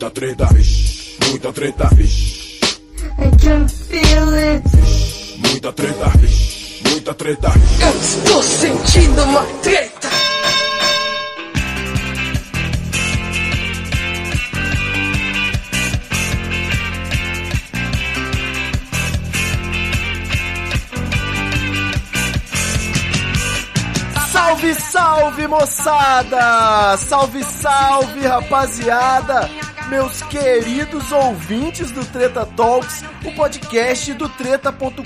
Muita 0.00 0.14
treta, 0.14 0.46
vixe, 0.52 1.16
muita 1.28 1.52
treta, 1.52 1.88
vixe. 1.92 2.60
I 3.18 3.30
can 3.42 3.66
feel 3.68 4.32
it. 4.32 4.62
Muita 5.38 5.72
treta, 5.72 6.08
vixe, 6.18 6.82
muita 6.88 7.14
treta, 7.14 7.48
vixe. 7.48 7.82
Eu 7.82 8.00
estou 8.00 8.42
sentindo 8.44 9.22
uma 9.24 9.42
treta. 9.60 10.08
Salve, 24.30 24.74
salve, 24.74 25.46
moçada! 25.48 26.96
Salve, 26.98 27.42
salve, 27.42 28.26
rapaziada! 28.28 29.50
Meus 29.88 30.20
queridos 30.24 31.10
ouvintes 31.12 31.90
do 31.90 32.04
Treta 32.04 32.44
Talks, 32.44 33.02
o 33.24 33.34
podcast 33.34 34.12
do 34.12 34.28
treta.com.br, 34.28 35.02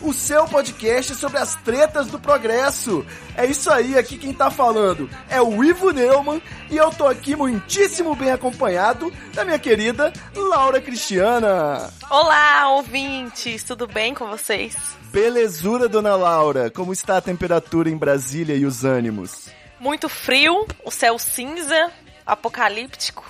o 0.00 0.12
seu 0.12 0.44
podcast 0.44 1.16
sobre 1.16 1.38
as 1.38 1.56
tretas 1.56 2.06
do 2.06 2.18
progresso. 2.20 3.04
É 3.36 3.44
isso 3.44 3.68
aí, 3.68 3.98
aqui 3.98 4.16
quem 4.18 4.32
tá 4.32 4.52
falando 4.52 5.10
é 5.28 5.42
o 5.42 5.64
Ivo 5.64 5.90
Neumann 5.90 6.40
e 6.70 6.76
eu 6.76 6.90
tô 6.90 7.08
aqui 7.08 7.34
muitíssimo 7.34 8.14
bem 8.14 8.30
acompanhado 8.30 9.12
da 9.34 9.44
minha 9.44 9.58
querida 9.58 10.12
Laura 10.32 10.80
Cristiana. 10.80 11.92
Olá, 12.08 12.68
ouvintes, 12.68 13.64
tudo 13.64 13.88
bem 13.88 14.14
com 14.14 14.28
vocês? 14.28 14.76
Belezura, 15.10 15.88
dona 15.88 16.14
Laura, 16.14 16.70
como 16.70 16.92
está 16.92 17.16
a 17.16 17.20
temperatura 17.20 17.90
em 17.90 17.96
Brasília 17.96 18.54
e 18.54 18.64
os 18.64 18.84
ânimos? 18.84 19.48
Muito 19.80 20.08
frio, 20.08 20.68
o 20.84 20.90
céu 20.92 21.18
cinza, 21.18 21.90
apocalíptico, 22.24 23.24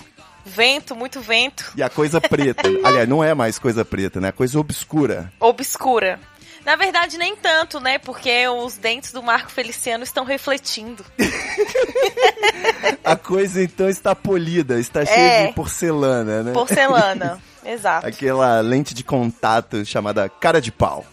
vento, 0.45 0.95
muito 0.95 1.21
vento, 1.21 1.71
E 1.75 1.83
a 1.83 1.89
coisa 1.89 2.19
preta. 2.21 2.67
Aliás, 2.83 3.07
não 3.07 3.23
é 3.23 3.33
mais 3.33 3.57
coisa 3.59 3.83
preta, 3.85 4.19
né? 4.19 4.29
A 4.29 4.33
coisa 4.33 4.59
obscura. 4.59 5.31
obscura. 5.39 6.19
Na 6.65 6.75
verdade, 6.75 7.17
nem 7.17 7.35
tanto, 7.35 7.79
né? 7.79 7.97
Porque 7.97 8.47
os 8.47 8.77
dentes 8.77 9.11
do 9.11 9.23
Marco 9.23 9.49
Feliciano 9.51 10.03
estão 10.03 10.23
refletindo. 10.23 11.03
A 13.03 13.15
coisa 13.15 13.63
então 13.63 13.89
está 13.89 14.15
polida, 14.15 14.79
está 14.79 15.03
cheia 15.05 15.17
É. 15.19 15.47
de 15.47 15.53
porcelana, 15.53 16.43
né? 16.43 16.51
Porcelana. 16.53 17.41
Exato. 17.65 18.07
Aquela 18.07 18.59
lente 18.61 18.93
de 18.93 19.03
contato 19.03 19.83
chamada 19.85 20.27
cara 20.29 20.61
de 20.61 20.71
pau. 20.71 21.05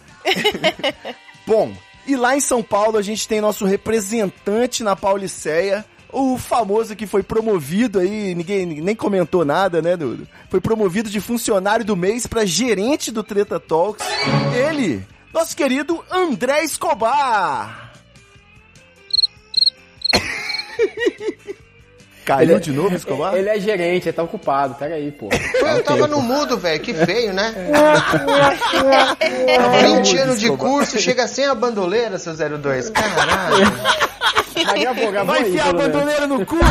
Bom, 1.45 1.73
e 2.05 2.15
lá 2.15 2.35
em 2.35 2.39
São 2.39 2.61
Paulo 2.63 2.97
a 2.97 3.01
gente 3.01 3.27
tem 3.27 3.41
nosso 3.41 3.65
representante 3.65 4.83
na 4.83 4.95
Pauliceia, 4.95 5.85
o 6.11 6.37
famoso 6.37 6.95
que 6.95 7.05
foi 7.05 7.21
promovido 7.21 7.99
aí, 7.99 8.33
ninguém 8.33 8.65
nem 8.65 8.95
comentou 8.95 9.45
nada, 9.45 9.81
né, 9.81 9.95
Dudu? 9.95 10.27
Foi 10.49 10.59
promovido 10.59 11.09
de 11.09 11.21
funcionário 11.21 11.85
do 11.85 11.95
mês 11.95 12.25
para 12.25 12.45
gerente 12.45 13.11
do 13.11 13.23
Treta 13.23 13.59
Talks. 13.59 14.05
Ele, 14.53 15.05
nosso 15.33 15.55
querido 15.55 16.03
André 16.09 16.63
Escobar. 16.63 17.93
Caiu 22.29 22.51
Ele- 22.51 22.59
de 22.59 22.71
novo, 22.71 22.95
Escobar? 22.95 23.33
Ele 23.33 23.49
é 23.49 23.59
gerente, 23.59 24.07
ele 24.07 24.15
tá 24.15 24.21
ocupado, 24.21 24.75
pega 24.75 24.93
aí, 24.93 25.11
pô. 25.11 25.29
Eu 25.31 25.81
tava 25.81 26.05
no 26.05 26.21
mudo, 26.21 26.59
velho, 26.59 26.79
que 26.79 26.93
feio, 26.93 27.33
né? 27.33 27.55
20 29.81 30.17
anos 30.19 30.39
de 30.39 30.51
curso, 30.51 30.99
chega 30.99 31.27
sem 31.27 31.45
a 31.45 31.55
bandoleira, 31.55 32.19
seu 32.19 32.35
02. 32.35 32.91
Caralho. 32.91 33.65
Vai 34.63 34.79
gravou, 34.79 35.11
gravou 35.11 35.33
Vai 35.33 35.43
aí, 35.43 35.49
enfiar 35.49 35.69
a 35.69 35.73
bandoleira 35.73 36.27
no 36.27 36.45
cu, 36.45 36.55
pô! 36.57 36.65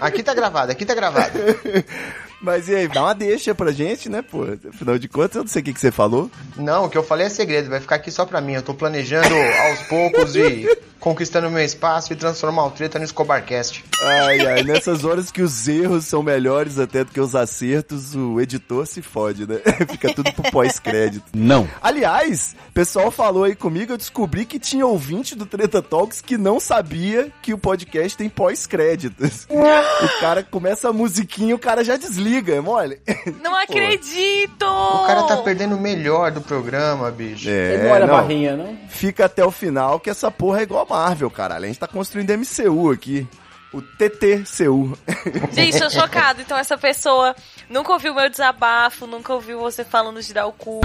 Aqui 0.00 0.22
tá 0.22 0.32
gravado, 0.32 0.72
aqui 0.72 0.86
tá 0.86 0.94
gravado. 0.94 1.32
Mas 2.42 2.68
e 2.68 2.74
aí, 2.74 2.88
dá 2.88 3.02
uma 3.02 3.14
deixa 3.14 3.54
pra 3.54 3.70
gente, 3.70 4.08
né, 4.08 4.20
pô? 4.20 4.44
Afinal 4.68 4.98
de 4.98 5.08
contas, 5.08 5.36
eu 5.36 5.42
não 5.42 5.48
sei 5.48 5.62
o 5.62 5.64
que, 5.64 5.72
que 5.72 5.80
você 5.80 5.92
falou. 5.92 6.30
Não, 6.56 6.86
o 6.86 6.90
que 6.90 6.98
eu 6.98 7.04
falei 7.04 7.26
é 7.26 7.30
segredo, 7.30 7.70
vai 7.70 7.80
ficar 7.80 7.96
aqui 7.96 8.10
só 8.10 8.26
pra 8.26 8.40
mim. 8.40 8.54
Eu 8.54 8.62
tô 8.62 8.74
planejando 8.74 9.34
aos 9.34 9.80
poucos 9.86 10.34
e 10.34 10.66
conquistando 11.02 11.50
meu 11.50 11.64
espaço 11.64 12.12
e 12.12 12.16
transformar 12.16 12.66
o 12.66 12.70
treta 12.70 12.96
no 12.96 13.04
Escobarcast. 13.04 13.84
Ai, 14.00 14.46
ai, 14.46 14.62
nessas 14.62 15.04
horas 15.04 15.32
que 15.32 15.42
os 15.42 15.66
erros 15.66 16.06
são 16.06 16.22
melhores 16.22 16.78
até 16.78 17.02
do 17.02 17.10
que 17.10 17.20
os 17.20 17.34
acertos, 17.34 18.14
o 18.14 18.40
editor 18.40 18.86
se 18.86 19.02
fode, 19.02 19.44
né? 19.44 19.58
Fica 19.90 20.14
tudo 20.14 20.32
pro 20.32 20.50
pós-crédito. 20.50 21.24
Não. 21.34 21.68
Aliás, 21.82 22.54
o 22.68 22.72
pessoal 22.72 23.10
falou 23.10 23.42
aí 23.42 23.56
comigo, 23.56 23.92
eu 23.92 23.98
descobri 23.98 24.46
que 24.46 24.60
tinha 24.60 24.86
ouvinte 24.86 25.34
do 25.34 25.44
Treta 25.44 25.82
Talks 25.82 26.20
que 26.20 26.38
não 26.38 26.60
sabia 26.60 27.32
que 27.42 27.52
o 27.52 27.58
podcast 27.58 28.16
tem 28.16 28.28
pós-créditos. 28.28 29.46
O 29.50 30.20
cara 30.20 30.44
começa 30.44 30.88
a 30.88 30.92
musiquinha 30.92 31.50
e 31.50 31.54
o 31.54 31.58
cara 31.58 31.82
já 31.82 31.96
desliga, 31.96 32.31
é 32.38 32.60
mole? 32.60 33.00
Não 33.42 33.54
acredito! 33.60 34.64
O 34.64 35.06
cara 35.06 35.22
tá 35.24 35.36
perdendo 35.38 35.76
o 35.76 35.80
melhor 35.80 36.30
do 36.30 36.40
programa, 36.40 37.10
bicho. 37.10 37.48
É, 37.48 37.74
Ele 37.74 37.82
não 37.84 37.90
olha 37.90 38.04
a 38.04 38.06
não. 38.06 38.14
barrinha, 38.14 38.56
não? 38.56 38.76
Fica 38.88 39.24
até 39.26 39.44
o 39.44 39.50
final 39.50 40.00
que 40.00 40.10
essa 40.10 40.30
porra 40.30 40.60
é 40.60 40.62
igual 40.62 40.86
a 40.88 40.94
Marvel, 40.94 41.30
caralho. 41.30 41.64
A 41.64 41.68
gente 41.68 41.78
tá 41.78 41.86
construindo 41.86 42.30
MCU 42.36 42.90
aqui. 42.90 43.26
O 43.72 43.80
TTCU. 43.80 44.98
Gente, 45.50 45.78
tô 45.78 45.88
chocada. 45.88 46.42
Então 46.42 46.58
essa 46.58 46.76
pessoa 46.76 47.34
nunca 47.70 47.90
ouviu 47.90 48.14
meu 48.14 48.28
desabafo, 48.28 49.06
nunca 49.06 49.32
ouviu 49.32 49.60
você 49.60 49.82
falando 49.82 50.20
de 50.20 50.34
dar 50.34 50.44
o 50.44 50.52
cu. 50.52 50.82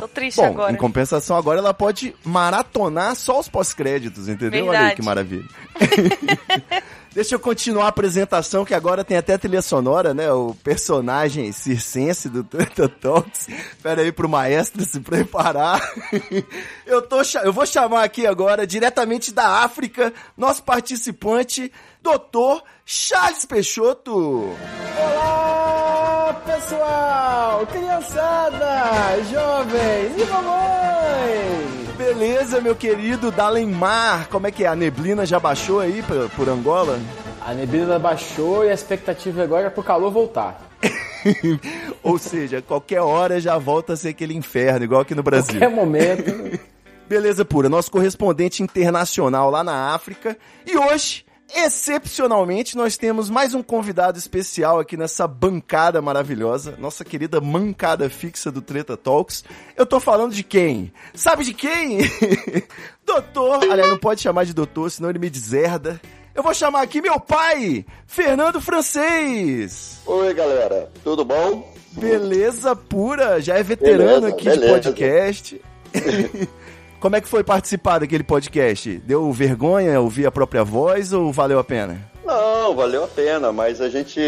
Tô 0.00 0.08
triste 0.08 0.38
Bom, 0.38 0.46
agora. 0.46 0.72
em 0.72 0.76
compensação, 0.76 1.36
agora 1.36 1.60
ela 1.60 1.72
pode 1.72 2.12
maratonar 2.24 3.14
só 3.14 3.38
os 3.38 3.48
pós-créditos, 3.48 4.28
entendeu? 4.28 4.66
Olha 4.66 4.70
aí 4.70 4.76
Verdade. 4.78 4.96
que 4.96 5.02
maravilha. 5.04 5.44
Deixa 7.12 7.34
eu 7.34 7.40
continuar 7.40 7.86
a 7.86 7.88
apresentação, 7.88 8.64
que 8.64 8.72
agora 8.72 9.02
tem 9.02 9.16
até 9.16 9.36
trilha 9.36 9.60
sonora, 9.60 10.14
né? 10.14 10.32
O 10.32 10.54
personagem 10.62 11.50
circense 11.50 12.28
do 12.28 12.44
Treta 12.44 12.88
Talks. 12.88 13.48
Pera 13.82 14.02
aí 14.02 14.12
pro 14.12 14.28
maestro 14.28 14.84
se 14.84 15.00
preparar. 15.00 15.80
Eu, 16.86 17.02
tô, 17.02 17.22
eu 17.44 17.52
vou 17.52 17.64
chamar 17.64 18.02
aqui 18.02 18.26
agora, 18.26 18.66
diretamente 18.66 19.32
da 19.32 19.62
África, 19.62 20.12
nosso 20.36 20.60
participante, 20.64 21.70
Dr. 22.02 22.64
Charles 22.84 23.44
Peixoto. 23.44 24.56
Olá, 24.98 26.42
pessoal! 26.44 27.66
Criançada, 27.68 29.22
jovens 29.30 30.20
e 30.20 30.24
mamães! 30.24 31.79
Beleza, 32.00 32.62
meu 32.62 32.74
querido 32.74 33.30
Dalemar. 33.30 34.26
Como 34.30 34.46
é 34.46 34.50
que 34.50 34.64
é? 34.64 34.68
A 34.68 34.74
neblina 34.74 35.26
já 35.26 35.38
baixou 35.38 35.80
aí 35.80 36.02
por, 36.02 36.30
por 36.30 36.48
Angola? 36.48 36.98
A 37.44 37.52
neblina 37.52 37.98
baixou 37.98 38.64
e 38.64 38.70
a 38.70 38.72
expectativa 38.72 39.42
agora 39.42 39.66
é 39.66 39.70
pro 39.70 39.82
calor 39.82 40.10
voltar. 40.10 40.66
Ou 42.02 42.16
seja, 42.16 42.62
qualquer 42.62 43.02
hora 43.02 43.38
já 43.38 43.58
volta 43.58 43.92
a 43.92 43.96
ser 43.98 44.08
aquele 44.08 44.34
inferno, 44.34 44.82
igual 44.82 45.02
aqui 45.02 45.14
no 45.14 45.22
Brasil. 45.22 45.58
Qualquer 45.58 45.68
momento. 45.68 46.58
Beleza 47.06 47.44
pura, 47.44 47.68
nosso 47.68 47.90
correspondente 47.90 48.62
internacional 48.62 49.50
lá 49.50 49.62
na 49.62 49.94
África. 49.94 50.38
E 50.66 50.78
hoje, 50.78 51.26
excepcionalmente, 51.54 52.76
nós 52.76 52.96
temos 52.96 53.28
mais 53.30 53.54
um 53.54 53.62
convidado 53.62 54.18
especial 54.18 54.78
aqui 54.78 54.96
nessa 54.96 55.26
bancada 55.26 56.00
maravilhosa, 56.00 56.76
nossa 56.78 57.04
querida 57.04 57.40
mancada 57.40 58.08
fixa 58.08 58.50
do 58.50 58.62
Treta 58.62 58.96
Talks. 58.96 59.44
Eu 59.76 59.86
tô 59.86 60.00
falando 60.00 60.32
de 60.32 60.42
quem? 60.42 60.92
Sabe 61.14 61.44
de 61.44 61.54
quem? 61.54 61.98
doutor, 63.04 63.64
aliás, 63.64 63.90
não 63.90 63.98
pode 63.98 64.20
chamar 64.20 64.44
de 64.44 64.54
doutor, 64.54 64.90
senão 64.90 65.10
ele 65.10 65.18
me 65.18 65.30
deserda. 65.30 66.00
Eu 66.34 66.42
vou 66.42 66.54
chamar 66.54 66.82
aqui 66.82 67.00
meu 67.00 67.18
pai, 67.18 67.84
Fernando 68.06 68.60
Francês. 68.60 70.00
Oi, 70.06 70.32
galera, 70.32 70.90
tudo 71.02 71.24
bom? 71.24 71.74
Beleza 71.92 72.76
pura, 72.76 73.40
já 73.40 73.58
é 73.58 73.62
veterano 73.62 74.20
Beleza, 74.22 74.28
aqui 74.28 74.44
de 74.44 74.50
beleza. 74.50 74.72
podcast. 74.72 75.60
Como 77.00 77.16
é 77.16 77.20
que 77.20 77.28
foi 77.28 77.42
participar 77.42 77.98
daquele 77.98 78.22
podcast? 78.22 78.98
Deu 79.06 79.32
vergonha 79.32 79.98
ouvir 80.00 80.26
a 80.26 80.30
própria 80.30 80.62
voz 80.62 81.12
ou 81.12 81.32
valeu 81.32 81.58
a 81.58 81.64
pena? 81.64 81.98
Não, 82.24 82.76
valeu 82.76 83.02
a 83.04 83.08
pena, 83.08 83.50
mas 83.50 83.80
a 83.80 83.88
gente 83.88 84.20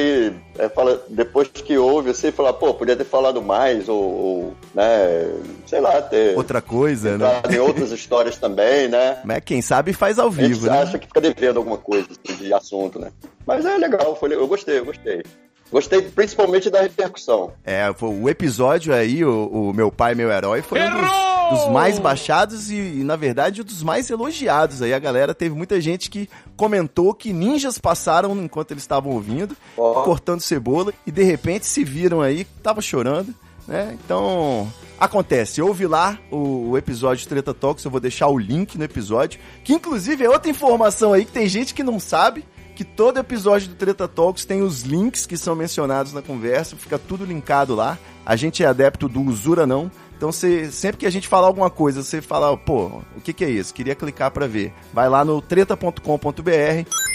é, 0.59 0.69
fala, 0.71 1.01
depois 1.09 1.49
que 1.49 1.77
ouve, 1.77 2.09
você 2.13 2.33
fala, 2.33 2.53
pô, 2.53 2.73
podia 2.75 2.97
ter 2.97 3.05
falado 3.05 3.41
mais, 3.43 3.89
ou, 3.89 4.03
ou, 4.03 4.55
né, 4.75 5.31
sei 5.67 5.81
lá, 5.81 6.01
ter 6.03 6.35
Outra 6.37 6.61
coisa, 6.63 7.17
né? 7.19 7.27
entrado 7.37 7.55
em 7.55 7.59
outras 7.61 7.93
histórias 7.93 8.37
também, 8.39 8.89
né? 8.89 9.19
Mas 9.23 9.43
quem 9.45 9.61
sabe 9.63 9.93
faz 9.93 10.19
ao 10.19 10.29
A 10.29 10.31
gente 10.33 10.49
vivo, 10.55 10.67
né? 10.67 10.81
acha 10.83 10.99
que 10.99 11.07
fica 11.07 11.21
devendo 11.21 11.59
alguma 11.59 11.77
coisa 11.79 12.09
assim, 12.11 12.37
de 12.43 12.53
assunto, 12.55 12.99
né? 12.99 13.13
Mas 13.47 13.65
é 13.67 13.77
legal, 13.77 14.17
foi, 14.17 14.35
eu 14.35 14.49
gostei, 14.49 14.79
eu 14.79 14.85
gostei. 14.87 15.23
Gostei 15.71 16.03
principalmente 16.03 16.69
da 16.71 16.81
repercussão. 16.83 17.53
É, 17.65 17.93
foi- 17.97 18.09
o 18.11 18.29
episódio 18.29 18.93
aí, 18.95 19.25
o, 19.25 19.47
o 19.47 19.73
Meu 19.73 19.93
Pai, 19.93 20.15
Meu 20.15 20.31
Herói, 20.31 20.61
foi 20.63 20.81
um 20.81 21.42
dos, 21.53 21.69
mais 21.73 21.99
baixados 21.99 22.71
e, 22.71 22.77
e, 22.77 23.05
na 23.05 23.17
verdade, 23.17 23.61
um 23.61 23.65
dos 23.65 23.83
mais 23.83 24.11
elogiados. 24.11 24.83
Aí 24.83 24.93
a 24.93 24.99
galera 24.99 25.35
teve 25.35 25.55
muita 25.55 25.81
gente 25.81 26.11
que 26.11 26.29
comentou 26.57 27.15
que 27.15 27.33
ninjas 27.33 27.79
passaram 27.79 28.37
enquanto 28.43 28.71
eles 28.71 28.83
estavam 28.83 29.13
ouvindo, 29.13 29.57
Ó. 29.77 30.03
cortando 30.03 30.41
cebola, 30.41 30.93
e 31.07 31.11
de 31.11 31.23
repente 31.23 31.67
se 31.67 31.85
viram 31.85 32.21
aí, 32.21 32.45
tava 32.63 32.81
chorando, 32.81 33.35
né? 33.67 33.97
Então, 34.05 34.71
acontece. 34.99 35.61
Ouve 35.61 35.87
lá 35.87 36.19
o, 36.31 36.71
o 36.71 36.79
episódio 36.79 37.29
Treta 37.29 37.53
Talks, 37.53 37.85
eu 37.85 37.91
vou 37.91 38.01
deixar 38.01 38.29
o 38.29 38.39
link 38.39 38.77
no 38.77 38.85
episódio, 38.85 39.41
que 39.65 39.73
inclusive 39.73 40.25
é 40.25 40.31
outra 40.31 40.51
informação 40.51 41.13
aí 41.13 41.25
que 41.25 41.33
tem 41.33 41.49
gente 41.49 41.75
que 41.75 41.83
não 41.83 41.99
sabe, 41.99 42.45
que 42.75 42.85
todo 42.85 43.19
episódio 43.19 43.69
do 43.69 43.75
Treta 43.75 44.09
Talks 44.09 44.45
tem 44.45 44.63
os 44.63 44.83
links 44.83 45.27
que 45.27 45.37
são 45.37 45.55
mencionados 45.55 46.13
na 46.13 46.23
conversa, 46.23 46.77
fica 46.77 46.99
tudo 46.99 47.25
linkado 47.25 47.75
lá. 47.75 47.99
A 48.25 48.37
gente 48.37 48.63
é 48.63 48.67
adepto 48.67 49.09
do 49.09 49.21
usura 49.21 49.67
não, 49.67 49.91
então 50.23 50.31
você, 50.31 50.71
sempre 50.71 50.99
que 50.99 51.07
a 51.07 51.11
gente 51.11 51.27
falar 51.27 51.49
alguma 51.49 51.69
coisa, 51.69 52.01
você 52.01 52.23
fala, 52.23 52.57
pô, 52.57 53.03
o 53.17 53.21
que, 53.25 53.33
que 53.33 53.45
é 53.45 53.51
isso? 53.51 53.75
Queria 53.75 53.97
clicar 53.97 54.31
para 54.31 54.47
ver. 54.47 54.73
Vai 54.93 55.09
lá 55.09 55.25
no 55.25 55.43
treta.com.br 55.43 56.01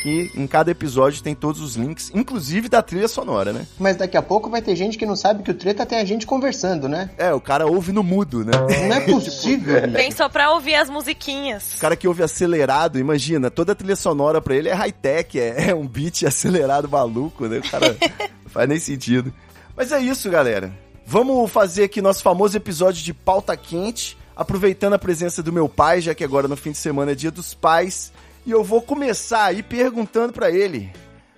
que 0.04 0.30
em 0.36 0.45
cada 0.45 0.71
episódio 0.71 1.24
tem 1.24 1.33
todos 1.33 1.62
os 1.62 1.77
links, 1.77 2.12
inclusive 2.13 2.68
da 2.68 2.81
trilha 2.81 3.07
sonora, 3.07 3.54
né? 3.54 3.65
Mas 3.80 3.95
daqui 3.95 4.18
a 4.18 4.21
pouco 4.21 4.50
vai 4.50 4.62
ter 4.62 4.75
gente 4.75 4.98
que 4.98 5.06
não 5.06 5.15
sabe 5.15 5.42
que 5.42 5.51
o 5.51 5.54
treta 5.54 5.86
tem 5.86 6.00
a 6.00 6.04
gente 6.04 6.27
conversando, 6.27 6.89
né? 6.89 7.09
É, 7.18 7.33
o 7.33 7.39
cara 7.39 7.65
ouve 7.65 7.94
no 7.94 8.04
mudo, 8.04 8.44
né? 8.44 8.51
Não 8.89 8.98
é 8.98 9.00
possível. 9.00 9.83
bicho. 9.88 9.94
Tem 9.94 10.12
só 10.12 10.27
pra 10.27 10.51
ouvir 10.51 10.75
as 10.75 10.89
musiquinhas. 10.89 11.75
O 11.77 11.80
cara 11.80 11.95
que 11.95 12.09
ouve 12.09 12.24
acelerado, 12.24 13.00
imagina, 13.00 13.50
toda 13.50 13.71
a 13.71 13.75
trilha 13.75 13.95
sonora 13.95 14.42
pra 14.42 14.54
ele 14.54 14.68
é 14.68 14.74
high-tech, 14.74 15.39
é, 15.39 15.69
é 15.69 15.74
um 15.74 15.88
beat 15.88 16.24
acelerado 16.24 16.89
maluco, 16.89 17.48
né? 17.48 17.59
O 17.59 17.71
cara 17.71 17.88
não 17.88 18.50
faz 18.51 18.68
nem 18.68 18.80
sentido. 18.81 19.33
Mas 19.77 19.94
é 19.94 20.00
isso, 20.01 20.30
galera. 20.30 20.74
Vamos 21.09 21.50
fazer 21.50 21.86
aqui 21.86 22.01
nosso 22.01 22.21
famoso 22.21 22.57
episódio 22.57 23.01
de 23.01 23.13
pauta 23.13 23.56
quente, 23.56 24.18
aproveitando 24.36 24.95
a 24.95 25.00
presença 25.00 25.42
do 25.42 25.54
meu 25.54 25.69
pai, 25.69 26.01
já 26.01 26.13
que 26.13 26.21
agora 26.21 26.50
no 26.50 26.57
fim 26.57 26.74
de 26.74 26.77
semana 26.77 27.13
é 27.13 27.15
dia 27.15 27.31
dos 27.31 27.54
pais. 27.54 28.12
E 28.45 28.51
eu 28.51 28.62
vou 28.62 28.81
começar 28.81 29.45
aí 29.45 29.63
perguntando 29.63 30.33
pra 30.33 30.51
ele. 30.51 30.92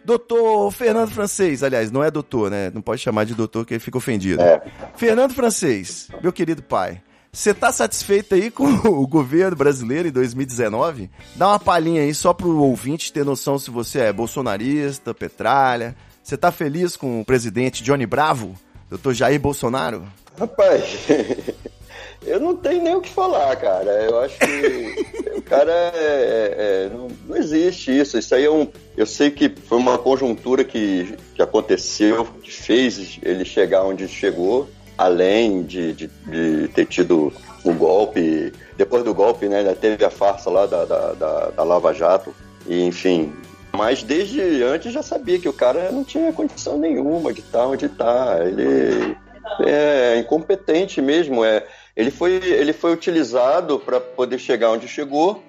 Doutor 0.03 0.71
Fernando 0.71 1.11
Francês, 1.11 1.61
aliás, 1.61 1.91
não 1.91 2.03
é 2.03 2.09
doutor, 2.09 2.49
né? 2.49 2.71
Não 2.73 2.81
pode 2.81 2.99
chamar 2.99 3.25
de 3.25 3.35
doutor 3.35 3.63
que 3.63 3.75
ele 3.75 3.79
fica 3.79 3.99
ofendido. 3.99 4.41
É. 4.41 4.59
Fernando 4.95 5.35
Francês, 5.35 6.07
meu 6.19 6.33
querido 6.33 6.63
pai, 6.63 6.99
você 7.31 7.53
tá 7.53 7.71
satisfeito 7.71 8.33
aí 8.33 8.49
com 8.49 8.65
o 8.89 9.05
governo 9.05 9.55
brasileiro 9.55 10.07
em 10.07 10.11
2019? 10.11 11.11
Dá 11.35 11.49
uma 11.49 11.59
palhinha 11.59 12.01
aí 12.01 12.15
só 12.15 12.33
pro 12.33 12.57
ouvinte 12.57 13.13
ter 13.13 13.23
noção 13.23 13.59
se 13.59 13.69
você 13.69 13.99
é 13.99 14.11
bolsonarista, 14.11 15.13
petralha. 15.13 15.95
Você 16.23 16.35
tá 16.35 16.51
feliz 16.51 16.97
com 16.97 17.21
o 17.21 17.25
presidente 17.25 17.83
Johnny 17.83 18.07
Bravo, 18.07 18.55
doutor 18.89 19.13
Jair 19.13 19.39
Bolsonaro? 19.39 20.03
Rapaz, 20.37 20.83
eu 22.25 22.39
não 22.39 22.55
tenho 22.55 22.83
nem 22.83 22.95
o 22.95 23.01
que 23.01 23.09
falar, 23.09 23.55
cara. 23.57 23.91
Eu 24.03 24.19
acho 24.21 24.37
que 24.39 25.29
o 25.37 25.41
cara 25.41 25.71
é, 25.71 25.95
é- 25.95 26.55
é- 26.85 26.89
não, 26.93 27.07
não 27.27 27.37
existe 27.37 27.97
isso. 27.97 28.17
Isso 28.17 28.33
aí 28.33 28.45
é 28.45 28.51
um. 28.51 28.67
Eu 28.95 29.05
sei 29.05 29.31
que 29.31 29.49
foi 29.49 29.77
uma 29.77 29.97
conjuntura 29.97 30.63
que, 30.63 31.17
que 31.35 31.41
aconteceu, 31.41 32.25
que 32.41 32.51
fez 32.51 33.19
ele 33.21 33.45
chegar 33.45 33.83
onde 33.83 34.07
chegou, 34.07 34.69
além 34.97 35.63
de, 35.63 35.93
de, 35.93 36.07
de 36.07 36.67
ter 36.69 36.85
tido 36.85 37.31
o 37.63 37.73
golpe. 37.73 38.51
Depois 38.77 39.03
do 39.03 39.13
golpe, 39.13 39.47
né? 39.47 39.63
Teve 39.79 40.05
a 40.05 40.09
farsa 40.09 40.49
lá 40.49 40.65
da, 40.65 40.85
da, 40.85 41.13
da, 41.13 41.49
da 41.49 41.63
Lava 41.63 41.93
Jato. 41.93 42.33
E, 42.65 42.81
enfim. 42.83 43.33
Mas 43.71 44.03
desde 44.03 44.63
antes 44.63 44.91
já 44.91 45.03
sabia 45.03 45.39
que 45.39 45.47
o 45.47 45.53
cara 45.53 45.91
não 45.91 46.03
tinha 46.03 46.33
condição 46.33 46.77
nenhuma 46.77 47.33
de 47.33 47.41
estar 47.41 47.67
onde 47.67 47.85
está. 47.85 48.39
Ele 48.45 49.15
é 49.65 50.19
incompetente 50.19 51.01
mesmo. 51.01 51.43
É, 51.43 51.65
ele, 51.95 52.11
foi, 52.11 52.33
ele 52.33 52.73
foi 52.73 52.93
utilizado 52.93 53.79
para 53.79 53.99
poder 53.99 54.39
chegar 54.39 54.71
onde 54.71 54.87
chegou 54.87 55.43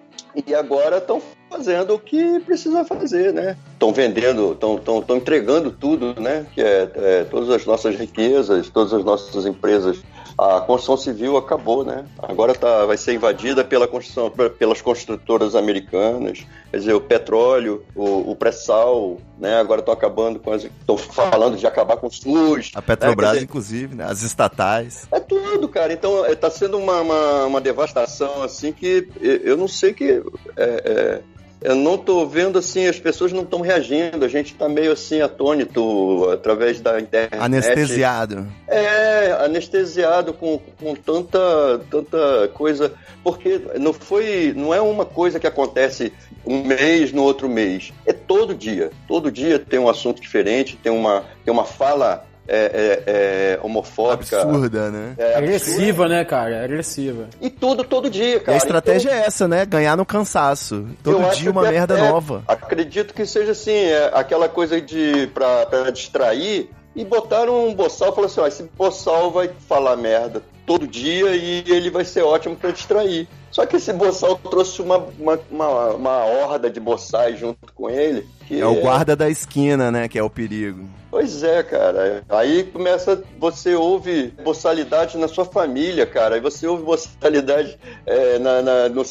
e 0.46 0.54
agora 0.54 0.98
estão 0.98 1.20
fazendo 1.48 1.94
o 1.94 1.98
que 1.98 2.40
precisa 2.40 2.84
fazer, 2.84 3.32
né? 3.32 3.56
Estão 3.72 3.92
vendendo, 3.92 4.52
estão 4.52 5.16
entregando 5.16 5.70
tudo, 5.70 6.20
né? 6.20 6.46
Que 6.54 6.60
é, 6.60 6.90
é 6.94 7.24
todas 7.24 7.50
as 7.50 7.66
nossas 7.66 7.96
riquezas, 7.96 8.68
todas 8.68 8.92
as 8.92 9.04
nossas 9.04 9.46
empresas. 9.46 10.00
A 10.40 10.62
construção 10.62 10.96
civil 10.96 11.36
acabou, 11.36 11.84
né? 11.84 12.06
Agora 12.18 12.54
tá, 12.54 12.86
vai 12.86 12.96
ser 12.96 13.12
invadida 13.12 13.62
pela 13.62 13.86
construção, 13.86 14.32
pelas 14.58 14.80
construtoras 14.80 15.54
americanas. 15.54 16.46
Quer 16.70 16.78
dizer, 16.78 16.94
o 16.94 17.00
petróleo, 17.00 17.84
o, 17.94 18.30
o 18.30 18.34
pré-sal, 18.34 19.18
né? 19.38 19.60
Agora 19.60 19.80
estão 19.80 19.92
acabando 19.92 20.38
com 20.38 20.50
as. 20.50 20.64
Estão 20.64 20.96
falando 20.96 21.58
de 21.58 21.66
acabar 21.66 21.98
com 21.98 22.06
o 22.06 22.10
SUS. 22.10 22.72
A 22.74 22.80
Petrobras, 22.80 23.28
né? 23.28 23.34
Dizer, 23.34 23.44
inclusive, 23.44 23.94
né? 23.94 24.04
As 24.04 24.22
estatais. 24.22 25.06
é 25.12 25.20
tudo, 25.20 25.68
cara. 25.68 25.92
Então, 25.92 26.24
está 26.24 26.48
sendo 26.48 26.78
uma, 26.78 27.02
uma, 27.02 27.44
uma 27.44 27.60
devastação, 27.60 28.42
assim, 28.42 28.72
que 28.72 29.08
eu 29.20 29.50
eu 29.50 29.56
não 29.58 29.68
sei 29.68 29.92
que... 29.92 30.22
é, 30.56 30.82
é, 30.84 31.22
eu 31.60 31.74
não 31.74 31.98
tô 31.98 32.26
vendo, 32.26 32.58
assim, 32.58 32.86
as 32.86 32.98
pessoas 32.98 33.32
não 33.32 33.42
estão 33.42 33.60
reagindo. 33.60 34.24
A 34.24 34.28
gente 34.28 34.54
tá 34.54 34.68
meio, 34.68 34.92
assim, 34.92 35.20
atônito 35.20 36.28
através 36.32 36.80
da 36.80 36.98
internet. 36.98 37.38
Anestesiado. 37.38 38.46
É, 38.66 39.32
anestesiado 39.44 40.32
com, 40.32 40.58
com 40.80 40.94
tanta, 40.94 41.80
tanta 41.90 42.48
coisa. 42.54 42.92
Porque 43.22 43.60
não 43.78 43.92
foi... 43.92 44.54
Não 44.56 44.72
é 44.72 44.80
uma 44.80 45.04
coisa 45.04 45.38
que 45.38 45.46
acontece 45.46 46.12
um 46.46 46.64
mês 46.64 47.12
no 47.12 47.22
outro 47.22 47.48
mês. 47.48 47.92
É 48.06 48.12
todo 48.12 48.54
dia. 48.54 48.90
Todo 49.06 49.30
dia 49.30 49.58
tem 49.58 49.78
um 49.78 49.88
assunto 49.88 50.20
diferente, 50.20 50.78
tem 50.82 50.90
uma, 50.90 51.24
tem 51.44 51.52
uma 51.52 51.64
fala... 51.64 52.26
é, 52.48 52.58
é, 52.58 53.02
é, 53.06 53.60
homofóbica. 53.62 54.42
Absurda, 54.42 54.90
né? 54.90 55.14
é, 55.18 55.36
Agressiva, 55.36 56.08
né, 56.08 56.24
cara? 56.24 56.56
É 56.56 56.64
agressiva. 56.64 57.28
E 57.40 57.48
tudo, 57.50 57.84
todo 57.84 58.10
dia, 58.10 58.36
E 58.36 58.40
cara. 58.40 58.52
a 58.54 58.56
estratégia 58.56 59.08
Então, 59.10 59.20
é 59.22 59.26
essa, 59.26 59.48
né? 59.48 59.64
Ganhar 59.66 59.96
no 59.96 60.04
cansaço. 60.06 60.86
Todo 61.02 61.30
dia 61.34 61.50
uma 61.50 61.62
que 61.64 61.70
merda 61.70 61.98
é- 61.98 62.08
nova. 62.08 62.42
Acredito 62.48 63.14
que 63.14 63.24
seja 63.26 63.52
assim, 63.52 63.72
é, 63.72 64.10
aquela 64.14 64.48
coisa 64.48 64.80
de 64.80 65.28
pra, 65.34 65.66
pra 65.66 65.90
distrair 65.90 66.68
e 66.96 67.04
botaram 67.04 67.66
um 67.68 67.74
boçal 67.74 68.08
e 68.08 68.14
falaram 68.14 68.26
assim, 68.32 68.40
ó, 68.40 68.46
esse 68.46 68.62
boçal 68.76 69.30
vai 69.30 69.50
falar 69.68 69.96
merda 69.96 70.42
todo 70.66 70.86
dia 70.86 71.30
e 71.36 71.64
ele 71.66 71.90
vai 71.90 72.04
ser 72.04 72.22
ótimo 72.22 72.56
pra 72.56 72.70
distrair. 72.70 73.28
Só 73.50 73.66
que 73.66 73.76
esse 73.76 73.92
boçal 73.92 74.36
trouxe 74.36 74.80
uma, 74.80 74.98
uma, 75.18 75.40
uma, 75.50 75.90
uma 75.94 76.24
horda 76.24 76.70
de 76.70 76.78
boçais 76.78 77.38
junto 77.38 77.72
com 77.74 77.90
ele. 77.90 78.26
É 78.50 78.66
o 78.66 78.80
guarda 78.80 79.14
da 79.14 79.28
esquina, 79.28 79.90
né? 79.90 80.08
Que 80.08 80.18
é 80.18 80.22
o 80.22 80.30
perigo. 80.30 80.88
Pois 81.10 81.42
é, 81.42 81.62
cara. 81.62 82.22
Aí 82.28 82.62
começa, 82.64 83.22
você 83.38 83.74
ouve 83.74 84.32
boçalidade 84.44 85.18
na 85.18 85.26
sua 85.26 85.44
família, 85.44 86.06
cara. 86.06 86.36
Aí 86.36 86.40
você 86.40 86.66
ouve 86.68 86.84
boçalidade 86.84 87.76
é, 88.06 88.38
na, 88.38 88.62
na, 88.62 88.88
no, 88.88 89.02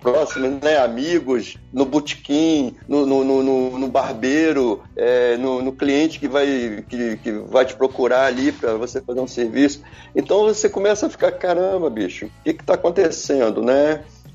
próximo, 0.00 0.58
né? 0.62 0.78
Amigos, 0.78 1.58
no 1.70 1.84
botequim, 1.84 2.74
no, 2.88 3.04
no, 3.04 3.22
no, 3.22 3.42
no- 3.42 3.78
no 3.78 3.88
barbeiro, 3.88 4.82
é, 4.96 5.36
no, 5.36 5.60
no 5.62 5.72
cliente 5.72 6.18
que 6.18 6.26
vai, 6.28 6.82
que, 6.88 7.18
que 7.18 7.32
vai 7.32 7.66
te 7.66 7.74
procurar 7.76 8.24
ali 8.26 8.50
para 8.50 8.74
você 8.74 9.02
fazer 9.02 9.20
um 9.20 9.26
serviço. 9.28 9.82
Então 10.16 10.44
você 10.44 10.68
começa 10.68 11.06
a 11.06 11.10
ficar, 11.10 11.32
caramba, 11.32 11.90
bicho, 11.90 12.26
o 12.26 12.30
que 12.44 12.54
que 12.54 12.64
tá 12.64 12.74
acontecendo, 12.74 13.62
né? 13.62 13.81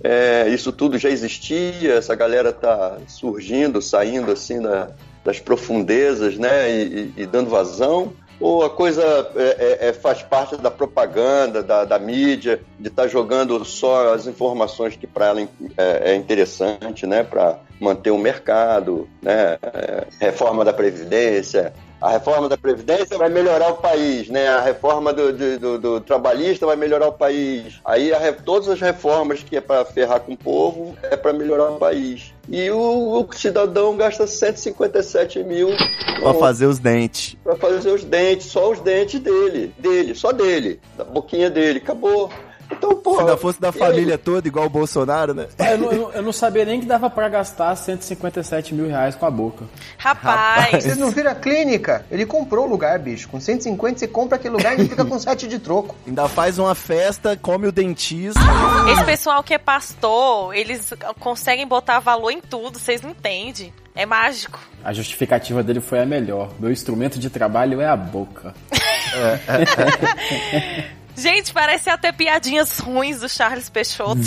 É, 0.03 0.47
isso 0.49 0.71
tudo 0.71 0.97
já 0.97 1.09
existia, 1.09 1.95
essa 1.95 2.13
galera 2.15 2.53
tá 2.53 2.97
surgindo, 3.07 3.81
saindo 3.81 4.31
assim 4.31 4.61
da, 4.61 4.89
das 5.25 5.39
profundezas, 5.39 6.37
né, 6.37 6.69
e, 6.71 6.83
e- 6.83 7.13
e 7.23 7.25
dando 7.25 7.49
vazão, 7.49 8.13
ou 8.39 8.63
a 8.63 8.69
coisa 8.69 9.01
é, 9.35 9.43
é- 9.43 9.87
é- 9.89 9.93
faz 9.93 10.21
parte 10.21 10.55
da 10.57 10.69
propaganda, 10.69 11.63
da, 11.63 11.83
da 11.83 11.97
mídia, 11.97 12.61
de 12.79 12.87
estar 12.87 13.07
jogando 13.07 13.65
só 13.65 14.13
as 14.13 14.27
informações 14.27 14.95
que 14.95 15.07
para 15.07 15.25
ela 15.25 15.41
é, 15.41 16.11
é 16.11 16.15
interessante, 16.15 17.07
né, 17.07 17.23
para 17.23 17.59
manter 17.79 18.11
o 18.11 18.17
mercado, 18.17 19.09
né, 19.21 19.57
é, 19.63 20.05
reforma 20.19 20.63
da 20.63 20.71
Previdência. 20.73 21.73
A 21.99 22.11
reforma 22.11 22.47
da 22.47 22.55
Previdência 22.57 23.17
vai 23.17 23.27
melhorar 23.27 23.69
o 23.71 23.77
país, 23.77 24.29
né? 24.29 24.47
A 24.49 24.61
reforma 24.61 25.11
do, 25.11 25.33
de- 25.33 25.57
do- 25.57 25.79
do 25.79 25.99
trabalhista 26.01 26.65
vai 26.65 26.75
melhorar 26.75 27.07
o 27.07 27.13
país. 27.13 27.79
Aí 27.83 28.13
a 28.13 28.31
todas 28.33 28.69
as 28.69 28.79
reformas 28.79 29.41
que 29.41 29.57
é 29.57 29.61
para 29.61 29.83
ferrar 29.83 30.19
com 30.19 30.33
o 30.33 30.37
povo 30.37 30.95
é 31.01 31.17
para 31.17 31.33
melhorar 31.33 31.71
o 31.71 31.77
país. 31.77 32.31
E 32.49 32.69
o, 32.69 32.77
o 33.19 33.33
cidadão 33.33 33.97
gasta 33.97 34.27
157 34.27 35.43
mil 35.43 35.69
Pra 36.21 36.33
fazer 36.35 36.65
os 36.67 36.79
dentes. 36.79 37.35
para 37.43 37.55
fazer 37.55 37.89
os 37.91 38.03
dentes, 38.03 38.47
só 38.47 38.71
os 38.71 38.79
dentes 38.79 39.19
dele, 39.19 39.73
dele, 39.77 40.13
só 40.15 40.31
dele, 40.31 40.79
da 40.97 41.03
boquinha 41.03 41.49
dele, 41.49 41.79
acabou. 41.79 42.29
Então, 42.71 42.95
pô. 42.95 43.17
Se 43.17 43.23
não 43.23 43.37
fosse 43.37 43.61
da 43.61 43.71
família 43.71 44.17
toda, 44.17 44.47
igual 44.47 44.65
o 44.65 44.69
Bolsonaro, 44.69 45.33
né? 45.33 45.47
Eu 45.57 45.77
não, 45.77 45.91
eu 45.91 45.97
não- 46.01 46.11
eu 46.11 46.21
não 46.21 46.33
sabia 46.33 46.65
nem 46.65 46.79
que 46.79 46.85
dava 46.85 47.09
pra 47.09 47.29
gastar 47.29 47.75
157 47.75 48.73
mil 48.73 48.87
reais 48.87 49.15
com 49.15 49.25
a 49.25 49.31
boca. 49.31 49.65
Rapaz, 49.97 50.83
Vocês 50.83 50.97
não 50.97 51.09
viram 51.11 51.31
a 51.31 51.35
clínica? 51.35 52.05
Ele 52.11 52.25
comprou 52.25 52.65
o 52.65 52.69
lugar, 52.69 52.99
bicho. 52.99 53.29
Com 53.29 53.39
150 53.39 53.99
você 53.99 54.07
compra 54.07 54.35
aquele 54.37 54.55
lugar 54.55 54.73
e 54.77 54.81
ele 54.81 54.89
fica 54.89 55.05
com 55.05 55.17
7 55.17 55.47
de 55.47 55.59
troco. 55.59 55.95
Ainda 56.05 56.27
faz 56.27 56.59
uma 56.59 56.75
festa, 56.75 57.37
come 57.37 57.67
o 57.67 57.71
dentista. 57.71 58.39
esse 58.91 59.03
pessoal 59.05 59.41
que 59.43 59.53
é 59.53 59.57
pastor, 59.57 60.53
eles 60.55 60.93
conseguem 61.19 61.65
botar 61.67 61.99
valor 61.99 62.31
em 62.31 62.41
tudo, 62.41 62.77
vocês 62.79 63.01
não 63.01 63.11
entendem. 63.11 63.73
É 63.95 64.05
mágico. 64.05 64.59
A 64.83 64.93
justificativa 64.93 65.63
dele 65.63 65.79
foi 65.79 65.99
a 65.99 66.05
melhor. 66.05 66.51
Meu 66.59 66.71
instrumento 66.71 67.17
de 67.17 67.29
trabalho 67.31 67.81
é 67.81 67.87
a 67.87 67.95
boca. 67.95 68.53
Gente, 71.17 71.51
parece 71.51 71.89
até 71.89 72.11
piadinhas 72.11 72.77
ruins 72.77 73.21
do 73.21 73.27
Charles 73.27 73.69
Peixoto. 73.69 74.21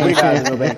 Obrigado, 0.00 0.48
meu 0.48 0.56
bem. 0.56 0.70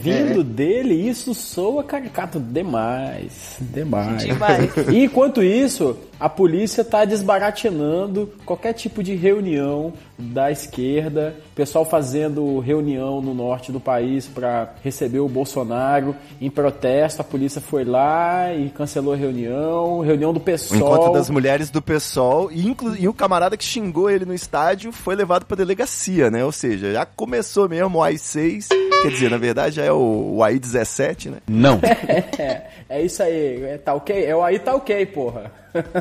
Vindo 0.00 0.42
dele, 0.42 0.94
isso 0.94 1.34
soa 1.34 1.84
caricato 1.84 2.40
demais. 2.40 3.56
Demais. 3.60 4.24
Demais. 4.24 4.70
E 4.90 5.04
enquanto 5.04 5.42
isso, 5.42 5.98
A 6.20 6.28
polícia 6.28 6.84
tá 6.84 7.06
desbaratinando 7.06 8.30
qualquer 8.44 8.74
tipo 8.74 9.02
de 9.02 9.14
reunião 9.14 9.94
da 10.18 10.50
esquerda, 10.50 11.34
pessoal 11.54 11.82
fazendo 11.82 12.58
reunião 12.58 13.22
no 13.22 13.32
norte 13.32 13.72
do 13.72 13.80
país 13.80 14.28
para 14.28 14.74
receber 14.84 15.20
o 15.20 15.28
Bolsonaro 15.28 16.14
em 16.38 16.50
protesto. 16.50 17.22
A 17.22 17.24
polícia 17.24 17.58
foi 17.58 17.84
lá 17.84 18.52
e 18.52 18.68
cancelou 18.68 19.14
a 19.14 19.16
reunião, 19.16 20.00
reunião 20.00 20.34
do 20.34 20.36
O 20.36 20.42
PSOL. 20.42 20.76
encontro 20.76 21.12
das 21.14 21.30
mulheres 21.30 21.70
do 21.70 21.80
PSOL 21.80 22.52
e, 22.52 22.76
e 22.98 23.08
o 23.08 23.14
camarada 23.14 23.56
que 23.56 23.64
xingou 23.64 24.10
ele 24.10 24.26
no 24.26 24.34
estádio 24.34 24.92
foi 24.92 25.16
levado 25.16 25.46
pra 25.46 25.56
delegacia, 25.56 26.30
né? 26.30 26.44
Ou 26.44 26.52
seja, 26.52 26.92
já 26.92 27.06
começou 27.06 27.66
mesmo 27.66 27.96
o 27.96 28.02
AI-6, 28.02 28.68
quer 29.02 29.08
dizer, 29.10 29.30
na 29.30 29.38
verdade 29.38 29.76
já 29.76 29.84
é 29.84 29.92
o, 29.92 30.36
o 30.36 30.44
AI-17, 30.44 31.30
né? 31.30 31.38
Não. 31.48 31.80
é, 32.38 32.66
é 32.88 33.02
isso 33.02 33.22
aí, 33.22 33.64
é, 33.64 33.78
tá 33.78 33.94
ok? 33.94 34.24
É 34.24 34.34
o 34.34 34.42
aí 34.42 34.58
tá 34.58 34.74
ok, 34.74 35.06
porra. 35.06 35.52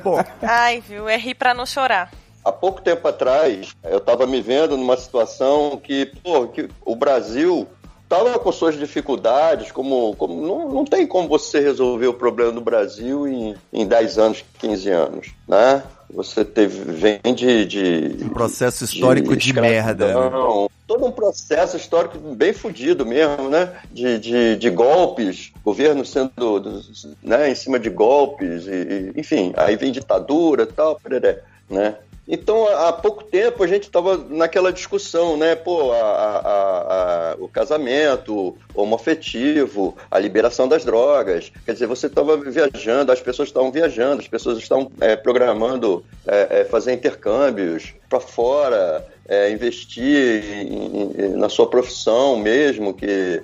Bom, 0.03 0.17
Ai, 0.41 0.81
viu? 0.87 1.07
É 1.07 1.17
rir 1.17 1.35
pra 1.35 1.53
não 1.53 1.65
chorar. 1.65 2.11
Há 2.43 2.51
pouco 2.51 2.81
tempo 2.81 3.07
atrás, 3.07 3.75
eu 3.83 3.97
estava 3.97 4.25
me 4.25 4.41
vendo 4.41 4.77
numa 4.77 4.97
situação 4.97 5.77
que, 5.77 6.11
pô, 6.23 6.47
que 6.47 6.69
o 6.85 6.95
Brasil 6.95 7.67
estava 8.09 8.39
com 8.39 8.51
suas 8.51 8.75
dificuldades, 8.75 9.71
como, 9.71 10.15
como 10.15 10.41
não, 10.41 10.67
não 10.69 10.85
tem 10.85 11.05
como 11.05 11.29
você 11.29 11.59
resolver 11.59 12.07
o 12.07 12.13
problema 12.13 12.51
do 12.51 12.59
Brasil 12.59 13.27
em, 13.27 13.55
em 13.71 13.85
10 13.85 14.17
anos, 14.17 14.43
15 14.57 14.89
anos, 14.89 15.27
né? 15.47 15.83
Você 16.11 16.43
teve, 16.43 16.91
vem 16.91 17.19
de, 17.35 17.65
de 17.65 18.25
um 18.25 18.29
processo 18.29 18.83
histórico 18.83 19.37
de, 19.37 19.53
merda. 19.53 20.07
né? 20.07 20.13
escravidão, 20.13 20.71
Todo 20.87 21.05
um 21.05 21.11
processo 21.11 21.77
histórico 21.77 22.17
bem 22.33 22.51
fudido 22.51 23.05
mesmo, 23.05 23.47
né? 23.47 23.73
De, 23.91 24.17
de, 24.17 24.55
de 24.55 24.69
golpes, 24.71 25.51
governo 25.63 26.03
sendo 26.03 26.81
né, 27.21 27.51
em 27.51 27.53
cima 27.53 27.79
de 27.79 27.91
golpes, 27.91 28.65
e, 28.65 28.71
e, 29.15 29.19
enfim, 29.19 29.53
aí 29.55 29.75
vem 29.75 29.91
ditadura 29.91 30.63
e 30.63 30.65
tal, 30.65 30.99
pereré, 30.99 31.43
né? 31.69 31.95
Então, 32.31 32.67
há 32.67 32.93
pouco 32.93 33.23
tempo 33.23 33.63
a 33.63 33.67
gente 33.67 33.83
estava 33.85 34.15
naquela 34.15 34.71
discussão, 34.71 35.35
né? 35.35 35.55
Pô, 35.55 35.91
a- 35.91 35.95
a- 35.97 37.31
a- 37.31 37.35
o 37.39 37.47
casamento 37.47 38.55
homoafetivo, 38.71 39.97
a 40.11 40.19
liberação 40.19 40.67
das 40.67 40.85
drogas. 40.85 41.51
Quer 41.65 41.73
dizer, 41.73 41.87
você 41.87 42.05
estava 42.05 42.37
viajando, 42.37 43.11
as 43.11 43.19
pessoas 43.19 43.49
estavam 43.49 43.71
viajando, 43.71 44.21
as 44.21 44.27
pessoas 44.27 44.59
estão 44.59 44.91
é, 45.01 45.15
programando 45.15 46.05
é, 46.27 46.59
é, 46.61 46.65
fazer 46.65 46.93
intercâmbios 46.93 47.93
para 48.07 48.19
fora, 48.19 49.03
é, 49.27 49.49
investir 49.49 50.43
em- 50.67 51.11
em- 51.17 51.29
na 51.35 51.49
sua 51.49 51.67
profissão 51.67 52.37
mesmo, 52.37 52.93
que 52.93 53.41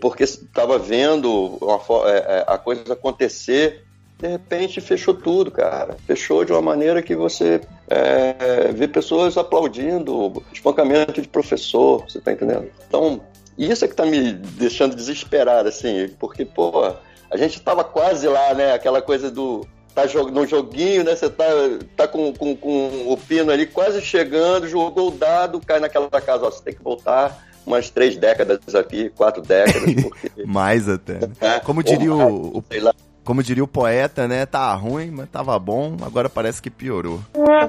porque 0.00 0.24
estava 0.24 0.78
vendo 0.78 1.56
uma 1.60 1.80
é, 2.10 2.16
é, 2.40 2.44
a 2.46 2.58
coisa 2.58 2.92
acontecer 2.92 3.85
de 4.18 4.28
repente 4.28 4.80
fechou 4.80 5.14
tudo, 5.14 5.50
cara. 5.50 5.96
Fechou 6.06 6.44
de 6.44 6.52
uma 6.52 6.62
maneira 6.62 7.02
que 7.02 7.14
você 7.14 7.60
é, 7.88 8.72
vê 8.72 8.88
pessoas 8.88 9.36
aplaudindo 9.36 10.42
espancamento 10.52 11.20
de 11.20 11.28
professor, 11.28 12.04
você 12.08 12.20
tá 12.20 12.32
entendendo? 12.32 12.68
Então, 12.88 13.20
isso 13.58 13.84
é 13.84 13.88
que 13.88 13.94
tá 13.94 14.06
me 14.06 14.32
deixando 14.32 14.96
desesperado, 14.96 15.68
assim, 15.68 16.08
porque, 16.18 16.44
pô, 16.44 16.94
a 17.30 17.36
gente 17.36 17.60
tava 17.60 17.84
quase 17.84 18.26
lá, 18.26 18.54
né? 18.54 18.72
Aquela 18.72 19.02
coisa 19.02 19.30
do. 19.30 19.66
Tá 19.94 20.04
no 20.30 20.46
joguinho, 20.46 21.04
né? 21.04 21.16
Você 21.16 21.30
tá, 21.30 21.44
tá 21.96 22.06
com, 22.06 22.30
com, 22.34 22.54
com 22.54 23.10
o 23.10 23.16
pino 23.16 23.50
ali 23.50 23.66
quase 23.66 24.02
chegando, 24.02 24.68
jogou 24.68 25.08
o 25.08 25.10
dado, 25.10 25.58
cai 25.58 25.80
naquela 25.80 26.20
casa, 26.20 26.44
ó, 26.44 26.50
você 26.50 26.62
tem 26.62 26.74
que 26.74 26.82
voltar 26.82 27.46
umas 27.66 27.88
três 27.90 28.14
décadas 28.14 28.74
aqui, 28.74 29.10
quatro 29.10 29.42
décadas, 29.42 29.94
porque. 30.04 30.30
Mais 30.44 30.86
até. 30.86 31.18
É, 31.40 31.60
Como 31.60 31.82
diria 31.82 32.12
o, 32.14 32.58
o-. 32.58 32.64
como 33.26 33.42
diria 33.42 33.64
o 33.64 33.68
poeta, 33.68 34.28
né? 34.28 34.46
Tá 34.46 34.72
ruim, 34.74 35.10
mas 35.10 35.28
tava 35.28 35.58
bom, 35.58 35.96
agora 36.00 36.30
parece 36.30 36.62
que 36.62 36.70
piorou. 36.70 37.20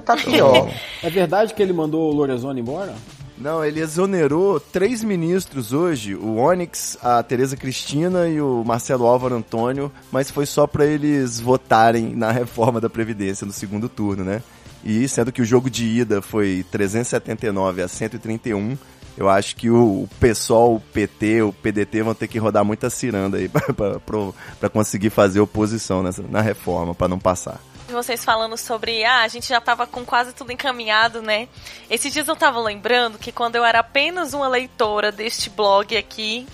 Tá 0.06 0.16
pior. 0.16 0.70
É 1.02 1.10
verdade 1.10 1.54
que 1.56 1.62
ele 1.62 1.74
mandou 1.74 2.10
o 2.10 2.16
Lorenzoni 2.16 2.62
embora? 2.62 2.94
Não, 3.38 3.66
ele 3.66 3.80
exonerou 3.80 4.60
três 4.60 5.04
ministros 5.04 5.74
hoje, 5.74 6.16
o 6.16 6.38
Onyx, 6.38 6.98
a 7.02 7.22
Tereza 7.24 7.58
Cristina 7.58 8.28
e 8.28 8.40
o 8.40 8.64
Marcelo 8.64 9.06
Álvaro 9.06 9.36
Antônio, 9.36 9.92
mas 10.12 10.30
foi 10.30 10.46
só 10.46 10.68
pra 10.68 10.86
eles 10.86 11.40
votarem 11.40 12.16
na 12.16 12.32
reforma 12.32 12.80
da 12.80 12.90
Previdência 12.90 13.46
no 13.46 13.54
segundo 13.54 13.90
turno, 13.90 14.24
né? 14.24 14.44
E 14.84 15.08
sendo 15.08 15.32
que 15.32 15.42
o 15.42 15.46
jogo 15.46 15.70
de 15.70 15.86
ida 15.86 16.22
foi 16.22 16.66
379 16.72 17.82
a 17.82 17.88
131, 17.88 18.78
eu 19.18 19.28
acho 19.28 19.56
que 19.56 19.70
o, 19.70 20.04
o 20.04 20.10
o 20.50 20.80
PT, 20.94 21.42
o 21.42 21.52
PDT 21.52 22.04
vão 22.04 22.14
ter 22.14 22.28
que 22.28 22.38
rodar 22.38 22.64
muita 22.64 22.90
ciranda 22.90 23.38
aí 23.38 23.50
pra 24.60 24.70
conseguir 24.70 25.10
fazer 25.10 25.40
oposição 25.40 26.04
nessa, 26.04 26.22
na 26.24 26.42
reforma, 26.42 26.94
pra 26.94 27.08
não 27.08 27.18
passar. 27.18 27.60
Vocês 27.90 28.24
falando 28.24 28.58
sobre, 28.58 29.06
ah, 29.06 29.22
a 29.22 29.28
gente 29.30 29.48
já 29.48 29.62
tava 29.62 29.88
com 29.88 30.06
quase 30.06 30.34
tudo 30.34 30.52
encaminhado, 30.52 31.22
né? 31.22 31.48
Esses 31.90 32.12
dias 32.12 32.28
eu 32.28 32.36
tava 32.36 32.60
lembrando 32.60 33.18
que 33.18 33.32
quando 33.32 33.56
eu 33.56 33.64
era 33.64 33.80
apenas 33.80 34.34
uma 34.34 34.48
leitora 34.48 35.12
deste 35.12 35.50
blog 35.50 35.96
aqui. 35.96 36.46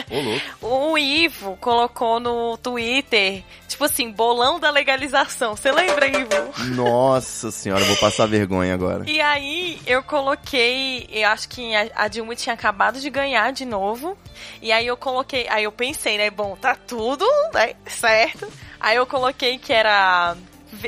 o 0.60 0.96
Ivo 0.98 1.56
colocou 1.60 2.20
no 2.20 2.56
Twitter, 2.58 3.42
tipo 3.68 3.84
assim, 3.84 4.10
bolão 4.10 4.58
da 4.58 4.70
legalização. 4.70 5.56
Você 5.56 5.70
lembra, 5.72 6.06
Ivo? 6.06 6.74
Nossa 6.74 7.50
senhora, 7.50 7.84
vou 7.84 7.96
passar 7.96 8.26
vergonha 8.26 8.74
agora. 8.74 9.04
E 9.08 9.20
aí 9.20 9.80
eu 9.86 10.02
coloquei, 10.02 11.08
eu 11.10 11.28
acho 11.28 11.48
que 11.48 11.72
a, 11.94 12.08
Dilma 12.08 12.34
tinha 12.34 12.54
acabado 12.54 13.00
de 13.00 13.10
ganhar 13.10 13.52
de 13.52 13.64
novo. 13.64 14.16
E 14.60 14.72
aí 14.72 14.86
eu 14.86 14.96
coloquei, 14.96 15.46
aí 15.48 15.64
eu 15.64 15.72
pensei, 15.72 16.18
né, 16.18 16.30
bom, 16.30 16.56
tá 16.56 16.74
tudo, 16.74 17.24
né, 17.52 17.74
certo. 17.86 18.48
Aí 18.80 18.96
eu 18.96 19.06
coloquei 19.06 19.58
que 19.58 19.72
era 19.72 20.36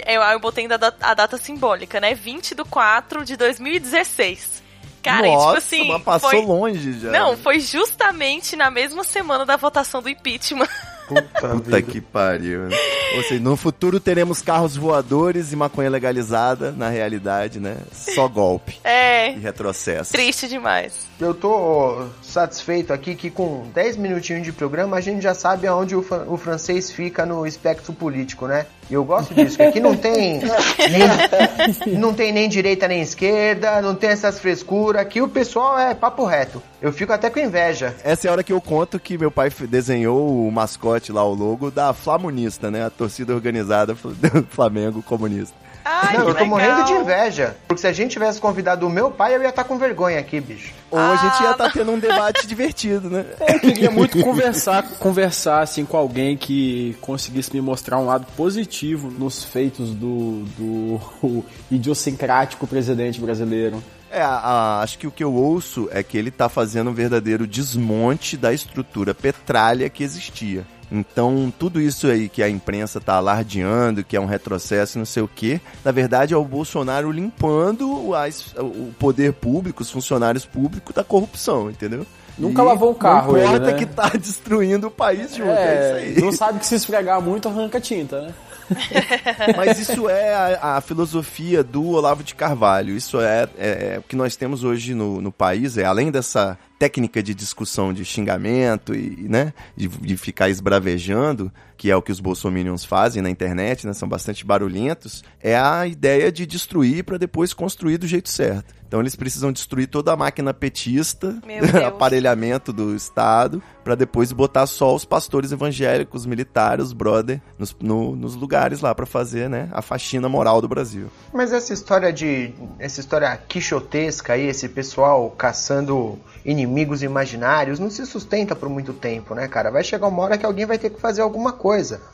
eu, 0.06 0.23
eu 0.23 0.40
botei 0.40 0.64
a 0.66 0.76
data, 0.76 0.96
a 1.00 1.14
data 1.14 1.37
simbólica, 1.37 2.00
né, 2.00 2.14
20 2.14 2.54
de 2.54 2.64
4 2.64 3.25
de 3.25 3.37
2016. 3.37 4.63
Cara, 5.04 5.28
e 5.28 5.30
Nossa, 5.30 5.46
tipo 5.46 5.58
assim, 5.58 5.88
mas 5.92 6.02
passou 6.02 6.30
foi, 6.30 6.40
longe 6.46 6.99
já. 6.99 7.11
não, 7.11 7.37
foi 7.37 7.61
justamente 7.61 8.56
na 8.56 8.70
mesma 8.70 9.04
semana 9.04 9.44
da 9.44 9.54
votação 9.56 10.00
do 10.02 10.08
impeachment. 10.08 10.66
Puta 11.38 11.82
que 11.82 12.00
pariu. 12.00 12.61
né? 12.62 12.76
Ou 13.16 13.23
seja, 13.25 13.38
no 13.38 13.54
futuro 13.58 14.00
teremos 14.00 14.40
carros 14.40 14.75
voadores 14.75 15.52
e 15.52 15.56
maconha 15.56 15.90
legalizada, 15.90 16.73
na 16.73 16.88
realidade, 16.88 17.61
né? 17.61 17.76
Só 17.92 18.26
golpe 18.26 18.78
É, 18.82 19.32
e 19.32 19.38
retrocesso. 19.38 20.11
triste 20.12 20.49
demais. 20.49 20.94
Eu 21.21 21.33
tô 21.33 22.06
satisfeito 22.23 22.92
aqui 22.92 23.14
que 23.14 23.30
com 23.30 23.66
10 23.73 23.97
minutinhos 23.97 24.42
de 24.42 24.52
programa 24.52 24.97
a 24.97 25.00
gente 25.00 25.23
já 25.23 25.33
sabe 25.33 25.66
aonde 25.66 25.94
o, 25.94 26.04
o 26.26 26.37
francês 26.37 26.90
fica 26.90 27.25
no 27.25 27.47
espectro 27.47 27.92
político, 27.92 28.47
né? 28.47 28.66
E 28.90 28.94
eu 28.94 29.04
gosto 29.04 29.33
disso, 29.33 29.56
que 29.56 29.62
aqui 29.62 29.80
não 29.80 29.97
tem 29.97 30.40
nem, 31.87 31.99
não 31.99 32.12
tem 32.12 32.33
nem 32.33 32.49
direita 32.49 32.88
nem 32.88 33.00
esquerda, 33.00 33.80
não 33.80 33.94
tem 33.94 34.11
essas 34.11 34.38
frescuras, 34.38 35.00
aqui 35.00 35.23
o 35.23 35.28
pessoal 35.28 35.78
é 35.78 35.94
papo 35.94 36.25
reto. 36.25 36.61
Eu 36.83 36.92
fico 36.92 37.12
até 37.12 37.30
com 37.30 37.38
inveja. 37.38 37.94
Essa 38.02 38.26
é 38.26 38.28
a 38.28 38.33
hora 38.33 38.42
que 38.42 38.52
eu 38.52 38.61
conto 38.61 38.99
que 38.99 39.16
meu 39.16 39.30
pai 39.30 39.50
desenhou 39.68 40.47
o 40.47 40.50
mascote 40.50 41.12
lá, 41.12 41.25
o 41.25 41.33
logo 41.33 41.71
da 41.71 41.94
Flamunista, 41.94 42.71
né? 42.71 42.85
A 42.85 42.90
torcida 42.90 43.35
organizada 43.35 43.94
do 44.02 44.47
Flamengo 44.50 45.02
comunista. 45.02 45.54
Ai, 45.84 46.14
não, 46.16 46.20
eu 46.28 46.34
tô 46.34 46.44
legal. 46.44 46.46
morrendo 46.48 46.84
de 46.84 46.92
inveja. 46.92 47.56
Porque 47.68 47.80
se 47.80 47.86
a 47.86 47.92
gente 47.92 48.12
tivesse 48.12 48.40
convidado 48.40 48.86
o 48.86 48.90
meu 48.90 49.10
pai, 49.10 49.34
eu 49.36 49.42
ia 49.42 49.50
estar 49.50 49.64
com 49.64 49.76
vergonha 49.78 50.18
aqui, 50.18 50.40
bicho. 50.40 50.72
Ou 50.90 50.98
a 50.98 51.16
gente 51.16 51.42
ia 51.42 51.48
Ah, 51.50 51.52
estar 51.52 51.72
tendo 51.72 51.92
um 51.92 51.98
debate 51.98 52.46
divertido, 52.46 53.10
né? 53.10 53.24
Eu 53.46 53.60
queria 53.60 53.90
muito 53.90 54.18
conversar, 54.22 54.82
conversar 54.98 55.60
assim 55.62 55.84
com 55.84 55.96
alguém 55.96 56.36
que 56.36 56.96
conseguisse 57.00 57.52
me 57.52 57.60
mostrar 57.60 57.98
um 57.98 58.06
lado 58.06 58.26
positivo 58.36 59.10
nos 59.10 59.44
feitos 59.44 59.90
do, 59.90 60.44
do 60.56 61.00
o 61.22 61.44
idiosincrático 61.70 62.66
presidente 62.66 63.20
brasileiro. 63.20 63.82
É, 64.10 64.22
a- 64.22 64.28
a- 64.28 64.80
acho 64.82 64.96
que 64.98 65.06
o 65.06 65.10
que 65.10 65.24
eu 65.24 65.34
ouço 65.34 65.88
é 65.90 66.02
que 66.02 66.16
ele 66.16 66.30
tá 66.30 66.48
fazendo 66.48 66.90
um 66.90 66.94
verdadeiro 66.94 67.46
desmonte 67.46 68.36
da 68.36 68.52
estrutura 68.52 69.12
petralha 69.12 69.90
que 69.90 70.04
existia. 70.04 70.64
Então, 70.94 71.52
tudo 71.58 71.80
isso 71.80 72.06
aí 72.06 72.28
que 72.28 72.42
a 72.42 72.48
imprensa 72.48 73.00
tá 73.00 73.14
alardeando, 73.16 74.04
que 74.04 74.16
é 74.16 74.20
um 74.20 74.26
retrocesso, 74.26 74.96
não 74.98 75.04
sei 75.04 75.22
o 75.22 75.28
quê, 75.28 75.60
na 75.84 75.90
verdade 75.90 76.32
é 76.32 76.36
o 76.36 76.44
Bolsonaro 76.44 77.10
limpando 77.10 78.14
as- 78.14 78.54
o 78.58 78.92
poder 78.98 79.32
público, 79.32 79.82
os 79.82 79.90
funcionários 79.90 80.44
públicos 80.46 80.94
da 80.94 81.02
corrupção, 81.02 81.68
entendeu? 81.70 82.06
Nunca 82.38 82.62
lavou 82.62 82.90
um 82.90 82.94
carro, 82.94 83.32
Não 83.32 83.38
ele, 83.38 83.46
importa 83.46 83.66
né? 83.72 83.78
que 83.78 83.86
tá 83.86 84.08
destruindo 84.18 84.88
o 84.88 84.90
país 84.90 85.34
junto, 85.36 85.50
é, 85.50 86.00
É, 86.02 86.06
isso 86.08 86.18
aí. 86.18 86.24
não 86.24 86.32
sabe 86.32 86.58
que 86.58 86.66
se 86.66 86.74
esfregar 86.74 87.20
muito 87.20 87.48
arranca 87.48 87.80
tinta, 87.80 88.20
né? 88.22 88.34
Mas 89.56 89.78
isso 89.78 90.08
é 90.08 90.34
a, 90.34 90.76
a 90.76 90.80
filosofia 90.80 91.62
do 91.62 91.86
Olavo 91.86 92.22
de 92.24 92.34
Carvalho. 92.34 92.96
Isso 92.96 93.20
é, 93.20 93.46
é- 93.58 93.94
é 93.94 93.98
o 93.98 94.02
que 94.02 94.16
nós 94.16 94.36
temos 94.36 94.64
hoje 94.64 94.94
no, 94.94 95.20
no 95.20 95.30
país. 95.30 95.76
É 95.76 95.84
além 95.84 96.10
dessa 96.10 96.58
técnica 96.84 97.22
de 97.22 97.34
discussão 97.34 97.94
de 97.94 98.04
xingamento 98.04 98.94
e, 98.94 99.26
né, 99.26 99.54
de, 99.74 99.88
de 99.88 100.18
ficar 100.18 100.50
esbravejando, 100.50 101.50
que 101.76 101.90
é 101.90 101.97
o 101.97 102.02
que 102.02 102.12
os 102.12 102.21
bolsominions 102.21 102.85
fazem 102.85 103.23
na 103.23 103.31
internet, 103.31 103.87
né, 103.87 103.93
são 103.93 104.09
bastante 104.09 104.45
barulhentos, 104.45 105.25
é 105.40 105.57
a 105.57 105.87
ideia 105.87 106.31
de 106.31 106.47
destruir 106.47 107.04
para 107.04 107.19
depois 107.19 107.52
construir 107.52 107.99
do 107.99 108.07
jeito 108.07 108.28
certo. 108.28 108.75
Então 108.95 109.00
eles 109.00 109.16
precisam 109.16 109.50
destruir 109.50 109.88
toda 109.88 110.12
a 110.12 110.16
máquina 110.16 110.54
petista, 110.54 111.37
aparelhamento 111.85 112.73
do 112.73 112.95
Estado, 112.95 113.61
para 113.83 113.97
depois 113.97 114.31
botar 114.31 114.66
só 114.66 114.95
os 114.95 115.04
pastores 115.04 115.50
evangélicos, 115.50 116.25
militares, 116.25 116.93
brother, 116.93 117.40
nos, 117.59 117.75
no, 117.81 118.14
nos 118.14 118.37
lugares 118.37 118.81
lá 118.81 118.95
para 118.95 119.04
fazer, 119.04 119.50
né, 119.50 119.69
a 119.73 119.83
faxina 119.83 120.28
moral 120.28 120.61
do 120.61 120.69
Brasil. 120.69 121.09
Mas 121.33 121.52
essa 121.52 121.73
história 121.73 122.12
de. 122.12 122.54
essa 122.78 123.00
história 123.00 123.37
quixotesca 123.49 124.35
aí, 124.35 124.47
esse 124.47 124.69
pessoal 124.69 125.28
caçando 125.31 126.16
inimigos 126.45 127.02
imaginários, 127.02 127.81
não 127.81 127.90
se 127.90 128.07
sustenta 128.07 128.54
por 128.54 128.69
muito 128.69 128.93
tempo, 128.93 129.35
né, 129.35 129.49
cara? 129.49 129.71
Vai 129.71 129.83
chegar 129.83 130.07
uma 130.07 130.23
hora 130.23 130.38
que 130.38 130.47
alguém 130.47 130.66
vai 130.66 130.78
ter 130.78 130.90
que 130.90 131.00
fazer 131.00 131.23
alguma 131.23 131.52
coisa. 131.52 131.63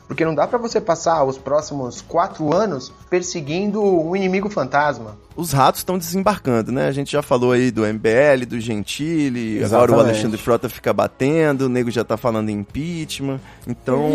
Porque 0.07 0.23
não 0.23 0.33
dá 0.33 0.47
para 0.47 0.57
você 0.57 0.79
passar 0.79 1.25
os 1.25 1.37
próximos 1.37 1.99
quatro 2.01 2.53
anos 2.53 2.91
perseguindo 3.09 3.83
um 3.83 4.15
inimigo 4.15 4.49
fantasma. 4.49 5.17
Os 5.35 5.51
ratos 5.51 5.81
estão 5.81 5.97
desembarcando, 5.97 6.71
né? 6.71 6.87
A 6.87 6.91
gente 6.93 7.11
já 7.11 7.21
falou 7.21 7.51
aí 7.51 7.69
do 7.69 7.81
MBL, 7.81 8.45
do 8.47 8.59
Gentili, 8.59 9.57
agora 9.57 9.91
o 9.91 9.95
Exatamente. 9.95 10.09
Alexandre 10.09 10.37
Frota 10.37 10.69
fica 10.69 10.93
batendo, 10.93 11.65
o 11.65 11.69
nego 11.69 11.91
já 11.91 12.03
tá 12.03 12.15
falando 12.15 12.49
em 12.49 12.59
impeachment. 12.59 13.41
Então, 13.67 14.09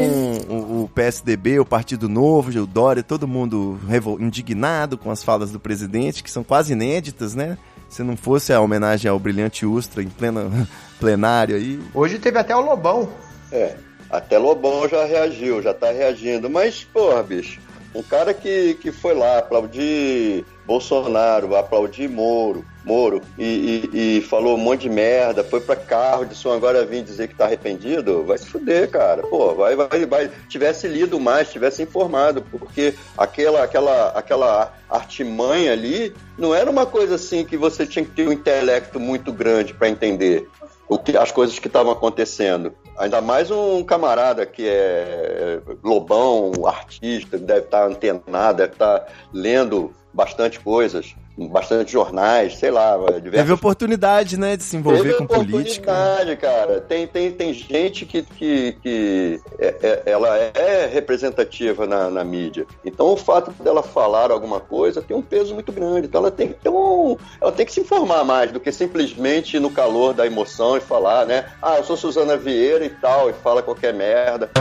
o, 0.48 0.84
o 0.84 0.90
PSDB, 0.94 1.60
o 1.60 1.66
Partido 1.66 2.08
Novo, 2.08 2.50
o 2.58 2.66
Dória, 2.66 3.02
todo 3.02 3.28
mundo 3.28 3.78
indignado 4.18 4.96
com 4.96 5.10
as 5.10 5.22
falas 5.22 5.50
do 5.50 5.60
presidente, 5.60 6.22
que 6.22 6.30
são 6.30 6.42
quase 6.42 6.72
inéditas, 6.72 7.34
né? 7.34 7.58
Se 7.90 8.02
não 8.02 8.16
fosse 8.16 8.52
a 8.52 8.60
homenagem 8.60 9.10
ao 9.10 9.18
brilhante 9.18 9.66
Ustra 9.66 10.02
em 10.02 10.08
plena 10.08 10.50
plenário 10.98 11.56
aí. 11.56 11.78
Hoje 11.94 12.18
teve 12.18 12.38
até 12.38 12.56
o 12.56 12.60
Lobão. 12.60 13.08
É, 13.52 13.76
até 14.10 14.38
Lobão 14.38 14.88
já 14.88 15.04
reagiu, 15.04 15.62
já 15.62 15.74
tá 15.74 15.90
reagindo. 15.90 16.48
Mas, 16.48 16.84
porra, 16.84 17.22
bicho, 17.22 17.60
um 17.94 18.02
cara 18.02 18.34
que, 18.34 18.74
que 18.74 18.92
foi 18.92 19.14
lá 19.14 19.38
aplaudir 19.38 20.44
Bolsonaro, 20.66 21.56
aplaudir 21.56 22.08
Moro, 22.08 22.64
Moro, 22.84 23.20
e, 23.38 23.88
e- 23.92 24.18
e 24.18 24.20
falou 24.20 24.54
um 24.54 24.60
monte 24.60 24.82
de 24.82 24.90
merda, 24.90 25.42
foi 25.42 25.60
pra 25.60 25.74
carro, 25.74 26.24
disse 26.26 26.46
agora 26.48 26.84
vir 26.84 27.02
dizer 27.02 27.26
que 27.28 27.34
tá 27.34 27.46
arrependido, 27.46 28.22
vai 28.24 28.36
se 28.38 28.46
fuder, 28.46 28.90
cara. 28.90 29.22
Pô, 29.22 29.54
vai, 29.54 29.74
vai, 29.74 30.04
vai. 30.06 30.30
Tivesse 30.48 30.86
lido 30.86 31.18
mais, 31.18 31.50
tivesse 31.50 31.82
informado, 31.82 32.42
porque 32.42 32.94
aquela, 33.16 33.64
aquela, 33.64 34.08
aquela 34.10 34.72
artimanha 34.88 35.72
ali 35.72 36.14
não 36.38 36.54
era 36.54 36.70
uma 36.70 36.86
coisa 36.86 37.14
assim 37.16 37.44
que 37.44 37.56
você 37.56 37.86
tinha 37.86 38.04
que 38.04 38.10
ter 38.12 38.28
um 38.28 38.32
intelecto 38.32 39.00
muito 39.00 39.32
grande 39.32 39.72
pra 39.74 39.88
entender 39.88 40.48
o 40.88 40.98
que, 40.98 41.16
as 41.16 41.32
coisas 41.32 41.58
que 41.58 41.66
estavam 41.66 41.92
acontecendo. 41.92 42.72
Ainda 42.98 43.20
mais 43.20 43.50
um 43.50 43.84
camarada 43.84 44.46
que 44.46 44.66
é 44.66 45.60
lobão, 45.82 46.52
artista, 46.66 47.36
deve 47.38 47.66
estar 47.66 47.86
antenado, 47.86 48.58
deve 48.58 48.72
estar 48.72 49.06
lendo 49.32 49.94
bastante 50.14 50.58
coisas, 50.58 51.14
bastante 51.38 51.92
jornais, 51.92 52.56
sei 52.58 52.70
lá, 52.70 52.96
Teve 53.06 53.20
diversas 53.20 53.50
oportunidade, 53.50 54.38
né, 54.38 54.56
de 54.56 54.62
se 54.62 54.76
envolver 54.76 55.02
Teve 55.02 55.14
com 55.16 55.26
política. 55.26 55.92
oportunidade, 55.92 56.36
cara. 56.36 56.80
Tem, 56.80 57.06
tem, 57.06 57.30
tem 57.30 57.52
gente 57.52 58.06
que, 58.06 58.22
que, 58.22 58.72
que 58.82 59.40
é- 59.58 59.74
é- 59.82 60.02
ela 60.06 60.34
é 60.38 60.88
representativa 60.90 61.86
na, 61.86 62.08
na 62.08 62.24
mídia. 62.24 62.66
Então 62.84 63.08
o 63.08 63.16
fato 63.16 63.50
dela 63.62 63.82
falar 63.82 64.30
alguma 64.30 64.60
coisa 64.60 65.02
tem 65.02 65.14
um 65.16 65.20
peso 65.22 65.52
muito 65.52 65.70
grande. 65.72 66.06
Então 66.06 66.20
ela 66.22 66.30
tem 66.30 66.48
que 66.48 66.54
ter 66.54 66.70
um, 66.70 67.16
ela 67.40 67.52
tem 67.52 67.66
que 67.66 67.72
se 67.72 67.80
informar 67.80 68.24
mais 68.24 68.50
do 68.50 68.58
que 68.58 68.72
simplesmente 68.72 69.58
no 69.58 69.70
calor 69.70 70.14
da 70.14 70.26
emoção 70.26 70.76
e 70.76 70.80
falar, 70.80 71.26
né? 71.26 71.44
Ah, 71.60 71.76
eu 71.76 71.84
sou 71.84 71.96
Suzana 71.96 72.36
Vieira 72.36 72.84
e 72.84 72.90
tal, 72.90 73.28
e 73.28 73.32
fala 73.34 73.62
qualquer 73.62 73.92
merda. 73.92 74.50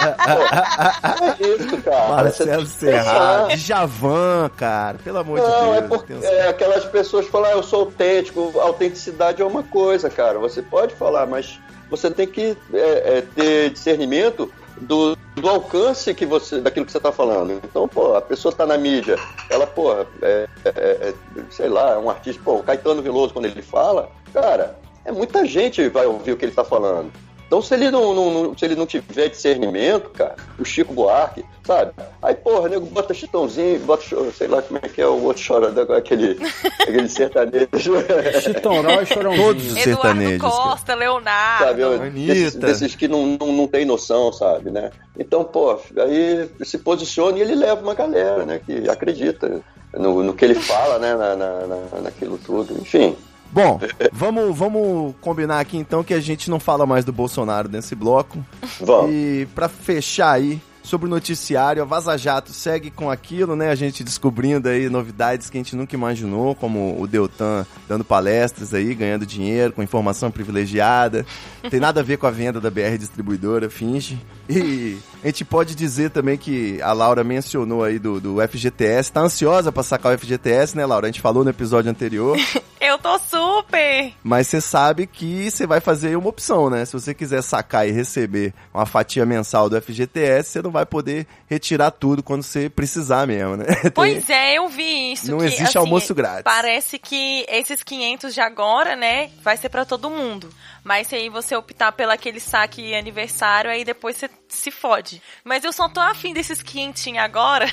Pô, 0.00 1.24
é 1.44 1.48
isso, 1.56 1.76
cara. 1.82 2.08
Marcelo 2.22 2.66
Serra. 2.66 3.48
Djavan, 3.54 4.50
cara, 4.56 4.96
pelo 5.10 5.18
amor 5.18 5.38
Não, 5.40 5.72
de 5.72 5.78
é 5.78 5.80
Deus. 5.80 5.88
porque 5.88 6.06
tem 6.12 6.16
uns- 6.18 6.24
é, 6.24 6.48
aquelas 6.48 6.84
pessoas 6.84 7.26
falam, 7.26 7.50
ah, 7.50 7.52
eu 7.54 7.62
sou 7.64 7.80
autêntico, 7.80 8.52
autenticidade 8.60 9.42
é 9.42 9.44
uma 9.44 9.62
coisa, 9.64 10.08
cara. 10.08 10.38
Você 10.38 10.62
pode 10.62 10.94
falar, 10.94 11.26
mas 11.26 11.58
você 11.90 12.08
tem 12.10 12.28
que 12.28 12.56
é, 12.72 13.18
é, 13.18 13.24
ter 13.34 13.70
discernimento 13.70 14.52
do, 14.80 15.16
do 15.34 15.48
alcance 15.48 16.14
que 16.14 16.24
você, 16.24 16.60
daquilo 16.60 16.86
que 16.86 16.92
você 16.92 16.98
está 16.98 17.10
falando. 17.10 17.60
Então, 17.64 17.88
pô, 17.88 18.14
a 18.14 18.22
pessoa 18.22 18.52
está 18.52 18.64
na 18.64 18.78
mídia, 18.78 19.16
ela, 19.50 19.66
pô, 19.66 19.92
é, 19.92 20.06
é, 20.22 20.48
é, 20.64 21.14
sei 21.50 21.68
lá, 21.68 21.94
é 21.94 21.98
um 21.98 22.08
artista, 22.08 22.40
pô, 22.44 22.54
o 22.54 22.62
Caetano 22.62 23.02
Veloso, 23.02 23.32
quando 23.32 23.46
ele 23.46 23.62
fala, 23.62 24.08
cara, 24.32 24.78
é 25.04 25.10
muita 25.10 25.44
gente 25.44 25.88
vai 25.88 26.06
ouvir 26.06 26.32
o 26.32 26.36
que 26.36 26.44
ele 26.44 26.52
está 26.52 26.62
falando. 26.64 27.10
Então, 27.50 27.60
se 27.60 27.74
ele 27.74 27.90
não, 27.90 28.14
não- 28.14 28.30
não- 28.30 28.56
se 28.56 28.64
ele 28.64 28.76
não 28.76 28.86
tiver 28.86 29.26
discernimento, 29.28 30.08
cara, 30.10 30.36
o 30.56 30.64
Chico 30.64 30.92
Buarque, 30.94 31.44
sabe? 31.66 31.90
Aí, 32.22 32.32
porra, 32.32 32.68
nego 32.68 32.86
bota 32.86 33.12
chitãozinho, 33.12 33.80
bota, 33.80 34.04
sei 34.38 34.46
lá 34.46 34.62
como 34.62 34.78
é 34.80 34.88
que 34.88 35.02
é 35.02 35.06
o 35.08 35.20
outro 35.24 35.42
chora, 35.44 35.96
aquele, 35.96 36.38
aquele 36.80 37.08
sertanejo. 37.08 37.94
Chitonró 38.40 39.02
e 39.02 39.06
Chorãozinho. 39.06 39.44
Todos 39.46 39.66
os 39.66 39.76
Eduardo 39.78 40.02
sertanejos. 40.20 40.40
cara. 40.42 40.52
Costa, 40.52 40.94
Leonardo. 40.94 41.64
sabe? 41.64 41.82
Anitta. 41.82 42.32
Desses, 42.34 42.54
desses 42.54 42.94
que 42.94 43.08
não, 43.08 43.26
não, 43.26 43.52
não 43.52 43.66
tem 43.66 43.84
noção, 43.84 44.32
sabe, 44.32 44.70
né? 44.70 44.92
Então, 45.18 45.42
pô, 45.42 45.76
aí 45.98 46.48
se 46.62 46.78
posiciona 46.78 47.36
e 47.36 47.40
ele 47.40 47.56
leva 47.56 47.82
uma 47.82 47.94
galera, 47.94 48.46
né? 48.46 48.60
Que 48.64 48.88
acredita 48.88 49.60
no, 49.92 50.22
no 50.22 50.34
que 50.34 50.44
ele 50.44 50.54
fala, 50.54 51.00
né? 51.00 51.16
Na, 51.16 51.34
na, 51.34 51.66
na- 51.66 52.00
naquilo 52.02 52.38
tudo. 52.38 52.74
Enfim, 52.80 53.16
Bom, 53.52 53.80
vamos, 54.12 54.56
vamos 54.56 55.14
combinar 55.20 55.60
aqui 55.60 55.76
então 55.76 56.04
que 56.04 56.14
a 56.14 56.20
gente 56.20 56.48
não 56.48 56.60
fala 56.60 56.86
mais 56.86 57.04
do 57.04 57.12
Bolsonaro 57.12 57.68
nesse 57.68 57.94
bloco. 57.94 58.44
vamos. 58.80 59.10
E 59.12 59.48
pra 59.54 59.68
fechar 59.68 60.32
aí, 60.32 60.60
sobre 60.82 61.06
o 61.06 61.10
noticiário, 61.10 61.82
a 61.82 61.84
Vaza 61.84 62.16
Jato 62.16 62.52
segue 62.52 62.90
com 62.90 63.10
aquilo, 63.10 63.54
né? 63.54 63.70
A 63.70 63.74
gente 63.74 64.02
descobrindo 64.02 64.68
aí 64.68 64.88
novidades 64.88 65.50
que 65.50 65.56
a 65.56 65.60
gente 65.60 65.76
nunca 65.76 65.94
imaginou, 65.94 66.54
como 66.54 67.00
o 67.00 67.06
Deltan 67.06 67.66
dando 67.88 68.04
palestras 68.04 68.74
aí, 68.74 68.94
ganhando 68.94 69.26
dinheiro, 69.26 69.72
com 69.72 69.82
informação 69.82 70.30
privilegiada. 70.30 71.24
Tem 71.70 71.78
nada 71.78 72.00
a 72.00 72.02
ver 72.02 72.16
com 72.16 72.26
a 72.26 72.30
venda 72.30 72.60
da 72.60 72.70
BR 72.70 72.96
Distribuidora, 72.98 73.70
finge. 73.70 74.18
E 74.48 74.98
a 75.22 75.26
gente 75.26 75.44
pode 75.44 75.74
dizer 75.74 76.10
também 76.10 76.36
que 76.36 76.80
a 76.82 76.92
Laura 76.92 77.22
mencionou 77.22 77.84
aí 77.84 77.98
do, 77.98 78.20
do 78.20 78.36
FGTS, 78.48 79.12
tá 79.12 79.20
ansiosa 79.20 79.70
pra 79.70 79.82
sacar 79.82 80.14
o 80.14 80.18
FGTS, 80.18 80.76
né, 80.76 80.84
Laura? 80.84 81.06
A 81.06 81.10
gente 81.10 81.20
falou 81.20 81.44
no 81.44 81.50
episódio 81.50 81.90
anterior. 81.90 82.36
Eu 82.90 82.98
tô 82.98 83.18
super! 83.18 84.12
Mas 84.22 84.48
você 84.48 84.60
sabe 84.60 85.06
que 85.06 85.48
você 85.50 85.66
vai 85.66 85.80
fazer 85.80 86.16
uma 86.16 86.28
opção, 86.28 86.68
né? 86.68 86.84
Se 86.84 86.92
você 86.92 87.14
quiser 87.14 87.40
sacar 87.42 87.86
e 87.88 87.92
receber 87.92 88.52
uma 88.74 88.84
fatia 88.84 89.24
mensal 89.24 89.68
do 89.70 89.80
FGTS, 89.80 90.50
você 90.50 90.62
não 90.62 90.70
vai 90.70 90.84
poder 90.84 91.26
retirar 91.48 91.90
tudo 91.92 92.22
quando 92.22 92.42
você 92.42 92.68
precisar 92.68 93.26
mesmo, 93.26 93.56
né? 93.56 93.64
Tem- 93.82 93.90
Pois 93.92 94.28
é, 94.28 94.54
eu 94.58 94.68
vi 94.68 95.12
isso. 95.12 95.30
Não 95.30 95.38
que, 95.38 95.44
existe 95.44 95.62
assim, 95.62 95.78
almoço 95.78 96.14
grátis. 96.14 96.42
Parece 96.42 96.98
que 96.98 97.46
esses 97.48 97.82
500 97.82 98.34
de 98.34 98.40
agora, 98.40 98.96
né, 98.96 99.30
vai 99.42 99.56
ser 99.56 99.68
pra 99.68 99.84
todo 99.84 100.10
mundo. 100.10 100.50
Mas 100.82 101.08
se 101.08 101.14
aí 101.14 101.28
você 101.28 101.54
optar 101.54 101.92
pelo 101.92 102.10
aquele 102.10 102.40
saque 102.40 102.94
aniversário, 102.94 103.70
aí 103.70 103.84
depois 103.84 104.16
você 104.16 104.30
se 104.48 104.70
fode. 104.70 105.22
Mas 105.44 105.62
eu 105.62 105.72
só 105.72 105.88
tô 105.88 106.00
afim 106.00 106.32
desses 106.32 106.62
500 106.62 107.18
agora, 107.18 107.66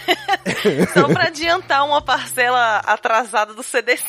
só 0.93 1.07
pra 1.07 1.23
adiantar 1.27 1.85
uma 1.85 2.01
parcela 2.01 2.77
atrasada 2.79 3.53
do 3.53 3.63
CDC. 3.63 4.03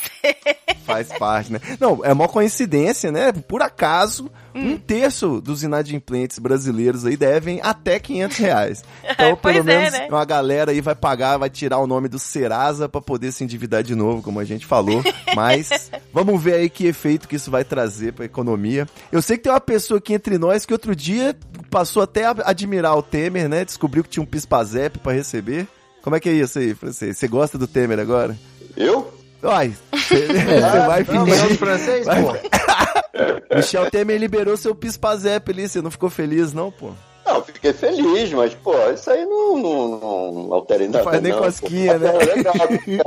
Faz 1.05 1.19
parte, 1.19 1.51
né? 1.53 1.59
Não, 1.79 1.99
é 2.03 2.11
uma 2.13 2.27
coincidência, 2.27 3.11
né? 3.11 3.31
Por 3.31 3.61
acaso, 3.61 4.29
Hum. 4.55 4.71
um 4.71 4.77
terço 4.77 5.39
dos 5.39 5.61
inadimplentes 5.61 6.39
brasileiros 6.39 7.05
aí 7.05 7.15
devem 7.15 7.59
até 7.61 7.99
500 7.99 8.37
reais. 8.37 8.83
Então, 9.09 9.37
Pois 9.41 9.55
pelo 9.57 9.69
é, 9.69 9.75
menos, 9.79 9.91
né? 9.99 10.07
uma 10.09 10.25
galera 10.25 10.71
aí 10.71 10.81
vai 10.81 10.95
pagar, 10.95 11.37
vai 11.37 11.49
tirar 11.49 11.77
o 11.79 11.85
nome 11.87 12.07
do 12.07 12.17
Serasa 12.17 12.87
pra 12.89 13.01
poder 13.01 13.31
se 13.31 13.43
endividar 13.43 13.83
de 13.83 13.93
novo, 13.95 14.21
como 14.23 14.39
a 14.39 14.45
gente 14.45 14.65
falou. 14.65 15.03
Mas, 15.35 15.91
vamos 16.13 16.41
ver 16.41 16.53
aí 16.55 16.69
que 16.69 16.87
efeito 16.87 17.27
que 17.27 17.35
isso 17.35 17.51
vai 17.51 17.63
trazer 17.63 18.13
pra 18.13 18.25
economia. 18.25 18.87
Eu 19.11 19.21
sei 19.21 19.37
que 19.37 19.43
tem 19.43 19.51
uma 19.51 19.59
pessoa 19.59 19.97
aqui 19.99 20.13
entre 20.13 20.37
nós 20.37 20.65
que 20.65 20.73
outro 20.73 20.95
dia 20.95 21.35
passou 21.69 22.01
até 22.01 22.25
a 22.25 22.35
admirar 22.45 22.97
o 22.97 23.03
Temer, 23.03 23.47
né? 23.49 23.63
Descobriu 23.65 24.03
que 24.03 24.09
tinha 24.09 24.23
um 24.23 24.25
pispazep 24.27 24.97
pra 24.99 25.11
receber. 25.13 25.67
Como 26.01 26.15
é 26.15 26.19
que 26.19 26.29
é 26.29 26.33
isso 26.33 26.57
aí, 26.59 26.73
francês? 26.73 27.17
Você 27.17 27.27
gosta 27.27 27.57
do 27.57 27.67
Temer 27.67 27.99
agora? 27.99 28.37
Eu? 28.77 29.13
Ai, 29.43 29.73
você 29.91 30.25
você 30.27 30.79
vai 30.87 31.03
Não, 31.03 31.25
fingir. 31.25 31.27
mas 31.43 31.51
os 31.51 31.57
francês, 31.57 32.05
pô. 32.07 33.55
Michel 33.55 33.89
Temer 33.91 34.19
liberou 34.19 34.55
seu 34.57 34.73
Pispazep 34.75 35.51
ali, 35.51 35.67
você 35.67 35.81
não 35.81 35.91
ficou 35.91 36.09
feliz, 36.09 36.53
não, 36.53 36.71
pô? 36.71 36.91
Não, 37.25 37.43
fiquei 37.43 37.71
feliz, 37.73 38.33
mas, 38.33 38.55
pô, 38.55 38.73
isso 38.91 39.07
aí 39.11 39.23
não, 39.23 39.55
não, 39.55 40.31
não 40.47 40.53
altera 40.53 40.83
em 40.83 40.87
nada. 40.87 41.03
faz 41.03 41.21
nem 41.21 41.31
não, 41.31 41.39
cosquinha, 41.39 41.93
pô. 41.93 41.99
né? 41.99 42.09
É 42.09 42.25
legal, 42.35 42.53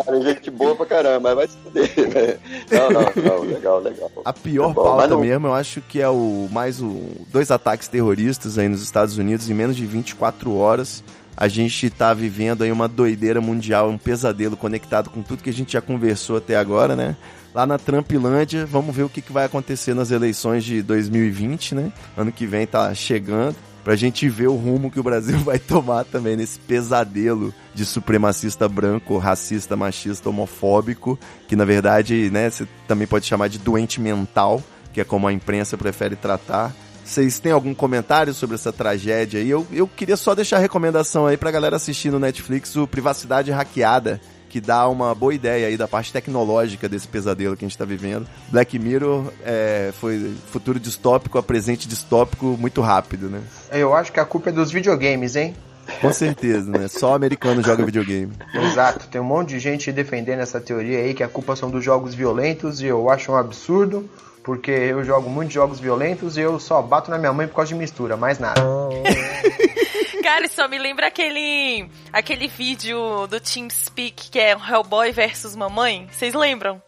cara, 0.05 0.21
gente 0.23 0.51
boa 0.51 0.77
pra 0.77 0.87
caramba, 0.87 1.35
mas 1.35 1.37
vai 1.37 1.49
se 1.49 1.57
fuder, 1.65 2.15
né? 2.15 2.39
Não, 2.71 2.91
não, 2.91 3.03
não, 3.37 3.43
legal, 3.43 3.81
legal. 3.81 4.11
A 4.25 4.33
pior 4.33 4.71
É 4.71 4.75
bom, 4.75 4.83
pauta 4.85 5.09
não- 5.09 5.21
mesmo, 5.21 5.49
eu 5.49 5.55
acho 5.55 5.81
que 5.81 6.01
é 6.01 6.09
o 6.09 6.49
mais 6.53 6.81
o 6.81 7.01
dois 7.33 7.51
ataques 7.51 7.89
terroristas 7.89 8.59
aí 8.59 8.69
nos 8.69 8.81
Estados 8.83 9.19
Unidos 9.19 9.51
em 9.51 9.55
menos 9.55 9.75
de 9.77 9.85
24 9.87 10.55
horas. 10.57 11.03
A 11.37 11.49
gente 11.49 11.89
tá 11.91 12.13
vivendo 12.13 12.63
aí 12.63 12.71
uma 12.71 12.87
doideira 12.89 13.41
mundial, 13.41 13.89
um 13.89 13.99
pesadelo 13.99 14.57
conectado 14.57 15.11
com 15.11 15.23
tudo 15.23 15.43
que 15.43 15.51
a 15.51 15.53
gente 15.53 15.73
já 15.73 15.81
conversou 15.81 16.37
até 16.37 16.57
agora, 16.57 16.95
né? 16.95 17.17
Lá 17.55 17.67
na 17.67 17.79
Trumpilândia, 17.79 18.65
vamos 18.65 18.95
ver 18.95 19.03
o 19.03 19.09
que, 19.09 19.21
que 19.21 19.33
vai 19.33 19.45
acontecer 19.45 19.95
nas 19.95 20.11
eleições 20.11 20.65
de 20.65 20.83
2020, 20.83 21.75
né? 21.75 21.93
Ano 22.17 22.33
que 22.33 22.47
vem 22.47 22.67
tá 22.67 22.95
chegando. 22.95 23.57
Pra 23.85 23.97
gente 23.97 24.29
ver 24.29 24.47
o 24.47 24.55
rumo 24.55 24.91
que 24.91 25.01
o 25.01 25.03
Brasil 25.03 25.39
vai 25.43 25.59
tomar 25.59 26.05
também 26.05 26.37
nesse 26.37 26.59
pesadelo 26.61 27.53
de 27.75 27.85
supremacista 27.85 28.69
branco, 28.69 29.19
racista, 29.19 29.77
machista, 29.77 30.29
homofóbico, 30.29 31.19
que 31.49 31.57
na 31.57 31.65
verdade, 31.65 32.31
né, 32.31 32.49
você 32.49 32.67
também 32.87 33.07
pode 33.07 33.27
chamar 33.27 33.49
de 33.49 33.59
doente 33.59 34.01
mental, 34.01 34.63
que 34.93 35.01
é 35.01 35.05
como 35.05 35.27
a 35.27 35.33
imprensa 35.33 35.77
prefere 35.77 36.15
tratar. 36.15 36.73
Vocês 37.05 37.39
têm 37.39 37.53
algum 37.53 37.75
comentário 37.75 38.33
sobre 38.33 38.55
essa 38.55 38.73
tragédia 38.73 39.41
aí? 39.41 39.51
Eu, 39.51 39.67
eu 39.73 39.87
queria 39.87 40.17
só 40.17 40.35
deixar 40.35 40.57
a 40.57 40.61
recomendação 40.61 41.27
aí 41.27 41.37
pra 41.37 41.51
galera 41.51 41.77
assistir 41.77 42.11
no 42.11 42.19
Netflix 42.19 42.77
o 42.77 42.87
Privacidade 42.87 43.51
Hackeada, 43.51 44.21
que 44.49 44.61
dá 44.61 44.89
uma 44.89 45.15
boa 45.15 45.35
ideia 45.35 45.67
aí 45.67 45.77
da 45.77 45.89
parte 45.89 46.13
tecnológica 46.13 46.89
desse 46.89 47.09
pesadelo 47.09 47.57
que 47.57 47.65
a 47.65 47.69
gente 47.69 47.79
tá 47.79 47.85
vivendo. 47.85 48.27
Black 48.51 48.79
Mirror 48.79 49.33
é, 49.45 49.93
foi 49.99 50.35
futuro 50.51 50.79
distópico 50.79 51.39
a 51.39 51.43
presente 51.43 51.89
distópico 51.89 52.57
muito 52.59 52.81
rápido, 52.81 53.29
né? 53.29 53.41
Eu 53.71 53.95
acho 53.95 54.13
que 54.13 54.21
a 54.21 54.25
culpa 54.25 54.51
é 54.51 54.53
dos 54.53 54.71
videogames, 54.71 55.37
hein? 55.37 55.55
Com 56.01 56.13
certeza, 56.13 56.71
né? 56.71 56.89
Só 56.89 57.15
americano 57.15 57.63
joga 57.63 57.85
videogame. 57.85 58.33
Exato, 58.55 59.09
tem 59.09 59.21
um 59.21 59.25
monte 59.25 59.51
de 59.51 59.59
gente 59.59 59.91
defendendo 59.91 60.41
essa 60.41 60.61
teoria 60.61 60.99
aí 60.99 61.15
que 61.15 61.23
a 61.23 61.29
culpa 61.29 61.57
são 61.57 61.71
dos 61.71 61.85
jogos 61.85 62.15
violentos 62.15 62.81
e 62.81 62.87
eu 62.87 63.11
acho 63.11 63.33
um 63.33 63.37
absurdo, 63.37 64.09
porque 64.43 64.71
eu 64.71 65.05
jogo 65.05 65.31
muitos 65.31 65.55
jogos 65.55 65.81
violentos 65.81 66.37
e 66.37 66.41
eu 66.41 66.59
só 66.59 66.83
bato 66.83 67.11
na 67.11 67.19
minha 67.19 67.33
mãe 67.33 67.47
por 67.47 67.57
causa 67.57 67.69
de 67.69 67.75
mistura, 67.75 68.17
mais 68.17 68.39
nada. 68.39 68.61
Cara, 70.23 70.47
isso 70.47 70.57
só 70.57 70.69
me 70.69 70.79
lembra 70.79 71.09
aquele 71.09 71.89
aquele 72.13 72.47
vídeo 72.47 73.27
do 73.27 73.41
TeamSpeak 73.41 74.31
que 74.31 74.39
é 74.39 74.53
Hellboy 74.53 75.13
versus 75.13 75.57
Mamãe. 75.57 76.09
Vocês 76.11 76.33
lembram? 76.35 76.81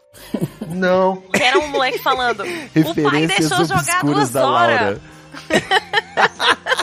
Não. 0.69 1.17
Que 1.33 1.43
era 1.43 1.59
um 1.59 1.67
moleque 1.69 1.99
falando: 1.99 2.41
O 2.41 2.45
pai 2.45 2.73
Referências 2.75 3.49
deixou 3.49 3.65
jogar 3.65 4.03
duas 4.03 4.31
da 4.31 4.47
horas. 4.47 4.81
Laura. 4.81 5.01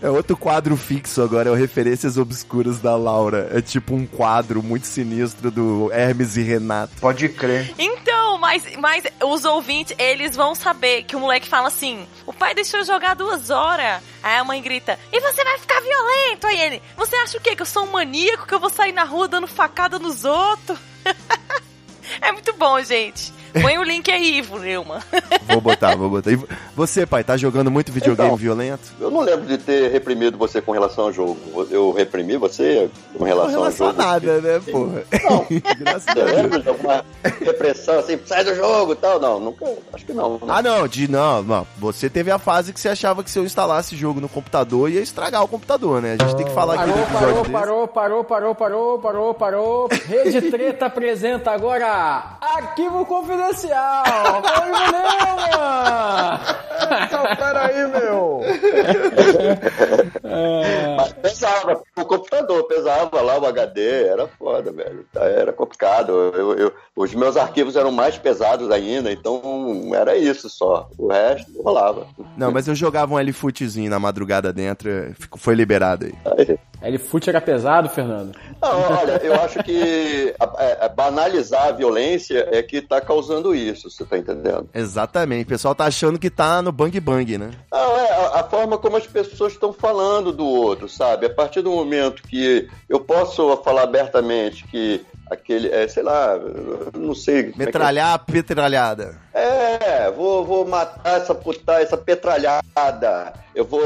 É 0.00 0.08
outro 0.08 0.36
quadro 0.36 0.76
fixo 0.76 1.20
agora, 1.22 1.48
é 1.48 1.52
o 1.52 1.56
Referências 1.56 2.16
Obscuras 2.16 2.78
da 2.78 2.96
Laura. 2.96 3.50
É 3.52 3.60
tipo 3.60 3.94
um 3.94 4.06
quadro 4.06 4.62
muito 4.62 4.86
sinistro 4.86 5.50
do 5.50 5.90
Hermes 5.92 6.36
e 6.36 6.42
Renato. 6.42 6.92
Pode 7.00 7.28
crer. 7.28 7.74
Então, 7.76 8.27
mas, 8.38 8.76
mas 8.76 9.04
os 9.24 9.44
ouvintes, 9.44 9.94
eles 9.98 10.34
vão 10.34 10.54
saber 10.54 11.04
que 11.04 11.16
o 11.16 11.20
moleque 11.20 11.48
fala 11.48 11.68
assim: 11.68 12.06
o 12.26 12.32
pai 12.32 12.54
deixou 12.54 12.80
eu 12.80 12.86
jogar 12.86 13.14
duas 13.14 13.50
horas. 13.50 14.02
Aí 14.22 14.36
a 14.36 14.44
mãe 14.44 14.62
grita: 14.62 14.98
e 15.12 15.20
você 15.20 15.44
vai 15.44 15.58
ficar 15.58 15.80
violento? 15.80 16.46
Aí 16.46 16.60
ele: 16.60 16.82
você 16.96 17.16
acha 17.16 17.38
o 17.38 17.40
quê? 17.40 17.54
Que 17.54 17.62
eu 17.62 17.66
sou 17.66 17.84
um 17.84 17.90
maníaco? 17.92 18.46
Que 18.46 18.54
eu 18.54 18.60
vou 18.60 18.70
sair 18.70 18.92
na 18.92 19.04
rua 19.04 19.28
dando 19.28 19.46
facada 19.46 19.98
nos 19.98 20.24
outros? 20.24 20.78
é 22.20 22.32
muito 22.32 22.52
bom, 22.54 22.80
gente. 22.82 23.32
Põe 23.62 23.78
o 23.78 23.82
link 23.82 24.10
aí, 24.10 24.40
Vilma. 24.42 25.02
Vou 25.48 25.60
botar, 25.62 25.96
vou 25.96 26.10
botar. 26.10 26.30
E 26.30 26.38
você, 26.76 27.06
pai, 27.06 27.24
tá 27.24 27.34
jogando 27.36 27.70
muito 27.70 27.90
videogame 27.90 28.28
Então. 28.28 28.36
violento? 28.36 28.92
Eu 29.00 29.10
não 29.10 29.20
lembro 29.22 29.46
de 29.46 29.56
ter 29.56 29.90
reprimido 29.90 30.36
você 30.36 30.60
com 30.60 30.72
relação 30.72 31.04
ao 31.04 31.12
jogo. 31.12 31.38
Eu 31.70 31.90
reprimi 31.90 32.36
você 32.36 32.90
com 33.16 33.24
relação, 33.24 33.52
Não 33.54 33.60
relação 33.62 33.86
ao 33.86 33.92
a 33.92 33.94
jogo. 33.94 34.06
nada, 34.06 34.40
né, 34.42 34.60
porra? 34.70 35.02
Não. 35.24 35.46
Graças 35.80 36.08
a 36.08 36.12
Deus. 36.14 36.32
lembra 36.32 36.60
de 36.60 36.68
alguma 36.68 37.04
repressão 37.40 37.98
assim, 37.98 38.18
sai 38.26 38.44
do 38.44 38.54
jogo 38.54 38.92
e 38.92 38.96
tal? 38.96 39.18
Não, 39.18 39.40
nunca. 39.40 39.64
Acho 39.94 40.04
que 40.04 40.12
não. 40.12 40.32
né? 40.34 40.38
Ah, 40.48 40.60
não, 40.62 40.86
de 40.86 41.10
não, 41.10 41.42
não. 41.42 41.66
Você 41.78 42.10
teve 42.10 42.30
a 42.30 42.38
fase 42.38 42.72
que 42.74 42.78
você 42.80 42.90
achava 42.90 43.24
que 43.24 43.30
se 43.30 43.38
eu 43.38 43.44
instalasse 43.44 43.96
jogo 43.96 44.20
no 44.20 44.28
computador 44.28 44.90
ia 44.90 45.00
estragar 45.00 45.42
o 45.42 45.48
computador, 45.48 46.02
né? 46.02 46.16
A 46.20 46.24
gente 46.24 46.36
tem 46.36 46.46
que 46.46 46.52
falar 46.52 46.74
aqui 46.74 46.90
do 46.90 46.92
Parou, 46.92 47.02
episódio 47.04 47.28
parou, 47.28 47.40
desse. 47.42 47.52
parou, 47.52 47.88
parou, 47.88 48.24
parou, 48.24 48.54
parou, 48.54 48.98
parou, 48.98 49.34
parou. 49.34 49.88
Rede 50.06 50.42
Treta 50.52 50.86
apresenta 50.86 51.50
agora 51.52 52.36
Arquivo 52.40 53.06
Confidencial. 53.06 53.47
Oi, 53.48 54.70
Vilma! 55.48 56.40
Então, 57.06 57.22
peraí, 57.36 57.86
meu. 57.88 58.40
Mas 60.96 61.12
pesava, 61.14 61.82
o 61.96 62.04
computador 62.04 62.64
pesava 62.64 63.20
lá, 63.20 63.38
o 63.38 63.46
HD, 63.46 64.04
era 64.06 64.26
foda, 64.38 64.70
velho. 64.72 65.04
Era 65.14 65.52
complicado. 65.52 66.12
Eu, 66.12 66.54
eu- 66.58 66.72
os 66.96 67.14
meus 67.14 67.36
arquivos 67.36 67.76
eram 67.76 67.90
mais 67.92 68.16
pesados 68.18 68.70
ainda, 68.70 69.10
então 69.12 69.40
era 69.94 70.16
isso 70.16 70.48
só. 70.48 70.88
O 70.98 71.08
resto 71.08 71.60
rolava. 71.62 72.06
Não, 72.36 72.50
mas 72.50 72.66
eu 72.68 72.74
jogava 72.74 73.14
um 73.14 73.18
L-Footzinho 73.18 73.90
na 73.90 73.98
madrugada 73.98 74.52
dentro, 74.52 74.90
foi 75.36 75.54
liberado 75.54 76.06
aí. 76.06 76.14
Aí- 76.38 76.58
L-Foot 76.82 77.28
era 77.28 77.40
pesado, 77.40 77.88
Fernando? 77.88 78.36
Não, 78.62 78.80
olha, 78.98 79.20
eu 79.22 79.34
acho 79.34 79.62
que 79.62 80.34
a- 80.38 80.44
a- 80.44 80.86
a 80.86 80.88
banalizar 80.88 81.68
a 81.68 81.72
violência 81.72 82.48
é 82.52 82.62
que 82.62 82.80
tá 82.80 83.00
causando 83.00 83.54
isso, 83.54 83.90
você 83.90 84.04
tá 84.04 84.16
entendendo? 84.18 84.68
Exatamente. 84.74 85.44
O 85.44 85.48
pessoal 85.48 85.74
tá 85.74 85.84
achando 85.84 86.18
que 86.18 86.30
tá 86.30 86.62
no 86.62 86.70
bang 86.72 86.98
bang, 87.00 87.36
né? 87.38 87.50
Não, 87.72 87.96
é 87.98 88.10
a, 88.12 88.40
a 88.40 88.44
forma 88.44 88.78
como 88.78 88.96
as 88.96 89.06
pessoas 89.06 89.52
estão 89.52 89.72
falando 89.72 90.32
do 90.32 90.46
outro, 90.46 90.88
sabe? 90.88 91.26
A 91.26 91.30
partir 91.30 91.62
do 91.62 91.70
momento 91.70 92.22
que 92.22 92.68
eu 92.88 93.00
posso 93.00 93.56
falar 93.58 93.82
abertamente 93.82 94.64
que 94.66 95.04
aquele, 95.30 95.68
é, 95.68 95.86
sei 95.88 96.02
lá, 96.02 96.38
não 96.96 97.14
sei. 97.14 97.50
como 97.50 97.50
é 97.50 97.56
que 97.56 97.62
é. 97.62 97.66
Metralhar 97.66 98.14
a 98.14 98.18
petralhada. 98.18 99.18
É, 99.34 100.10
vou, 100.10 100.44
vou 100.44 100.66
matar 100.66 101.18
essa 101.18 101.34
puta, 101.34 101.74
essa 101.80 101.96
petralhada, 101.96 103.32
eu 103.58 103.64
vou, 103.64 103.82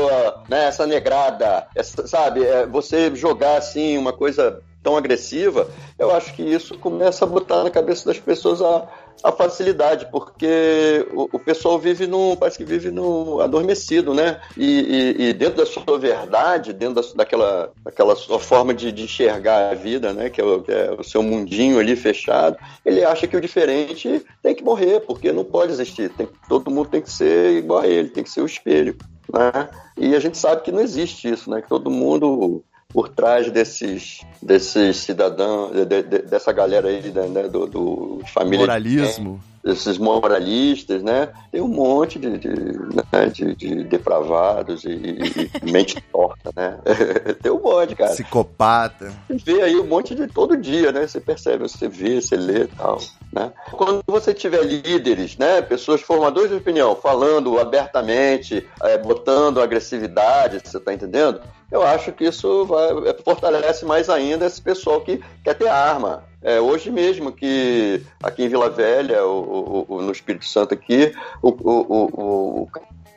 né, 0.50 0.66
essa 0.66 0.86
negrada, 0.86 1.66
essa, 1.74 2.06
sabe? 2.06 2.44
É, 2.44 2.66
você 2.66 3.10
jogar 3.16 3.56
assim 3.56 3.96
uma 3.96 4.12
coisa 4.12 4.60
tão 4.82 4.98
agressiva, 4.98 5.66
eu 5.98 6.10
acho 6.14 6.34
que 6.34 6.42
isso 6.42 6.76
começa 6.76 7.24
a 7.24 7.28
botar 7.28 7.64
na 7.64 7.70
cabeça 7.70 8.04
das 8.04 8.18
pessoas 8.18 8.60
a, 8.60 8.86
a 9.24 9.32
facilidade, 9.32 10.08
porque 10.10 11.06
o, 11.14 11.28
o 11.32 11.38
pessoal 11.38 11.78
vive 11.78 12.06
num, 12.06 12.36
parece 12.36 12.58
que 12.58 12.64
vive 12.66 12.90
no 12.90 13.40
adormecido, 13.40 14.12
né? 14.12 14.42
E, 14.58 15.14
e- 15.18 15.28
e 15.28 15.32
dentro 15.32 15.56
da 15.58 15.64
sua 15.66 15.98
verdade, 15.98 16.74
dentro 16.74 16.96
da, 17.00 17.08
daquela, 17.14 17.70
daquela 17.82 18.14
sua 18.14 18.38
forma 18.38 18.74
de, 18.74 18.92
de 18.92 19.04
enxergar 19.04 19.70
a 19.70 19.74
vida, 19.74 20.12
né? 20.12 20.28
Que 20.28 20.42
é, 20.42 20.44
o, 20.44 20.60
que 20.62 20.70
é 20.72 20.90
o 20.98 21.02
seu 21.02 21.22
mundinho 21.22 21.78
ali 21.78 21.96
fechado, 21.96 22.58
ele 22.84 23.02
acha 23.02 23.26
que 23.26 23.36
o 23.36 23.40
diferente 23.40 24.22
tem 24.42 24.54
que 24.54 24.62
morrer, 24.64 25.00
porque 25.00 25.32
não 25.32 25.44
pode 25.44 25.72
existir. 25.72 26.10
Tem, 26.10 26.28
todo 26.46 26.70
mundo 26.70 26.90
tem 26.90 27.00
que 27.00 27.10
ser 27.10 27.56
igual 27.56 27.80
a 27.80 27.86
ele, 27.86 28.08
tem 28.10 28.22
que 28.24 28.30
ser 28.30 28.42
o 28.42 28.46
espelho, 28.46 28.96
né? 29.32 29.68
E 29.96 30.14
a 30.14 30.20
gente 30.20 30.36
sabe 30.38 30.62
que 30.62 30.72
não 30.72 30.80
existe 30.80 31.28
isso, 31.30 31.50
né? 31.50 31.62
Que 31.62 31.68
todo 31.68 31.90
mundo 31.90 32.62
por 32.88 33.08
trás 33.08 33.50
desses, 33.50 34.20
desses 34.42 34.98
cidadãos, 34.98 35.72
de- 35.86 36.02
de- 36.02 36.22
dessa 36.22 36.52
galera 36.52 36.88
aí, 36.88 37.00
né, 37.10 37.48
do, 37.48 37.66
do 37.66 38.20
de 38.22 38.30
família 38.30 38.58
Moralismo. 38.66 39.40
Esses 39.64 39.96
moralistas, 39.98 41.02
né? 41.02 41.28
Tem 41.50 41.60
um 41.60 41.68
monte 41.68 42.18
de, 42.18 42.38
de, 42.38 42.48
né, 42.48 43.26
de- 43.32 43.54
de 43.54 43.84
depravados 43.84 44.84
e, 44.84 44.90
e- 44.90 45.50
mente 45.70 46.00
torta, 46.12 46.50
né? 46.56 46.78
Tem 47.42 47.52
um 47.52 47.60
monte, 47.60 47.94
cara. 47.94 48.10
Psicopata. 48.10 49.12
Você 49.28 49.36
vê 49.52 49.62
aí 49.62 49.76
um 49.76 49.86
monte 49.86 50.14
de 50.14 50.26
todo 50.26 50.56
dia, 50.56 50.90
né? 50.92 51.06
Você 51.06 51.20
percebe, 51.20 51.68
você 51.68 51.88
vê, 51.88 52.20
você 52.20 52.36
lê 52.36 52.64
e 52.64 52.66
tal, 52.68 52.98
né? 53.32 53.52
Quando 53.70 54.02
você 54.06 54.34
tiver 54.34 54.62
líderes, 54.64 55.36
né? 55.36 55.62
Pessoas 55.62 56.00
formadores 56.00 56.50
de 56.50 56.56
opinião, 56.56 56.96
falando 56.96 57.58
abertamente, 57.58 58.66
eh, 58.82 58.98
botando 58.98 59.60
agressividade, 59.60 60.60
você 60.64 60.80
tá 60.80 60.92
entendendo? 60.92 61.40
Eu 61.70 61.82
acho 61.82 62.12
que 62.12 62.24
isso 62.24 62.66
vai, 62.66 62.88
fortalece 63.24 63.84
mais 63.84 64.10
ainda 64.10 64.44
esse 64.46 64.60
pessoal 64.60 65.00
que 65.00 65.22
quer 65.42 65.54
ter 65.54 65.68
arma. 65.68 66.24
É, 66.42 66.60
hoje 66.60 66.90
mesmo 66.90 67.32
que 67.32 68.04
aqui 68.22 68.44
em 68.44 68.48
Vila 68.48 68.68
Velha, 68.68 69.24
o, 69.24 69.84
o- 69.88 69.94
o- 69.96 70.02
no 70.02 70.10
Espírito 70.12 70.44
Santo 70.44 70.74
aqui, 70.74 71.12
o, 71.40 71.48
o- 71.50 72.62
o- 72.62 72.68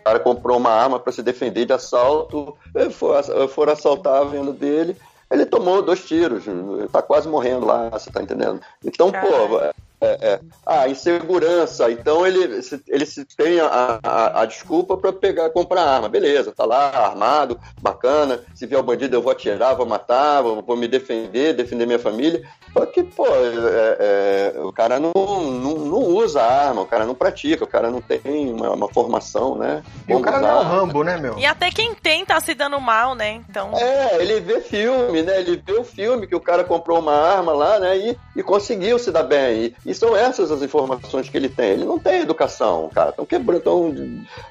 cara 0.03 0.19
comprou 0.19 0.57
uma 0.57 0.69
arma 0.69 0.99
para 0.99 1.11
se 1.11 1.23
defender 1.23 1.65
de 1.65 1.73
assalto, 1.73 2.55
eh, 2.75 2.91
for, 2.91 3.23
foram 3.49 3.73
assaltar 3.73 4.21
a 4.21 4.25
venda 4.25 4.53
dele, 4.53 4.95
ele 5.31 5.47
tomou 5.47 5.81
dois 5.81 6.05
tiros, 6.05 6.45
tá 6.91 7.01
quase 7.01 7.27
morrendo 7.27 7.65
lá, 7.65 7.89
você 7.89 8.11
tá 8.11 8.21
entendendo? 8.21 8.61
Então, 8.83 9.11
pô, 9.11 9.17
Caralho. 9.17 9.73
É, 10.01 10.17
é. 10.33 10.39
Ah, 10.65 10.87
insegurança. 10.89 11.89
Então 11.91 12.25
ele, 12.25 12.61
se- 12.61 12.81
ele 12.87 13.05
se 13.05 13.25
tem 13.25 13.59
a, 13.59 13.99
a, 14.03 14.41
a 14.41 14.45
desculpa 14.45 14.97
para 14.97 15.11
pegar, 15.13 15.49
comprar 15.49 15.81
arma. 15.83 16.09
Beleza, 16.09 16.51
tá 16.51 16.65
lá 16.65 16.89
armado, 16.89 17.59
bacana. 17.81 18.39
Se 18.53 18.65
vier 18.65 18.79
o 18.79 18.83
bandido, 18.83 19.15
eu 19.15 19.21
vou 19.21 19.31
atirar, 19.31 19.75
vou 19.75 19.85
matar, 19.85 20.41
vou, 20.41 20.61
vou 20.61 20.77
me 20.77 20.87
defender, 20.87 21.53
defender 21.53 21.85
minha 21.85 21.99
família. 21.99 22.43
Só 22.73 22.85
que, 22.85 23.03
pô, 23.03 23.25
é- 23.27 24.53
é, 24.55 24.59
o 24.61 24.71
cara 24.71 24.99
não, 24.99 25.11
não, 25.15 25.75
não 25.77 25.99
usa 25.99 26.41
arma, 26.41 26.81
o 26.81 26.85
cara 26.85 27.05
não 27.05 27.15
pratica, 27.15 27.63
o 27.63 27.67
cara 27.67 27.89
não 27.89 28.01
tem 28.01 28.19
uma, 28.53 28.71
uma 28.71 28.89
formação, 28.89 29.55
né? 29.55 29.81
E 30.07 30.13
o 30.13 30.19
cara 30.21 30.39
não 30.39 30.49
é 30.49 30.55
o. 30.55 30.63
Rambo, 30.63 31.03
né, 31.03 31.17
meu? 31.17 31.37
E 31.37 31.45
até 31.45 31.69
quem 31.71 31.93
tem 31.95 32.25
tá 32.25 32.39
se 32.41 32.53
dando 32.53 32.79
mal, 32.81 33.15
né? 33.15 33.41
Então. 33.49 33.71
É, 33.77 34.21
ele 34.21 34.39
vê 34.41 34.59
filme, 34.59 35.21
né? 35.21 35.39
Ele 35.39 35.61
vê 35.65 35.73
o 35.73 35.83
filme 35.83 36.27
que 36.27 36.35
o 36.35 36.39
cara 36.39 36.63
comprou 36.63 36.99
uma 36.99 37.13
arma 37.13 37.53
lá, 37.53 37.79
né? 37.79 37.97
E, 37.97 38.17
e 38.35 38.43
conseguiu 38.43 38.99
se 38.99 39.11
dar 39.11 39.23
bem. 39.23 39.73
E, 39.84 39.84
e 39.85 39.93
são 39.93 40.15
essas 40.15 40.51
as 40.51 40.61
informações 40.61 41.29
que 41.29 41.37
ele 41.37 41.49
tem. 41.49 41.71
Ele 41.71 41.85
não 41.85 41.99
tem 41.99 42.21
educação, 42.21 42.89
cara. 42.93 43.11
Estão 43.11 43.25
quebrando, 43.25 43.59
estão 43.59 43.95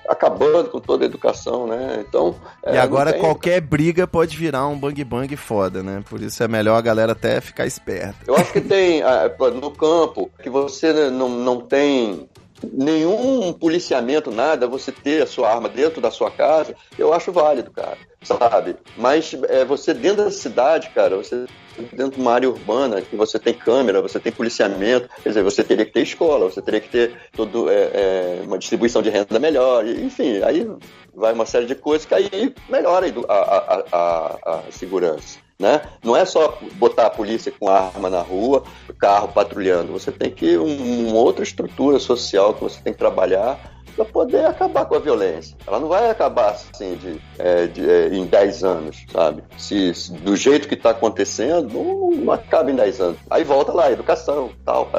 acabando 0.09 0.70
com 0.70 0.79
toda 0.81 1.05
a 1.05 1.07
educação, 1.07 1.66
né? 1.66 2.05
Então. 2.09 2.37
E 2.66 2.77
é, 2.77 2.79
agora 2.79 3.07
não 3.07 3.12
tem- 3.12 3.20
qualquer 3.20 3.61
briga 3.61 4.07
pode 4.07 4.37
virar 4.37 4.66
um 4.68 4.79
bang 4.79 5.03
bang 5.03 5.37
foda, 5.37 5.83
né? 5.83 6.05
Por 6.09 6.23
isso 6.23 6.42
é 6.42 6.49
melhor 6.49 6.77
a 6.77 6.81
galera 6.81 7.12
até 7.12 7.40
ficar 7.40 7.66
esperta. 7.66 8.16
Eu 8.27 8.37
acho 8.37 8.53
que 8.53 8.61
tem 8.61 9.03
ah, 9.03 9.31
no 9.61 9.70
campo 9.70 10.31
que 10.42 10.49
você 10.49 11.11
não, 11.11 11.29
não 11.29 11.61
tem 11.61 12.29
nenhum 12.62 13.53
policiamento, 13.53 14.31
nada, 14.31 14.67
você 14.67 14.93
ter 14.93 15.23
a 15.23 15.27
sua 15.27 15.51
arma 15.51 15.69
dentro 15.69 16.01
da 16.01 16.11
sua 16.11 16.31
casa, 16.31 16.75
eu 16.99 17.12
acho 17.12 17.33
válido, 17.33 17.71
cara. 17.71 17.99
sabe? 18.23 18.77
Mas 18.97 19.35
é, 19.49 19.64
você 19.64 19.93
dentro 19.93 20.25
da 20.25 20.31
cidade, 20.31 20.90
cara, 20.90 21.17
você 21.17 21.47
dentro 21.93 22.12
de 22.12 22.21
uma 22.21 22.33
área 22.33 22.49
urbana, 22.49 23.03
que 23.03 23.17
você 23.17 23.38
tem 23.38 23.53
câmera, 23.53 24.01
você 24.01 24.19
tem 24.19 24.33
policiamento, 24.33 25.09
quer 25.23 25.29
dizer, 25.29 25.43
você 25.43 25.62
teria 25.62 25.85
que 25.85 25.93
ter 25.93 26.03
escola, 26.03 26.51
você 26.51 26.62
teria 26.62 26.81
que 26.81 26.88
ter 26.88 27.14
todo, 27.33 27.69
é, 27.69 27.75
é, 27.75 28.43
uma 28.45 28.59
distribuição 28.59 29.03
de 29.03 29.11
renda 29.11 29.38
melhor, 29.38 29.87
enfim, 29.87 30.40
aí 30.43 30.67
vai 31.14 31.33
uma 31.33 31.47
série 31.47 31.67
de 31.67 31.75
coisas 31.75 32.07
que 32.07 32.14
aí 32.14 32.55
melhora 32.69 33.07
a, 33.29 33.35
a, 33.35 33.85
a, 33.93 34.59
a 34.61 34.62
segurança. 34.71 35.43
Né? 35.64 35.81
Não 36.05 36.14
é 36.14 36.27
só 36.27 36.59
botar 36.74 37.07
a 37.07 37.11
polícia 37.11 37.50
com 37.50 37.70
arma 37.70 38.11
na 38.11 38.20
rua, 38.20 38.64
carro 38.98 39.29
patrulhando. 39.29 39.94
Você 39.94 40.12
tem 40.12 40.31
que 40.31 40.59
um, 40.59 41.09
uma 41.09 41.16
outra 41.16 41.42
estrutura 41.42 41.98
social 41.98 42.53
que 42.53 42.64
você 42.64 42.79
tem 42.83 42.92
que 42.92 42.98
trabalhar 42.98 43.59
para 43.96 44.05
poder 44.05 44.44
acabar 44.44 44.85
com 44.85 44.94
a 44.94 44.98
violência. 44.98 45.57
Ela 45.66 45.81
não 45.81 45.88
vai 45.88 46.11
acabar 46.11 46.50
assim 46.50 46.96
de, 46.96 47.18
é, 47.38 47.66
de 47.66 47.88
é, 47.88 48.09
em 48.09 48.27
10 48.27 48.62
anos, 48.62 49.07
sabe? 49.11 49.42
Se, 49.57 49.94
se 49.94 50.12
do 50.12 50.37
jeito 50.37 50.68
que 50.68 50.74
está 50.74 50.90
acontecendo, 50.90 51.72
não, 51.72 52.11
não, 52.11 52.33
acaba 52.35 52.70
em 52.70 52.74
10 52.74 53.00
anos. 53.00 53.18
Aí 53.31 53.42
volta 53.42 53.72
lá, 53.72 53.90
educação, 53.90 54.50
tal. 54.66 54.90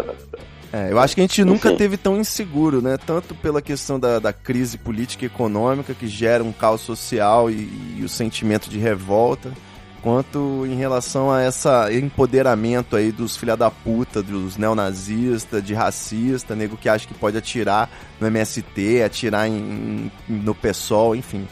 É, 0.74 0.92
eu 0.92 0.98
acho 0.98 1.14
que 1.14 1.22
a 1.22 1.26
gente 1.26 1.44
nunca 1.44 1.68
Enfim. 1.70 1.78
teve 1.78 1.96
tão 1.96 2.18
inseguro, 2.18 2.82
né? 2.82 2.98
Tanto 2.98 3.36
pela 3.36 3.62
questão 3.62 4.00
da, 4.00 4.18
da 4.18 4.34
crise 4.34 4.80
política 4.80 5.26
e 5.26 5.28
econômica 5.28 5.94
que 5.94 6.08
gera 6.08 6.44
um 6.44 6.52
caos 6.52 6.82
social 6.82 7.52
e, 7.52 8.00
e 8.00 8.04
o 8.04 8.10
sentimento 8.10 8.68
de 8.68 8.80
revolta 8.80 9.52
quanto 10.06 10.68
em 10.68 10.76
relação 10.76 11.32
a 11.32 11.42
essa 11.42 11.92
empoderamento 11.92 12.96
aí 12.96 13.12
dos 13.12 13.36
filha 13.36 13.58
da 13.58 13.72
puta, 13.72 14.22
dos 14.22 14.56
neonazistas, 14.56 15.64
de 15.64 15.74
racista, 15.74 16.56
nego 16.56 16.78
que 16.78 16.88
acha 16.88 17.08
que 17.08 17.14
pode 17.16 17.36
atirar 17.36 17.90
no 18.22 18.28
MST, 18.28 19.02
atirar 19.02 19.48
em, 19.48 20.12
no 20.30 20.54
PSOL, 20.54 21.16
enfim. 21.16 21.48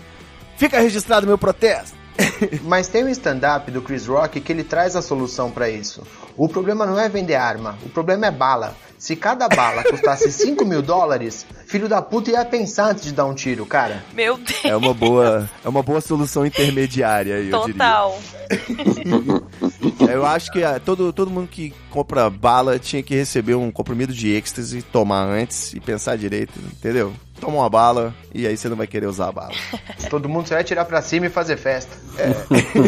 Fica 0.56 0.80
registrado 0.80 1.26
meu 1.26 1.36
protesto. 1.36 2.03
Mas 2.64 2.88
tem 2.88 3.04
um 3.04 3.10
stand-up 3.10 3.70
do 3.72 3.82
Chris 3.82 4.06
Rock 4.08 4.40
que 4.40 4.52
ele 4.52 4.64
traz 4.64 4.96
a 4.96 5.02
solução 5.02 5.52
para 5.52 5.70
isso. 5.70 6.04
O 6.36 6.48
problema 6.48 6.86
não 6.86 7.00
é 7.00 7.08
vender 7.08 7.36
arma, 7.36 7.78
o 7.86 7.90
problema 7.90 8.26
é 8.28 8.32
bala. 8.32 8.76
Se 8.98 9.18
cada 9.18 9.50
bala 9.50 9.84
custasse 9.84 10.32
5 10.32 10.64
mil 10.64 10.82
dólares, 10.82 11.46
filho 11.68 11.90
da 11.90 12.02
puta 12.02 12.32
ia 12.32 12.46
pensar 12.46 12.92
antes 12.92 13.04
de 13.04 13.12
dar 13.12 13.26
um 13.26 13.34
tiro, 13.34 13.66
cara. 13.66 14.04
Meu 14.14 14.38
Deus. 14.38 14.64
É 14.64 14.76
uma 14.76 14.94
boa, 14.94 15.50
é 15.64 15.68
uma 15.68 15.84
boa 15.84 16.00
solução 16.00 16.46
intermediária 16.46 17.36
aí, 17.36 17.50
Total. 17.50 18.18
eu 20.10 20.26
acho 20.26 20.52
que 20.52 20.64
ah, 20.64 20.80
todo, 20.80 21.12
todo 21.12 21.32
mundo 21.32 21.48
que 21.48 21.74
compra 21.90 22.30
bala 22.30 22.80
tinha 22.80 23.04
que 23.04 23.16
receber 23.16 23.56
um 23.56 23.72
comprimido 23.72 24.14
de 24.14 24.34
êxtase, 24.34 24.82
tomar 24.82 25.24
antes 25.24 25.74
e 25.74 25.80
pensar 25.80 26.18
direito, 26.18 26.60
entendeu? 26.60 27.14
toma 27.44 27.58
uma 27.58 27.70
bala 27.70 28.16
e 28.34 28.48
aí 28.48 28.56
você 28.56 28.70
não 28.70 28.78
vai 28.78 28.88
querer 28.88 29.06
usar 29.06 29.28
a 29.28 29.32
bala. 29.32 29.52
Todo 30.10 30.30
mundo 30.30 30.48
só 30.48 30.56
vai 30.56 30.64
tirar 30.64 30.86
pra 30.86 31.02
cima 31.02 31.26
e 31.26 31.30
fazer 31.30 31.58
festa. 31.58 31.92
É. 32.18 32.32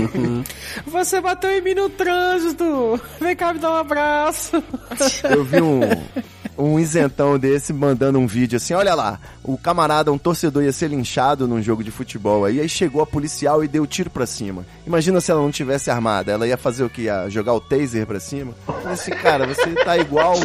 você 0.88 1.20
bateu 1.20 1.52
em 1.52 1.62
mim 1.62 1.74
no 1.74 1.90
trânsito! 1.90 3.00
Vem 3.20 3.36
cá 3.36 3.54
me 3.54 3.60
dar 3.60 3.72
um 3.72 3.76
abraço! 3.76 4.64
Eu 5.30 5.44
vi 5.44 5.62
um, 5.62 5.82
um 6.58 6.80
isentão 6.80 7.38
desse 7.38 7.74
mandando 7.74 8.20
um 8.20 8.28
vídeo 8.28 8.58
assim, 8.58 8.74
olha 8.74 8.94
lá, 8.94 9.20
o 9.44 9.58
camarada, 9.58 10.12
um 10.12 10.18
torcedor 10.18 10.64
ia 10.64 10.72
ser 10.72 10.90
linchado 10.90 11.48
num 11.48 11.62
jogo 11.62 11.84
de 11.84 11.92
futebol 11.92 12.46
aí, 12.46 12.60
aí 12.60 12.70
chegou 12.70 13.02
a 13.02 13.08
policial 13.08 13.64
e 13.64 13.68
deu 13.68 13.86
tiro 13.86 14.10
pra 14.10 14.26
cima. 14.26 14.66
Imagina 14.86 15.20
se 15.22 15.32
ela 15.32 15.42
não 15.42 15.52
tivesse 15.52 15.90
armada, 15.90 16.32
ela 16.32 16.48
ia 16.48 16.58
fazer 16.58 16.84
o 16.84 16.90
que? 16.90 17.04
Ia 17.04 17.30
jogar 17.30 17.54
o 17.54 17.60
taser 17.60 18.06
pra 18.06 18.20
cima? 18.20 18.54
Esse 18.94 19.12
assim, 19.12 19.22
cara, 19.22 19.46
você 19.46 19.74
tá 19.76 19.98
igual 19.98 20.36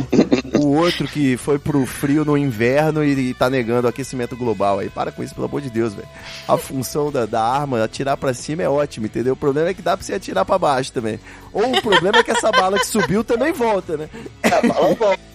o 0.58 0.76
outro 0.76 1.06
que 1.06 1.36
foi 1.36 1.58
pro 1.58 1.86
frio 1.86 2.24
no 2.24 2.36
inverno 2.36 3.04
e, 3.04 3.30
e 3.30 3.34
tá 3.34 3.48
negando 3.48 3.86
o 3.86 3.90
aquecimento 3.90 4.36
global 4.36 4.78
aí. 4.78 4.90
Para 4.90 5.12
com 5.12 5.22
isso, 5.22 5.34
pelo 5.34 5.46
amor 5.46 5.60
de 5.60 5.70
Deus, 5.70 5.94
velho. 5.94 6.08
A 6.48 6.56
função 6.56 7.10
da, 7.10 7.26
da 7.26 7.42
arma, 7.42 7.82
atirar 7.82 8.16
pra 8.16 8.34
cima 8.34 8.62
é 8.62 8.68
ótimo, 8.68 9.06
entendeu? 9.06 9.34
O 9.34 9.36
problema 9.36 9.68
é 9.68 9.74
que 9.74 9.82
dá 9.82 9.96
pra 9.96 10.04
você 10.04 10.14
atirar 10.14 10.44
pra 10.44 10.58
baixo 10.58 10.92
também. 10.92 11.18
Ou 11.52 11.72
o 11.72 11.82
problema 11.82 12.18
é 12.18 12.22
que 12.22 12.30
essa 12.30 12.50
bala 12.50 12.78
que 12.78 12.86
subiu 12.86 13.24
também 13.24 13.52
volta, 13.52 13.96
né? 13.96 14.08
É, 14.42 14.48
a 14.48 14.62
bala 14.62 14.94
volta. 14.94 15.29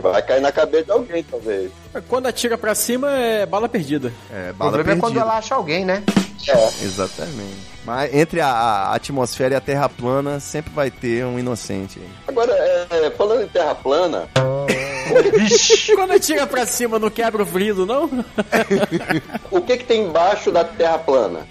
Vai 0.00 0.22
cair 0.22 0.40
na 0.40 0.52
cabeça 0.52 0.84
de 0.84 0.90
alguém, 0.92 1.22
talvez. 1.24 1.70
Quando 2.08 2.26
atira 2.26 2.56
pra 2.56 2.74
cima 2.74 3.10
é 3.10 3.46
bala 3.46 3.68
perdida. 3.68 4.12
É, 4.30 4.52
bala 4.52 4.70
o 4.70 4.74
problema 4.74 4.84
perdida. 4.84 4.92
é 4.92 5.00
quando 5.00 5.18
ela 5.18 5.38
acha 5.38 5.54
alguém, 5.54 5.84
né? 5.84 6.02
É. 6.48 6.84
Exatamente. 6.84 7.70
Mas 7.84 8.14
entre 8.14 8.40
a, 8.40 8.48
a, 8.48 8.94
atmosfera 8.94 9.54
e 9.54 9.56
a 9.56 9.60
terra 9.60 9.88
plana 9.88 10.40
sempre 10.40 10.72
vai 10.72 10.90
ter 10.90 11.24
um 11.24 11.38
inocente. 11.38 12.00
Agora, 12.26 12.52
é, 12.52 13.10
falando 13.10 13.42
em 13.42 13.48
terra 13.48 13.74
plana. 13.74 14.28
Quando 15.94 16.12
atira 16.12 16.46
pra 16.46 16.64
cima 16.66 16.98
não 16.98 17.10
quebra 17.10 17.42
o 17.42 17.44
vidro, 17.44 17.84
não? 17.84 18.08
o 19.50 19.60
que 19.60 19.78
que 19.78 19.84
tem 19.84 20.04
embaixo 20.04 20.52
da 20.52 20.62
terra 20.62 20.98
plana? 20.98 21.46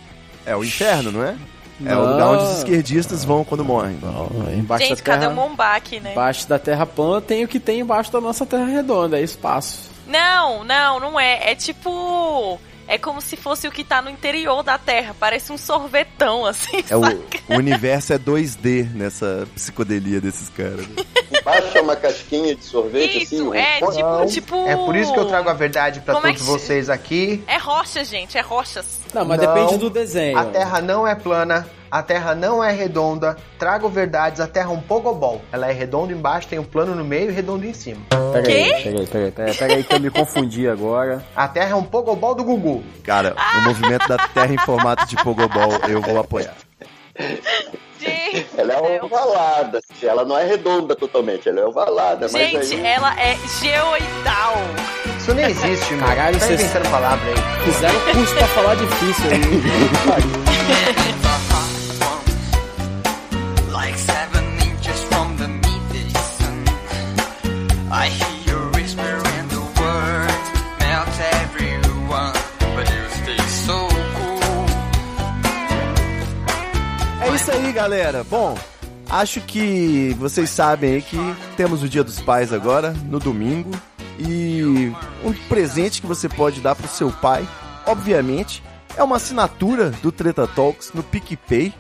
É 0.46 0.56
o 0.56 0.64
inferno, 0.64 1.12
não 1.12 1.24
é? 1.24 1.36
É 1.86 1.96
o 1.96 2.12
lugar 2.12 2.28
onde 2.30 2.44
os 2.44 2.58
esquerdistas 2.58 3.24
vão 3.24 3.44
quando 3.44 3.64
morrem. 3.64 3.98
Não, 4.02 4.54
embaixo 4.54 4.86
Gente, 4.86 4.98
da 4.98 5.04
terra, 5.04 5.18
cadê 5.20 5.28
o 5.28 5.36
Mombaque, 5.36 6.00
né? 6.00 6.12
Embaixo 6.12 6.48
da 6.48 6.60
terra 6.60 6.86
plana 6.86 7.22
tem 7.22 7.44
o 7.44 7.48
que 7.48 7.60
tem 7.60 7.80
embaixo 7.80 8.12
da 8.12 8.20
nossa 8.20 8.46
terra 8.46 8.66
redonda, 8.66 9.18
é 9.20 9.24
espaço. 9.24 9.90
Não, 10.08 10.64
não, 10.64 11.00
não 11.00 11.20
é. 11.20 11.52
É 11.52 11.56
tipo 11.56 12.60
é 12.90 12.98
como 12.98 13.22
se 13.22 13.38
fosse 13.38 13.68
o 13.68 13.72
que 13.72 13.84
tá 13.84 14.02
no 14.02 14.10
interior 14.10 14.64
da 14.64 14.76
Terra. 14.80 15.16
Parece 15.20 15.52
um 15.52 15.58
sorvetão, 15.60 16.44
assim. 16.44 16.84
É 16.90 16.98
o, 16.98 17.02
o, 17.02 17.58
universo 17.58 18.14
é 18.14 18.18
2D 18.18 18.92
nessa 18.96 19.48
psicodelia 19.54 20.20
desses 20.20 20.50
caras. 20.50 20.88
Embaixo 21.32 21.78
é 21.78 21.82
uma 21.82 21.96
casquinha 21.96 22.56
de 22.56 22.66
sorvete, 22.66 23.22
isso, 23.22 23.54
assim. 23.54 23.58
É, 23.58 23.86
um... 23.86 23.92
tipo, 23.92 24.34
tipo. 24.34 24.68
É 24.68 24.76
por 24.76 24.96
isso 24.96 25.14
que 25.14 25.20
eu 25.20 25.26
trago 25.26 25.48
a 25.50 25.54
verdade 25.54 26.00
para 26.00 26.16
é 26.16 26.22
todos 26.22 26.30
é 26.32 26.34
que... 26.34 26.42
vocês 26.42 26.90
aqui. 26.90 27.44
É 27.46 27.58
rocha, 27.58 28.04
gente, 28.04 28.40
é 28.40 28.42
rochas. 28.42 29.00
Não, 29.14 29.24
mas 29.24 29.40
não, 29.40 29.54
depende 29.54 29.78
do 29.78 29.90
desenho. 29.92 30.36
A 30.36 30.46
Terra 30.46 30.82
não 30.82 31.06
é 31.06 31.14
plana, 31.14 31.70
a 31.92 32.04
Terra 32.04 32.36
não 32.36 32.64
é 32.64 32.72
redonda. 32.72 33.38
Trago 33.58 33.90
verdades, 33.90 34.40
a 34.40 34.48
Terra 34.48 34.70
é 34.70 34.74
um 34.74 34.82
pogobol. 34.82 35.42
Ela 35.52 35.70
é 35.70 35.72
redonda 35.72 36.14
embaixo, 36.14 36.48
tem 36.48 36.60
um 36.60 36.64
plano 36.64 36.96
no 36.96 37.04
meio 37.04 37.30
e 37.30 37.34
redondo 37.34 37.66
em 37.66 37.74
cima. 37.74 38.02
Peraí, 38.10 38.84
peraí, 38.84 39.08
peraí, 39.08 39.32
peraí, 39.32 39.54
peraí, 39.56 39.84
que 39.84 39.96
eu 39.96 40.00
me 40.00 40.10
confundi 40.10 40.68
agora. 40.68 41.24
A 41.36 41.48
Terra 41.48 41.72
é 41.72 41.76
um 41.76 41.84
pogobol 41.84 42.36
do 42.36 42.44
Gugu. 42.44 42.84
Cara, 43.04 43.36
o 43.58 43.62
movimento 43.62 44.08
da 44.08 44.18
Terra 44.18 44.54
em 44.54 44.58
formato 44.60 45.06
de 45.08 45.16
pogobol, 45.18 45.72
eu 45.88 46.02
vou 46.02 46.20
apoiar. 46.20 46.54
Gente, 48.00 48.48
ela 48.58 48.74
é 48.74 49.04
ovalada, 49.04 49.82
ela 50.02 50.24
não 50.24 50.38
é 50.38 50.46
redonda 50.46 50.96
totalmente, 50.96 51.50
ela 51.50 51.60
é 51.60 51.66
ovalada. 51.66 52.30
Gente, 52.30 52.54
mas 52.56 52.72
aí... 52.72 52.86
ela 52.86 53.14
é 53.20 53.36
geoidal. 53.60 54.56
Isso 55.18 55.34
nem 55.34 55.46
existe, 55.46 55.94
mano. 55.96 56.08
Caralho, 56.08 56.40
tá 56.40 56.46
vocês 56.46 56.62
inventando 56.62 56.90
palavra 56.90 57.30
aí. 57.30 57.66
Fizeram 57.66 58.00
curso 58.14 58.36
pra 58.36 58.48
falar 58.48 58.76
difícil 58.76 59.26
aí. 59.32 59.40
galera. 77.90 78.24
Bom, 78.24 78.56
acho 79.10 79.42
que 79.42 80.16
vocês 80.20 80.52
sabem 80.52 80.94
aí 80.94 81.02
que 81.02 81.18
temos 81.58 81.82
o 81.82 81.90
Dia 81.90 82.04
dos 82.04 82.22
Pais 82.22 82.54
agora, 82.54 82.92
no 82.92 83.20
domingo. 83.20 83.72
E 84.20 84.94
um 85.24 85.34
presente 85.48 86.00
que 86.00 86.06
você 86.06 86.30
pode 86.30 86.62
dar 86.62 86.76
pro 86.76 86.88
seu 86.88 87.12
pai, 87.12 87.48
obviamente, 87.88 88.62
é 88.96 89.04
uma 89.04 89.16
assinatura 89.16 89.90
do 90.04 90.12
Treta 90.12 90.46
Talks 90.46 90.92
no 90.94 91.02
PicPay. 91.02 91.74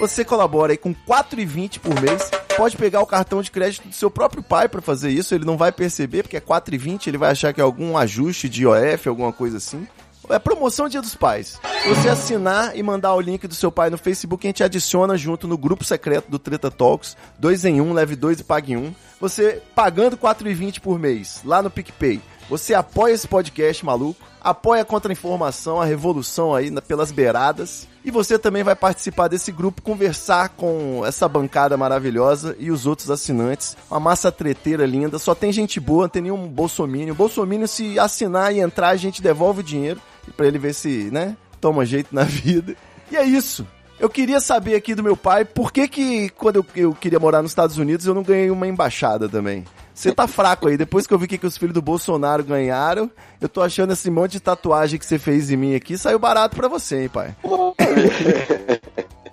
Você 0.00 0.24
colabora 0.24 0.72
aí 0.72 0.76
com 0.76 0.88
R$ 0.88 0.96
4,20 1.06 1.78
por 1.78 2.00
mês. 2.00 2.32
Pode 2.56 2.76
pegar 2.76 3.00
o 3.00 3.06
cartão 3.06 3.40
de 3.40 3.52
crédito 3.52 3.86
do 3.86 3.94
seu 3.94 4.10
próprio 4.10 4.42
pai 4.42 4.68
para 4.68 4.82
fazer 4.82 5.10
isso. 5.10 5.36
Ele 5.36 5.44
não 5.44 5.56
vai 5.56 5.70
perceber, 5.70 6.24
porque 6.24 6.36
é 6.36 6.40
R$ 6.40 6.46
4,20. 6.46 7.06
Ele 7.06 7.18
vai 7.18 7.30
achar 7.30 7.52
que 7.52 7.60
é 7.60 7.64
algum 7.64 7.96
ajuste 7.96 8.48
de 8.48 8.62
IOF, 8.62 9.08
alguma 9.08 9.32
coisa 9.32 9.58
assim. 9.58 9.86
É 10.30 10.38
promoção 10.38 10.88
Dia 10.88 11.02
dos 11.02 11.14
Pais. 11.14 11.60
Você 11.86 12.08
assinar 12.08 12.76
e 12.76 12.82
mandar 12.82 13.14
o 13.14 13.20
link 13.20 13.46
do 13.46 13.54
seu 13.54 13.70
pai 13.70 13.90
no 13.90 13.98
Facebook, 13.98 14.46
a 14.46 14.48
gente 14.48 14.64
adiciona 14.64 15.16
junto 15.18 15.46
no 15.46 15.58
grupo 15.58 15.84
secreto 15.84 16.30
do 16.30 16.38
Treta 16.38 16.70
Talks. 16.70 17.16
Dois 17.38 17.64
em 17.64 17.80
um, 17.80 17.92
leve 17.92 18.16
dois 18.16 18.40
e 18.40 18.44
pague 18.44 18.76
um. 18.76 18.94
Você 19.20 19.62
pagando 19.74 20.16
R$4,20 20.16 20.80
por 20.80 20.98
mês 20.98 21.40
lá 21.44 21.62
no 21.62 21.70
PicPay. 21.70 22.22
Você 22.48 22.74
apoia 22.74 23.14
esse 23.14 23.26
podcast 23.26 23.84
maluco, 23.84 24.20
apoia 24.40 24.82
a 24.82 24.84
contra-informação, 24.84 25.80
a 25.80 25.84
revolução 25.84 26.54
aí 26.54 26.70
pelas 26.82 27.10
beiradas. 27.10 27.88
E 28.04 28.10
você 28.10 28.38
também 28.38 28.62
vai 28.62 28.76
participar 28.76 29.28
desse 29.28 29.50
grupo, 29.50 29.80
conversar 29.80 30.50
com 30.50 31.02
essa 31.06 31.26
bancada 31.26 31.76
maravilhosa 31.76 32.54
e 32.58 32.70
os 32.70 32.86
outros 32.86 33.10
assinantes. 33.10 33.76
Uma 33.90 33.98
massa 34.00 34.30
treteira 34.30 34.84
linda, 34.84 35.18
só 35.18 35.34
tem 35.34 35.50
gente 35.50 35.80
boa, 35.80 36.02
não 36.02 36.08
tem 36.10 36.22
nenhum 36.22 36.46
bolsomínio. 36.46 37.14
Bolsomínio, 37.14 37.66
se 37.66 37.98
assinar 37.98 38.54
e 38.54 38.60
entrar, 38.60 38.90
a 38.90 38.96
gente 38.96 39.22
devolve 39.22 39.60
o 39.60 39.64
dinheiro 39.64 40.00
para 40.32 40.46
ele 40.46 40.58
ver 40.58 40.74
se, 40.74 41.10
né, 41.10 41.36
toma 41.60 41.84
jeito 41.84 42.14
na 42.14 42.22
vida. 42.24 42.74
E 43.10 43.16
é 43.16 43.24
isso. 43.24 43.66
Eu 43.98 44.10
queria 44.10 44.40
saber 44.40 44.74
aqui 44.74 44.94
do 44.94 45.02
meu 45.02 45.16
pai 45.16 45.44
por 45.44 45.72
que 45.72 45.86
que 45.86 46.28
quando 46.30 46.56
eu, 46.56 46.66
eu 46.74 46.94
queria 46.94 47.20
morar 47.20 47.42
nos 47.42 47.52
Estados 47.52 47.78
Unidos 47.78 48.06
eu 48.06 48.14
não 48.14 48.22
ganhei 48.22 48.50
uma 48.50 48.66
embaixada 48.66 49.28
também. 49.28 49.64
Você 49.94 50.12
tá 50.12 50.26
fraco 50.26 50.66
aí. 50.66 50.76
Depois 50.76 51.06
que 51.06 51.14
eu 51.14 51.18
vi 51.18 51.28
que, 51.28 51.38
que 51.38 51.46
os 51.46 51.56
filhos 51.56 51.72
do 51.72 51.80
Bolsonaro 51.80 52.42
ganharam, 52.42 53.08
eu 53.40 53.48
tô 53.48 53.62
achando 53.62 53.92
esse 53.92 54.10
monte 54.10 54.32
de 54.32 54.40
tatuagem 54.40 54.98
que 54.98 55.06
você 55.06 55.18
fez 55.18 55.50
em 55.50 55.56
mim 55.56 55.74
aqui 55.76 55.96
saiu 55.96 56.18
barato 56.18 56.56
pra 56.56 56.66
você, 56.66 57.02
hein, 57.02 57.08
pai? 57.08 57.34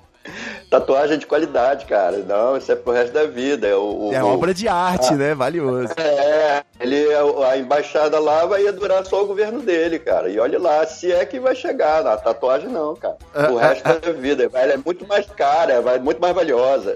Tatuagem 0.70 1.18
de 1.18 1.26
qualidade, 1.26 1.86
cara. 1.86 2.18
Não, 2.20 2.56
isso 2.56 2.72
é 2.72 2.76
pro 2.76 2.94
resto 2.94 3.12
da 3.12 3.26
vida. 3.26 3.68
É, 3.68 3.76
o, 3.76 4.12
é 4.14 4.24
obra 4.24 4.54
de 4.54 4.68
arte, 4.68 5.14
ah, 5.14 5.18
né? 5.18 5.36
Valioso. 5.36 5.94
É, 5.98 6.64
ele, 6.80 7.08
a 7.50 7.58
embaixada 7.58 8.20
lá 8.20 8.46
vai 8.46 8.72
durar 8.72 9.06
só 9.06 9.24
o 9.24 9.28
governo 9.28 9.62
dele, 9.62 10.00
cara. 10.00 10.30
E 10.30 10.40
olha 10.40 10.60
lá, 10.60 10.86
se 10.86 11.12
é 11.12 11.26
que 11.26 11.40
vai 11.40 11.56
chegar. 11.56 12.06
A 12.06 12.16
tatuagem 12.18 12.70
não, 12.70 12.96
cara. 12.96 13.18
O 13.52 13.58
ah, 13.58 13.62
resto 13.62 13.88
ah, 13.88 13.94
da 13.94 14.12
vida. 14.12 14.50
Ela 14.54 14.74
é 14.74 14.78
muito 14.78 15.06
mais 15.08 15.26
cara, 15.26 15.74
é 15.74 16.00
muito 16.00 16.22
mais 16.22 16.34
valiosa. 16.34 16.96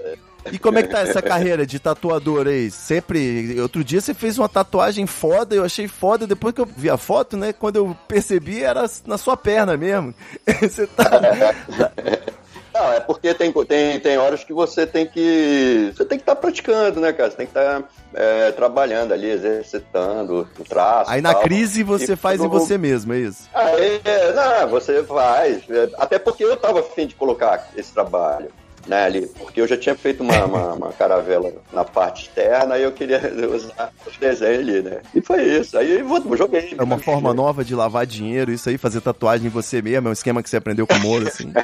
E 0.52 0.58
como 0.58 0.78
é 0.78 0.82
que 0.82 0.88
tá 0.88 1.00
essa 1.00 1.20
carreira 1.20 1.66
de 1.66 1.78
tatuador 1.78 2.46
aí? 2.46 2.70
Sempre. 2.70 3.60
Outro 3.60 3.82
dia 3.82 4.00
você 4.00 4.14
fez 4.14 4.38
uma 4.38 4.48
tatuagem 4.48 5.06
foda, 5.06 5.54
eu 5.54 5.64
achei 5.64 5.88
foda. 5.88 6.26
Depois 6.26 6.54
que 6.54 6.60
eu 6.60 6.66
vi 6.66 6.88
a 6.88 6.96
foto, 6.96 7.36
né? 7.36 7.52
Quando 7.52 7.76
eu 7.76 7.96
percebi, 8.06 8.62
era 8.62 8.84
na 9.06 9.18
sua 9.18 9.36
perna 9.36 9.76
mesmo. 9.76 10.14
você 10.62 10.86
tá. 10.86 11.04
Não, 12.78 12.92
é 12.92 13.00
porque 13.00 13.32
tem, 13.32 13.50
tem, 13.52 13.98
tem 13.98 14.18
horas 14.18 14.44
que 14.44 14.52
você 14.52 14.86
tem 14.86 15.06
que. 15.06 15.92
Você 15.96 16.04
tem 16.04 16.18
que 16.18 16.22
estar 16.22 16.34
tá 16.34 16.40
praticando, 16.40 17.00
né, 17.00 17.10
cara? 17.12 17.30
Você 17.30 17.36
tem 17.38 17.46
que 17.46 17.58
estar 17.58 17.80
tá, 17.80 17.88
é, 18.12 18.52
trabalhando 18.52 19.14
ali, 19.14 19.30
exercitando 19.30 20.46
o 20.58 20.64
traço. 20.64 21.10
Aí 21.10 21.22
na 21.22 21.32
tal. 21.32 21.42
crise 21.42 21.82
você 21.82 22.12
e 22.12 22.16
faz 22.16 22.38
em 22.40 22.48
você 22.48 22.76
mesmo, 22.76 23.14
é 23.14 23.18
isso? 23.18 23.48
Aí, 23.54 24.00
não, 24.34 24.68
você 24.68 25.02
faz. 25.04 25.62
Até 25.96 26.18
porque 26.18 26.44
eu 26.44 26.56
tava 26.56 26.80
afim 26.80 27.06
de 27.06 27.14
colocar 27.14 27.70
esse 27.74 27.92
trabalho 27.92 28.50
né, 28.86 29.04
ali, 29.04 29.26
porque 29.38 29.60
eu 29.60 29.66
já 29.66 29.76
tinha 29.76 29.94
feito 29.94 30.22
uma, 30.22 30.44
uma, 30.44 30.72
uma, 30.74 30.92
caravela 30.92 31.52
na 31.72 31.84
parte 31.84 32.22
externa 32.22 32.78
e 32.78 32.82
eu 32.82 32.92
queria 32.92 33.20
usar 33.54 33.92
os 34.06 34.16
desenhos 34.16 34.60
ali, 34.60 34.82
né? 34.82 35.00
E 35.14 35.20
foi 35.20 35.42
isso. 35.42 35.76
Aí 35.76 35.98
eu 35.98 36.36
joguei. 36.36 36.74
É 36.78 36.82
uma 36.82 36.98
forma 36.98 37.34
nova 37.34 37.64
de 37.64 37.74
lavar 37.74 38.06
dinheiro, 38.06 38.52
isso 38.52 38.68
aí, 38.68 38.78
fazer 38.78 39.00
tatuagem 39.00 39.46
em 39.46 39.50
você 39.50 39.82
mesmo, 39.82 40.08
é 40.08 40.10
um 40.10 40.12
esquema 40.12 40.42
que 40.42 40.50
você 40.50 40.56
aprendeu 40.56 40.86
com 40.86 40.94
o 40.94 41.00
Moro, 41.00 41.26
assim. 41.26 41.52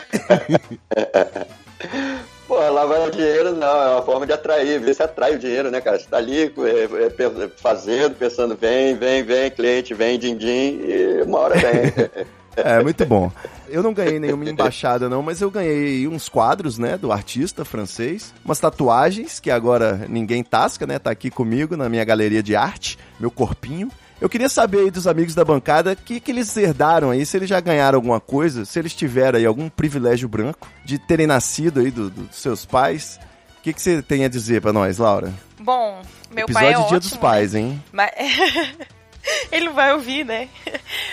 Pô, 2.47 2.59
lavar 2.59 3.11
dinheiro 3.11 3.53
não, 3.53 3.83
é 3.83 3.95
uma 3.95 4.03
forma 4.03 4.27
de 4.27 4.33
atrair, 4.33 4.79
ver 4.79 4.95
se 4.95 5.03
atrai 5.03 5.35
o 5.35 5.39
dinheiro, 5.39 5.71
né, 5.71 5.81
cara? 5.81 5.99
Você 5.99 6.07
tá 6.07 6.19
ali 6.19 6.43
é, 6.43 6.45
é, 6.45 7.49
fazendo, 7.57 8.15
pensando, 8.15 8.55
vem, 8.55 8.95
vem, 8.95 9.23
vem, 9.23 9.51
cliente, 9.51 9.95
vem, 9.95 10.19
din-din, 10.19 10.81
e 10.85 11.23
uma 11.23 11.39
hora 11.39 11.55
vem. 11.57 11.93
É, 12.55 12.83
muito 12.83 13.07
bom. 13.07 13.33
Eu 13.73 13.83
não 13.83 13.95
ganhei 13.95 14.21
nenhuma 14.21 14.45
embaixada, 14.51 15.09
não, 15.09 15.23
mas 15.23 15.41
eu 15.41 15.51
ganhei 15.51 16.07
uns 16.07 16.29
quadros, 16.29 16.79
né, 16.79 16.99
do 16.99 17.11
artista 17.11 17.65
francês, 17.65 18.35
umas 18.45 18.61
tatuagens, 18.61 19.41
que 19.41 19.51
agora 19.51 20.07
ninguém 20.09 20.45
tasca, 20.45 20.87
né, 20.87 20.99
tá 20.99 21.11
aqui 21.11 21.31
comigo 21.31 21.77
na 21.77 21.89
minha 21.89 22.05
galeria 22.05 22.43
de 22.43 22.55
arte, 22.55 22.99
meu 23.19 23.31
corpinho. 23.31 23.91
Eu 24.21 24.29
queria 24.29 24.49
saber 24.49 24.81
aí 24.81 24.91
dos 24.91 25.09
amigos 25.09 25.35
da 25.35 25.45
bancada 25.45 25.93
o 25.93 25.97
que, 25.97 26.21
que 26.21 26.31
eles 26.31 26.57
herdaram 26.57 27.11
aí, 27.11 27.27
se 27.27 27.37
eles 27.37 27.49
já 27.49 27.59
ganharam 27.59 27.97
alguma 27.97 28.21
coisa, 28.21 28.65
se 28.65 28.79
eles 28.79 28.95
tiveram 28.95 29.39
aí 29.39 29.45
algum 29.47 29.69
privilégio 29.69 30.29
branco 30.29 30.69
de 30.85 30.99
terem 30.99 31.27
nascido 31.27 31.81
aí 31.81 31.91
do, 31.91 32.09
do, 32.09 32.23
dos 32.25 32.37
seus 32.37 32.65
pais. 32.65 33.19
O 33.59 33.63
que, 33.63 33.73
que 33.73 33.81
você 33.83 34.01
tem 34.03 34.25
a 34.25 34.29
dizer 34.29 34.61
para 34.61 34.73
nós, 34.73 34.99
Laura? 34.99 35.33
Bom, 35.59 36.03
meu 36.31 36.45
Episódio 36.45 36.53
pai 36.53 36.67
é 36.67 36.71
Dia 36.71 36.81
ótimo, 36.85 37.01
dos 37.01 37.17
Pais, 37.17 37.53
né? 37.55 37.61
hein? 37.61 37.83
Mas... 37.93 38.11
Ele 39.51 39.67
não 39.67 39.75
vai 39.75 39.93
ouvir, 39.93 40.25
né? 40.25 40.49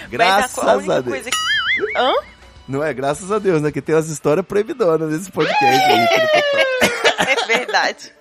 Graças 0.10 0.56
Mas 0.58 0.68
a, 0.68 0.72
a 0.72 0.78
única 0.78 0.96
a 0.96 1.02
Deus. 1.02 1.16
coisa 1.16 1.32
que... 1.32 1.98
Hã? 1.98 2.14
Não 2.70 2.84
é? 2.84 2.94
Graças 2.94 3.32
a 3.32 3.40
Deus, 3.40 3.64
né? 3.64 3.72
Que 3.72 3.82
tem 3.82 3.96
umas 3.96 4.10
histórias 4.10 4.46
proibidonas 4.46 5.12
nesse 5.12 5.32
podcast 5.32 5.66
aí. 5.66 6.08
é 7.28 7.48
verdade. 7.48 8.14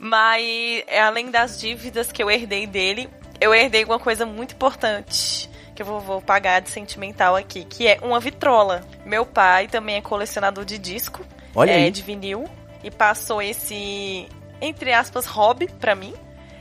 Mas, 0.00 0.82
além 1.00 1.30
das 1.30 1.60
dívidas 1.60 2.10
que 2.10 2.20
eu 2.20 2.28
herdei 2.28 2.66
dele, 2.66 3.08
eu 3.40 3.54
herdei 3.54 3.84
uma 3.84 4.00
coisa 4.00 4.26
muito 4.26 4.54
importante 4.56 5.48
que 5.76 5.80
eu 5.80 5.86
vou, 5.86 6.00
vou, 6.00 6.20
pagar 6.20 6.60
de 6.60 6.70
sentimental 6.70 7.36
aqui, 7.36 7.64
que 7.64 7.86
é 7.86 8.00
uma 8.02 8.18
vitrola. 8.18 8.84
Meu 9.06 9.24
pai 9.24 9.68
também 9.68 9.94
é 9.94 10.00
colecionador 10.00 10.64
de 10.64 10.76
disco, 10.76 11.24
Olha 11.54 11.70
é, 11.70 11.84
aí. 11.84 11.90
de 11.92 12.02
vinil, 12.02 12.44
e 12.82 12.90
passou 12.90 13.40
esse, 13.40 14.26
entre 14.60 14.92
aspas, 14.92 15.24
hobby 15.24 15.68
pra 15.80 15.94
mim. 15.94 16.14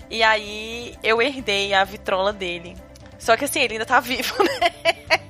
E 0.08 0.22
aí 0.22 0.96
eu 1.02 1.20
herdei 1.20 1.74
a 1.74 1.84
vitrola 1.84 2.32
dele. 2.32 2.78
Só 3.18 3.36
que 3.36 3.46
assim, 3.46 3.62
ele 3.62 3.74
ainda 3.74 3.88
tá 3.88 4.00
vivo, 4.00 4.36
né? 4.62 5.21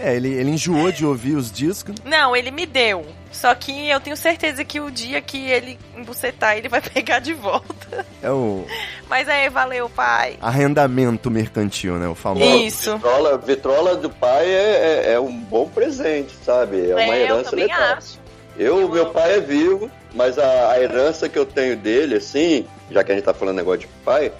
É, 0.00 0.14
ele, 0.14 0.32
ele 0.32 0.50
enjoou 0.50 0.92
de 0.92 1.04
ouvir 1.04 1.34
os 1.34 1.50
discos. 1.50 1.94
Não, 2.04 2.34
ele 2.36 2.50
me 2.50 2.64
deu. 2.66 3.04
Só 3.32 3.54
que 3.54 3.88
eu 3.88 4.00
tenho 4.00 4.16
certeza 4.16 4.64
que 4.64 4.80
o 4.80 4.90
dia 4.90 5.20
que 5.20 5.50
ele 5.50 5.78
embucetar, 5.96 6.56
ele 6.56 6.68
vai 6.68 6.80
pegar 6.82 7.18
de 7.18 7.34
volta. 7.34 8.06
É 8.22 8.30
o. 8.30 8.64
Mas 9.08 9.28
aí, 9.28 9.48
valeu, 9.48 9.88
pai. 9.88 10.36
Arrendamento 10.40 11.30
mercantil, 11.30 11.94
né? 11.98 12.08
O 12.08 12.14
famoso. 12.14 12.44
Isso. 12.44 12.94
Vitrola, 12.94 13.38
vitrola 13.38 13.96
do 13.96 14.08
pai 14.10 14.46
é, 14.46 15.04
é, 15.06 15.12
é 15.14 15.20
um 15.20 15.32
bom 15.36 15.68
presente, 15.68 16.32
sabe? 16.44 16.90
É 16.90 16.94
uma 16.94 17.02
É, 17.02 17.08
eu 17.08 17.24
herança 17.24 17.50
também 17.50 17.66
legal. 17.66 17.92
acho. 17.96 18.18
Eu, 18.56 18.80
Eu 18.80 18.88
meu 18.88 19.02
amo. 19.04 19.12
pai 19.12 19.34
é 19.36 19.40
vivo, 19.40 19.90
mas 20.14 20.38
a, 20.38 20.72
a 20.72 20.80
herança 20.82 21.28
que 21.28 21.38
eu 21.38 21.46
tenho 21.46 21.76
dele, 21.76 22.16
assim, 22.16 22.66
já 22.90 23.04
que 23.04 23.12
a 23.12 23.14
gente 23.14 23.24
tá 23.24 23.32
falando 23.34 23.56
negócio 23.56 23.80
de 23.80 23.86
pai, 24.04 24.32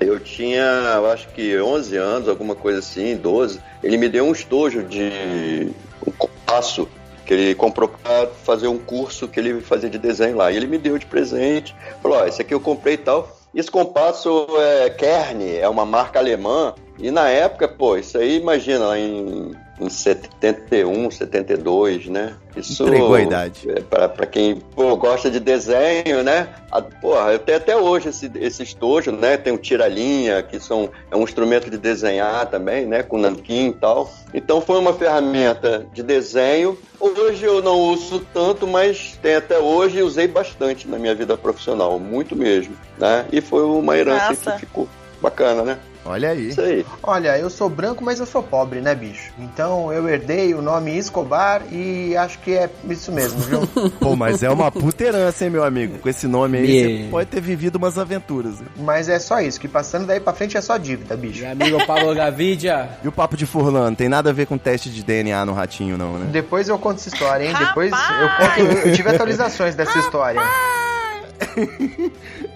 eu 0.00 0.20
tinha, 0.20 0.62
eu 0.96 1.10
acho 1.10 1.28
que 1.28 1.58
11 1.58 1.96
anos, 1.96 2.28
alguma 2.28 2.54
coisa 2.54 2.80
assim, 2.80 3.16
12. 3.16 3.60
Ele 3.82 3.96
me 3.96 4.08
deu 4.08 4.24
um 4.24 4.32
estojo 4.32 4.82
de 4.82 5.70
um 6.06 6.10
compasso 6.12 6.88
que 7.24 7.34
ele 7.34 7.54
comprou 7.54 7.88
para 7.88 8.28
fazer 8.44 8.68
um 8.68 8.78
curso 8.78 9.26
que 9.26 9.40
ele 9.40 9.60
fazia 9.60 9.90
de 9.90 9.98
desenho 9.98 10.36
lá. 10.36 10.50
E 10.52 10.56
ele 10.56 10.66
me 10.66 10.78
deu 10.78 10.96
de 10.98 11.06
presente. 11.06 11.74
Falou: 12.02 12.18
Ó, 12.18 12.26
esse 12.26 12.40
aqui 12.40 12.54
eu 12.54 12.60
comprei 12.60 12.94
e 12.94 12.98
tal. 12.98 13.36
Esse 13.54 13.70
compasso 13.70 14.46
é 14.58 14.90
Kern, 14.90 15.56
é 15.56 15.68
uma 15.68 15.86
marca 15.86 16.18
alemã. 16.18 16.74
E 16.98 17.10
na 17.10 17.28
época, 17.28 17.66
pô, 17.66 17.96
isso 17.96 18.18
aí, 18.18 18.36
imagina, 18.36 18.86
lá 18.86 18.98
em, 18.98 19.52
em 19.80 19.88
71, 19.88 21.10
72, 21.10 22.06
né? 22.06 22.34
Isso 22.56 22.84
Entregou 22.84 23.14
a 23.14 23.22
idade. 23.22 23.70
é 23.70 23.80
pra, 23.80 24.08
pra 24.08 24.26
quem 24.26 24.56
pô, 24.56 24.96
gosta 24.96 25.30
de 25.30 25.38
desenho, 25.38 26.22
né? 26.22 26.48
A, 26.70 26.80
porra, 26.80 27.32
eu 27.32 27.38
tenho 27.38 27.58
até 27.58 27.76
hoje 27.76 28.08
esse, 28.08 28.30
esse 28.36 28.62
estojo, 28.62 29.12
né? 29.12 29.36
Tem 29.36 29.52
o 29.52 29.58
tira-linha, 29.58 30.42
que 30.42 30.58
são, 30.58 30.90
é 31.10 31.16
um 31.16 31.22
instrumento 31.22 31.70
de 31.70 31.76
desenhar 31.76 32.46
também, 32.46 32.86
né? 32.86 33.02
Com 33.02 33.18
nanquim 33.18 33.68
e 33.68 33.74
tal. 33.74 34.10
Então 34.32 34.60
foi 34.60 34.78
uma 34.78 34.94
ferramenta 34.94 35.86
de 35.92 36.02
desenho. 36.02 36.78
Hoje 36.98 37.44
eu 37.44 37.62
não 37.62 37.78
uso 37.78 38.26
tanto, 38.32 38.66
mas 38.66 39.18
tem 39.20 39.34
até 39.34 39.58
hoje 39.58 39.98
e 39.98 40.02
usei 40.02 40.26
bastante 40.26 40.88
na 40.88 40.98
minha 40.98 41.14
vida 41.14 41.36
profissional, 41.36 41.98
muito 41.98 42.34
mesmo, 42.34 42.74
né? 42.98 43.26
E 43.30 43.42
foi 43.42 43.62
uma 43.62 43.96
herança 43.96 44.28
Nossa. 44.30 44.52
que 44.52 44.60
ficou 44.60 44.88
bacana, 45.20 45.62
né? 45.62 45.78
Olha 46.06 46.30
aí. 46.30 46.48
Isso 46.48 46.60
aí. 46.60 46.86
Olha, 47.02 47.38
eu 47.38 47.50
sou 47.50 47.68
branco, 47.68 48.04
mas 48.04 48.20
eu 48.20 48.26
sou 48.26 48.42
pobre, 48.42 48.80
né, 48.80 48.94
bicho? 48.94 49.32
Então 49.38 49.92
eu 49.92 50.08
herdei 50.08 50.54
o 50.54 50.62
nome 50.62 50.96
Escobar 50.96 51.62
e 51.72 52.16
acho 52.16 52.38
que 52.38 52.52
é 52.54 52.70
isso 52.88 53.10
mesmo, 53.12 53.38
viu? 53.40 53.66
Pô, 54.00 54.14
mas 54.16 54.42
é 54.42 54.50
uma 54.50 54.70
puta 54.70 55.04
herança, 55.04 55.44
hein, 55.44 55.50
meu 55.50 55.64
amigo? 55.64 55.98
Com 55.98 56.08
esse 56.08 56.26
nome 56.26 56.58
aí, 56.58 56.66
Yeah. 56.76 57.04
você 57.04 57.10
pode 57.10 57.30
ter 57.30 57.40
vivido 57.40 57.76
umas 57.76 57.98
aventuras. 57.98 58.60
né? 58.60 58.66
mas 58.78 59.08
é 59.08 59.18
só 59.18 59.40
isso, 59.40 59.60
que 59.60 59.68
passando 59.68 60.06
daí 60.06 60.20
pra 60.20 60.32
frente 60.32 60.56
é 60.56 60.60
só 60.60 60.76
dívida, 60.76 61.16
bicho. 61.16 61.42
Meu 61.42 61.52
amigo 61.52 61.86
Pablo 61.86 62.14
Gavidia. 62.14 62.88
E 63.02 63.08
o 63.08 63.12
papo 63.12 63.36
de 63.36 63.46
Furlan, 63.46 63.86
não 63.90 63.94
tem 63.94 64.08
nada 64.08 64.30
a 64.30 64.32
ver 64.32 64.46
com 64.46 64.56
teste 64.58 64.90
de 64.90 65.02
DNA 65.02 65.44
no 65.44 65.52
ratinho, 65.52 65.96
não, 65.98 66.18
né? 66.18 66.28
Depois 66.30 66.68
eu 66.68 66.78
conto 66.78 66.96
essa 66.98 67.08
história, 67.08 67.44
hein? 67.46 67.54
Depois 67.58 67.90
eu 67.92 68.28
conto. 68.68 68.88
Eu 68.88 68.92
tive 68.94 69.08
atualizações 69.08 69.74
dessa 69.74 69.98
história. 69.98 70.40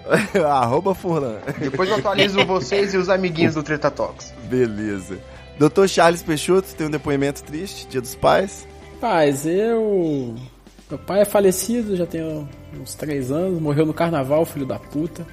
Arroba 0.45 0.93
Furlan. 0.95 1.37
Depois 1.59 1.89
eu 1.89 1.95
atualizo 1.97 2.45
vocês 2.45 2.93
e 2.93 2.97
os 2.97 3.09
amiguinhos 3.09 3.55
do 3.55 3.63
Treta 3.63 3.89
Talks. 3.91 4.33
Beleza. 4.49 5.17
Doutor 5.59 5.87
Charles 5.87 6.21
Peixoto 6.23 6.73
tem 6.75 6.87
um 6.87 6.89
depoimento 6.89 7.43
triste, 7.43 7.87
Dia 7.87 8.01
dos 8.01 8.15
Pais. 8.15 8.67
Paz, 8.99 9.45
eu. 9.45 10.35
Meu 10.89 10.99
pai 10.99 11.21
é 11.21 11.25
falecido, 11.25 11.95
já 11.95 12.05
tem 12.05 12.21
uns 12.79 12.93
três 12.95 13.31
anos, 13.31 13.61
morreu 13.61 13.85
no 13.85 13.93
carnaval, 13.93 14.45
filho 14.45 14.65
da 14.65 14.77
puta. 14.77 15.25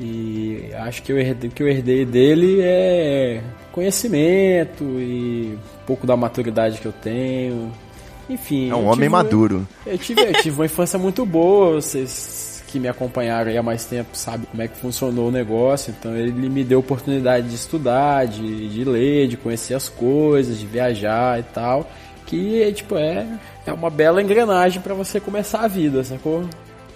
E 0.00 0.70
acho 0.74 1.02
que 1.02 1.12
eu 1.12 1.18
herdei- 1.18 1.50
o 1.50 1.52
que 1.52 1.62
eu 1.62 1.68
herdei 1.68 2.04
dele 2.04 2.60
é 2.62 3.42
conhecimento 3.72 4.82
e 4.84 5.54
um 5.54 5.86
pouco 5.86 6.06
da 6.06 6.16
maturidade 6.16 6.80
que 6.80 6.86
eu 6.86 6.92
tenho. 6.92 7.70
Enfim. 8.28 8.70
É 8.70 8.74
um 8.74 8.84
homem 8.86 8.94
tive- 8.96 9.08
maduro. 9.10 9.68
Eu 9.86 9.98
tive, 9.98 10.20
eu 10.22 10.32
tive 10.34 10.56
uma 10.58 10.64
infância 10.66 10.98
muito 10.98 11.24
boa, 11.24 11.74
vocês 11.80 12.55
que 12.76 12.80
me 12.80 12.88
acompanharam 12.88 13.50
aí 13.50 13.56
há 13.56 13.62
mais 13.62 13.86
tempo 13.86 14.10
sabem 14.12 14.46
como 14.50 14.62
é 14.62 14.68
que 14.68 14.76
funcionou 14.76 15.28
o 15.28 15.32
negócio, 15.32 15.94
então 15.98 16.14
ele 16.14 16.48
me 16.50 16.62
deu 16.62 16.80
oportunidade 16.80 17.48
de 17.48 17.54
estudar, 17.54 18.26
de, 18.26 18.68
de 18.68 18.84
ler, 18.84 19.28
de 19.28 19.36
conhecer 19.36 19.72
as 19.72 19.88
coisas, 19.88 20.58
de 20.58 20.66
viajar 20.66 21.40
e 21.40 21.42
tal, 21.42 21.90
que 22.26 22.70
tipo 22.72 22.96
é, 22.96 23.26
é 23.66 23.72
uma 23.72 23.88
bela 23.88 24.22
engrenagem 24.22 24.82
para 24.82 24.92
você 24.92 25.18
começar 25.18 25.60
a 25.60 25.68
vida, 25.68 26.04
sacou? 26.04 26.44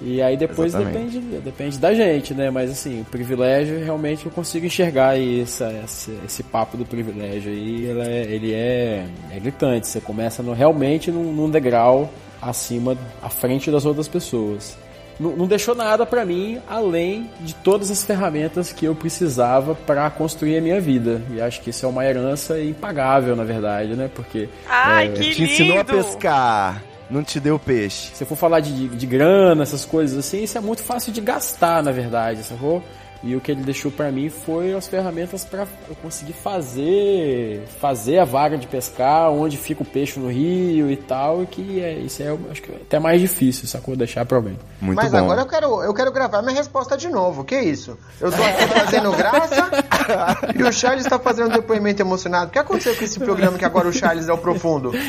E 0.03 0.21
aí 0.21 0.37
depois 0.37 0.75
Exatamente. 0.75 1.19
depende, 1.19 1.41
depende 1.43 1.79
da 1.79 1.95
gente, 1.95 2.35
né? 2.35 2.51
Mas 2.51 2.71
assim, 2.71 3.01
o 3.01 3.05
privilégio 3.05 3.83
realmente 3.83 4.25
eu 4.27 4.33
consigo 4.33 4.67
enxergar 4.67 5.11
aí 5.11 5.43
essa, 5.43 5.73
esse, 5.85 6.19
esse 6.25 6.43
papo 6.43 6.77
do 6.77 6.85
privilégio 6.85 7.53
aí, 7.53 7.85
ele 7.87 8.01
é, 8.01 8.23
ele 8.23 8.55
é, 8.55 9.07
é 9.31 9.39
gritante. 9.39 9.87
Você 9.87 10.01
começa 10.01 10.43
no, 10.43 10.53
realmente 10.53 11.11
num, 11.11 11.33
num 11.33 11.51
degrau 11.51 12.11
acima, 12.41 12.97
à 13.23 13.29
frente 13.29 13.71
das 13.71 13.85
outras 13.85 14.09
pessoas. 14.09 14.77
Não, 15.21 15.37
não 15.37 15.47
deixou 15.47 15.75
nada 15.75 16.07
pra 16.07 16.25
mim 16.25 16.59
além 16.69 17.31
de 17.41 17.55
todas 17.55 17.91
as 17.91 18.03
ferramentas 18.03 18.73
que 18.73 18.87
eu 18.87 18.95
precisava 18.95 19.75
pra 19.75 20.09
construir 20.09 20.57
a 20.57 20.61
minha 20.63 20.81
vida. 20.81 21.21
E 21.31 21.41
acho 21.41 21.61
que 21.61 21.71
isso 21.71 21.85
é 21.85 21.89
uma 21.89 22.05
herança 22.05 22.59
impagável, 22.59 23.37
na 23.37 23.45
verdade, 23.45 23.95
né? 23.95 24.11
Porque 24.13 24.49
Ai, 24.67 25.09
é, 25.09 25.11
que 25.11 25.35
Te 25.35 25.43
ensinou 25.43 25.79
a 25.79 25.85
pescar, 25.85 26.83
não 27.11 27.23
te 27.23 27.39
deu 27.39 27.59
peixe. 27.59 28.11
se 28.15 28.25
eu 28.25 28.27
for 28.27 28.37
falar 28.37 28.61
de, 28.61 28.89
de 28.89 29.07
grana, 29.07 29.63
essas 29.63 29.85
coisas 29.85 30.19
assim, 30.19 30.43
isso 30.43 30.57
é 30.57 30.61
muito 30.61 30.83
fácil 30.83 31.13
de 31.13 31.21
gastar, 31.21 31.83
na 31.83 31.93
verdade, 31.93 32.43
sacou? 32.43 32.83
E 33.23 33.37
o 33.37 33.41
que 33.41 33.53
ele 33.53 33.63
deixou 33.63 33.91
pra 33.91 34.11
mim 34.11 34.31
foi 34.31 34.73
as 34.73 34.89
ferramentas 34.89 35.45
pra 35.45 35.67
eu 35.89 35.95
conseguir 35.97 36.33
fazer 36.33 37.63
fazer 37.81 38.19
a 38.19 38.25
vaga 38.25 38.57
de 38.57 38.67
pescar, 38.67 39.31
onde 39.31 39.59
fica 39.59 39.83
o 39.83 39.87
peixe 39.87 40.19
no 40.19 40.31
rio 40.31 40.91
e 40.91 40.97
tal, 40.97 41.43
e 41.43 41.47
que 41.47 41.83
é, 41.83 41.99
isso 41.99 42.23
é, 42.23 42.29
eu 42.29 42.41
acho 42.51 42.63
que 42.63 42.73
é 42.73 42.77
até 42.77 42.99
mais 42.99 43.21
difícil, 43.21 43.69
sacou? 43.69 43.95
Deixar 43.95 44.25
pra 44.25 44.39
alguém. 44.39 44.59
Muito 44.81 44.97
Mas 44.97 45.11
bom. 45.11 45.19
agora 45.19 45.43
eu 45.43 45.47
quero, 45.47 45.83
eu 45.83 45.93
quero 45.93 46.13
gravar 46.13 46.41
minha 46.41 46.57
resposta 46.57 46.97
de 46.97 47.09
novo. 47.09 47.45
Que 47.45 47.61
isso? 47.61 47.99
Eu 48.21 48.33
tô 48.33 48.43
aqui 48.43 48.67
fazendo 48.69 49.13
graça 49.13 49.69
e 50.57 50.63
o 50.63 50.73
Charles 50.73 51.05
tá 51.05 51.19
fazendo 51.19 51.51
um 51.51 51.53
depoimento 51.53 52.01
emocionado. 52.01 52.49
O 52.49 52.51
que 52.51 52.59
aconteceu 52.59 52.97
com 52.97 53.05
esse 53.05 53.21
programa 53.21 53.59
que 53.59 53.65
agora 53.65 53.89
o 53.89 53.93
Charles 53.93 54.29
é 54.29 54.33
o 54.33 54.39
profundo? 54.39 54.93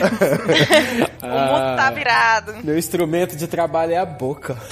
O 1.22 1.28
mundo 1.28 1.76
tá 1.78 1.92
virado. 1.92 2.54
Meu 2.64 2.78
instrumento 2.78 3.36
de 3.36 3.48
trabalho 3.48 3.94
é 3.94 3.98
a 3.98 4.06
boca. 4.06 4.58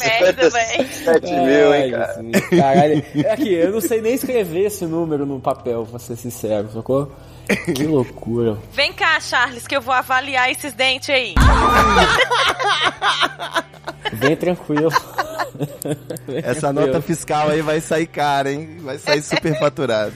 Merda, 0.00 0.50
véi. 0.50 0.86
7 0.86 1.32
mil, 1.32 1.74
hein, 1.74 1.90
cara. 1.90 2.04
assim, 2.04 2.30
caralho. 2.56 3.04
É 3.14 3.32
aqui, 3.32 3.52
eu 3.54 3.72
não 3.72 3.80
sei 3.80 4.00
nem 4.00 4.14
escrever 4.14 4.66
esse 4.66 4.84
número 4.86 5.26
no 5.26 5.40
papel, 5.40 5.86
pra 5.88 5.98
ser 5.98 6.16
sincero, 6.16 6.70
sacou? 6.72 7.12
Que 7.74 7.84
loucura. 7.84 8.56
Vem 8.72 8.92
cá, 8.92 9.18
Charles, 9.20 9.66
que 9.66 9.76
eu 9.76 9.80
vou 9.80 9.92
avaliar 9.94 10.50
esses 10.50 10.72
dentes 10.72 11.10
aí. 11.10 11.34
Bem 14.12 14.36
tranquilo. 14.36 14.90
Bem 16.26 16.38
Essa 16.38 16.60
tranquilo. 16.60 16.86
nota 16.86 17.00
fiscal 17.02 17.48
aí 17.48 17.60
vai 17.60 17.80
sair 17.80 18.06
cara, 18.06 18.52
hein? 18.52 18.76
Vai 18.80 18.98
sair 18.98 19.20
super 19.22 19.58
faturado. 19.58 20.12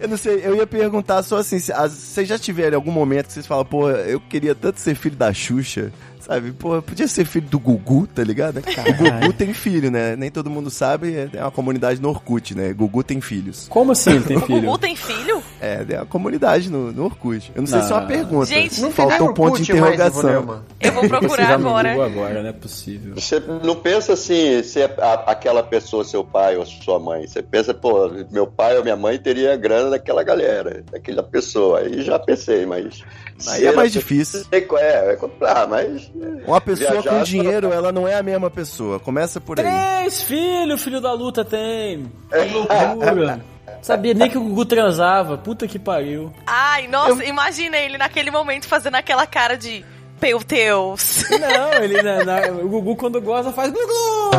Eu 0.00 0.08
não 0.08 0.16
sei, 0.16 0.40
eu 0.44 0.54
ia 0.56 0.66
perguntar 0.66 1.22
só 1.22 1.38
assim, 1.38 1.58
vocês 1.58 2.28
já 2.28 2.38
tiveram 2.38 2.76
algum 2.76 2.90
momento 2.92 3.26
que 3.26 3.32
vocês 3.32 3.46
falam, 3.46 3.64
pô, 3.64 3.90
eu 3.90 4.20
queria 4.20 4.54
tanto 4.54 4.80
ser 4.80 4.94
filho 4.94 5.16
da 5.16 5.32
Xuxa, 5.32 5.92
sabe? 6.28 6.52
Pô, 6.52 6.80
podia 6.82 7.08
ser 7.08 7.24
filho 7.24 7.46
do 7.48 7.58
Gugu, 7.58 8.06
tá 8.06 8.22
ligado? 8.22 8.58
O 8.88 9.20
Gugu 9.20 9.32
tem 9.32 9.52
filho, 9.54 9.90
né? 9.90 10.14
Nem 10.16 10.30
todo 10.30 10.50
mundo 10.50 10.70
sabe, 10.70 11.14
é 11.14 11.28
é 11.32 11.42
uma 11.42 11.50
comunidade 11.50 12.00
no 12.00 12.08
Orkut, 12.10 12.54
né? 12.54 12.72
Gugu 12.72 13.02
tem 13.02 13.20
filhos. 13.20 13.66
Como 13.68 13.92
assim 13.92 14.10
ele 14.10 14.24
tem 14.24 14.36
O 14.38 14.40
filho? 14.42 14.60
Gugu 14.60 14.78
tem 14.78 14.94
filho? 14.94 15.42
É, 15.60 15.84
é 15.88 15.96
uma 15.96 16.06
comunidade 16.06 16.70
no, 16.70 16.92
no 16.92 17.04
Orkut. 17.04 17.50
Eu 17.54 17.62
não 17.62 17.66
sei 17.66 17.80
se 17.82 17.90
é 17.90 17.94
uma 17.94 18.00
Não. 18.02 18.08
pergunta. 18.08 18.46
Gente, 18.46 18.80
Não 18.80 18.90
faltou 18.90 19.30
um 19.30 19.34
ponto 19.34 19.60
de 19.62 19.72
mais, 19.72 19.82
interrogação. 19.94 20.20
Ivanilma. 20.30 20.64
Eu 20.80 20.92
vou 20.92 21.08
procurar 21.08 21.58
no 21.58 21.68
agora. 21.68 21.90
Google 21.94 22.04
agora, 22.06 22.42
não 22.42 22.50
é 22.50 22.52
possível. 22.52 23.14
Você 23.14 23.40
não 23.64 23.76
pensa 23.76 24.12
assim, 24.12 24.62
se 24.62 24.80
é 24.80 24.84
a- 24.98 25.24
aquela 25.30 25.62
pessoa, 25.62 26.04
seu 26.04 26.22
pai 26.24 26.56
ou 26.56 26.66
sua 26.66 26.98
mãe. 26.98 27.26
Você 27.26 27.42
pensa, 27.42 27.72
pô, 27.72 28.10
meu 28.30 28.46
pai 28.46 28.76
ou 28.76 28.82
minha 28.82 28.96
mãe 28.96 29.18
teria 29.18 29.56
grana 29.56 29.90
daquela 29.90 30.22
galera, 30.22 30.82
daquela 30.90 31.22
pessoa. 31.22 31.80
Aí 31.80 32.02
já 32.02 32.18
pensei, 32.18 32.66
mas. 32.66 33.02
Aí 33.48 33.66
é 33.66 33.72
mais 33.72 33.92
difícil. 33.92 34.42
É, 34.50 35.12
é 35.12 35.16
comprar, 35.16 35.66
mas. 35.68 36.10
Uma 36.46 36.60
pessoa 36.60 37.02
Viajar, 37.02 37.10
com 37.10 37.22
dinheiro, 37.22 37.72
ela 37.72 37.92
não 37.92 38.06
é 38.08 38.14
a 38.14 38.22
mesma 38.22 38.50
pessoa. 38.50 38.98
Começa 38.98 39.40
por 39.40 39.60
aí. 39.60 39.66
Três 39.66 40.22
filhos, 40.22 40.82
filho 40.82 41.00
da 41.00 41.12
luta 41.12 41.44
tem. 41.44 42.10
Que 42.30 42.52
loucura. 42.52 43.40
Sabia 43.82 44.14
nem 44.14 44.28
que 44.28 44.38
o 44.38 44.42
Gugu 44.42 44.64
transava. 44.64 45.38
Puta 45.38 45.66
que 45.68 45.78
pariu. 45.78 46.32
Ai, 46.46 46.88
nossa, 46.88 47.24
imagina 47.24 47.76
ele 47.76 47.96
naquele 47.96 48.30
momento 48.30 48.66
fazendo 48.66 48.96
aquela 48.96 49.26
cara 49.26 49.56
de. 49.56 49.84
Meu 50.20 50.40
Deus. 50.40 51.24
Não, 51.30 51.72
ele 51.82 52.02
na, 52.02 52.24
na- 52.24 52.48
o 52.62 52.68
Gugu 52.68 52.96
quando 52.96 53.20
goza 53.20 53.52
faz 53.52 53.72
Gugu! 53.72 54.30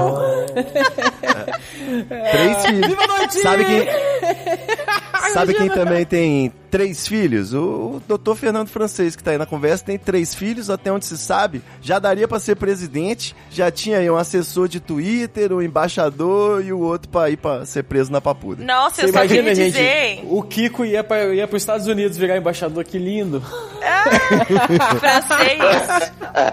Três 2.31 2.65
filhos. 2.65 2.87
Viva 2.87 3.03
a 3.03 3.07
noite! 3.07 3.39
Sabe 3.39 3.65
quem, 3.65 3.87
sabe 5.33 5.53
quem 5.53 5.69
também 5.69 6.05
tem 6.05 6.53
três 6.69 7.07
filhos? 7.07 7.53
O, 7.53 7.59
o 7.97 8.01
doutor 8.07 8.35
Fernando 8.35 8.67
Francês, 8.69 9.15
que 9.15 9.23
tá 9.23 9.31
aí 9.31 9.37
na 9.37 9.45
conversa, 9.45 9.85
tem 9.85 9.97
três 9.97 10.35
filhos, 10.35 10.69
até 10.69 10.91
onde 10.91 11.05
se 11.05 11.17
sabe. 11.17 11.61
Já 11.81 11.97
daria 11.99 12.27
pra 12.27 12.39
ser 12.39 12.55
presidente, 12.55 13.35
já 13.49 13.71
tinha 13.71 13.97
aí 13.99 14.09
um 14.09 14.17
assessor 14.17 14.67
de 14.67 14.79
Twitter, 14.79 15.51
um 15.53 15.61
embaixador 15.61 16.63
e 16.63 16.71
o 16.73 16.79
outro 16.79 17.09
pra 17.09 17.29
ir 17.29 17.37
pra 17.37 17.65
ser 17.65 17.83
preso 17.83 18.11
na 18.11 18.21
papuda. 18.21 18.63
Nossa, 18.63 18.97
Você 19.01 19.07
eu 19.07 19.13
só 19.13 19.19
imagina, 19.23 19.55
gente, 19.55 19.71
dizer. 19.71 20.21
o 20.25 20.43
Kiko 20.43 20.85
ia 20.85 21.03
para 21.03 21.33
ia 21.33 21.45
os 21.45 21.53
Estados 21.53 21.87
Unidos 21.87 22.17
virar 22.17 22.37
embaixador, 22.37 22.83
que 22.83 22.97
lindo. 22.97 23.41
Francês, 24.99 25.59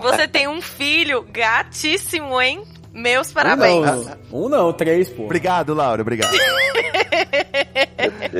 você 0.02 0.28
tem 0.28 0.48
um 0.48 0.60
filho 0.60 1.22
gatíssimo, 1.30 2.40
hein? 2.40 2.62
Meus 2.96 3.30
parabéns. 3.30 3.76
Um 3.76 3.82
não, 3.82 4.16
um 4.32 4.48
não, 4.48 4.72
três, 4.72 5.10
pô. 5.10 5.24
Obrigado, 5.24 5.74
Laura, 5.74 6.00
obrigado. 6.00 6.32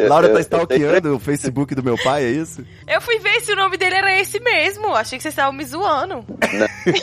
Laura 0.09 0.31
tá 0.31 0.41
stalkeando 0.41 1.15
o 1.15 1.19
Facebook 1.19 1.75
do 1.75 1.83
meu 1.83 1.97
pai, 2.03 2.25
é 2.25 2.31
isso? 2.31 2.65
Eu 2.87 3.03
fui 3.03 3.19
ver 3.19 3.43
se 3.43 3.53
o 3.53 3.57
nome 3.57 3.77
dele 3.77 3.97
era 3.97 4.19
esse 4.19 4.41
mesmo. 4.41 4.95
Achei 4.95 5.19
que 5.19 5.23
vocês 5.23 5.33
estavam 5.33 5.53
me 5.53 5.65
zoando. 5.65 6.25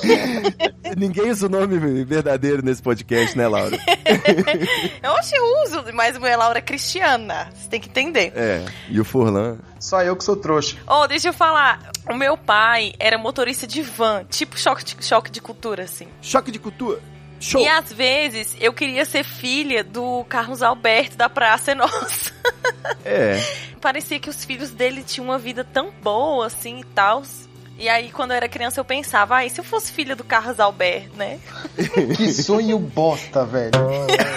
Ninguém 0.97 1.29
usa 1.29 1.45
o 1.45 1.49
nome 1.49 2.03
verdadeiro 2.03 2.63
nesse 2.63 2.81
podcast, 2.81 3.37
né, 3.37 3.47
Laura? 3.47 3.77
Eu 5.03 5.11
achei 5.11 5.37
eu 5.37 5.63
uso, 5.63 5.83
mas 5.93 6.17
minha 6.17 6.37
Laura 6.37 6.59
é 6.59 6.61
cristiana. 6.61 7.49
Você 7.53 7.69
tem 7.69 7.79
que 7.79 7.89
entender. 7.89 8.31
É, 8.35 8.65
e 8.89 8.99
o 8.99 9.05
Furlan. 9.05 9.59
Só 9.79 10.01
eu 10.01 10.15
que 10.15 10.23
sou 10.23 10.35
trouxa. 10.35 10.77
Oh, 10.87 11.07
deixa 11.07 11.29
eu 11.29 11.33
falar. 11.33 11.91
O 12.09 12.15
meu 12.15 12.37
pai 12.37 12.93
era 12.99 13.17
motorista 13.17 13.67
de 13.67 13.81
van, 13.81 14.23
tipo 14.25 14.57
choque 14.57 14.83
de, 14.83 15.05
choque 15.05 15.29
de 15.29 15.41
cultura, 15.41 15.83
assim. 15.83 16.07
Choque 16.21 16.51
de 16.51 16.59
cultura. 16.59 16.99
Show. 17.43 17.61
E 17.61 17.67
às 17.67 17.91
vezes 17.91 18.55
eu 18.57 18.71
queria 18.71 19.03
ser 19.03 19.25
filha 19.25 19.83
do 19.83 20.23
Carlos 20.29 20.63
Alberto 20.63 21.17
da 21.17 21.27
Praça 21.27 21.71
é 21.71 21.75
Nossa. 21.75 22.31
É. 23.05 23.41
Parecia 23.81 24.17
que 24.17 24.29
os 24.29 24.45
filhos 24.45 24.69
dele 24.71 25.03
tinham 25.03 25.25
uma 25.25 25.37
vida 25.37 25.63
tão 25.63 25.91
boa 26.01 26.47
assim 26.47 26.79
e 26.79 26.83
tal. 26.85 27.21
E 27.77 27.89
aí, 27.89 28.11
quando 28.11 28.31
eu 28.31 28.37
era 28.37 28.47
criança, 28.47 28.79
eu 28.79 28.85
pensava, 28.85 29.35
ai, 29.35 29.49
se 29.49 29.59
eu 29.59 29.63
fosse 29.63 29.91
filha 29.91 30.15
do 30.15 30.23
Carlos 30.23 30.59
Alberto, 30.59 31.17
né? 31.17 31.39
Que 32.15 32.31
sonho 32.31 32.79
bosta, 32.79 33.45
velho. 33.45 33.71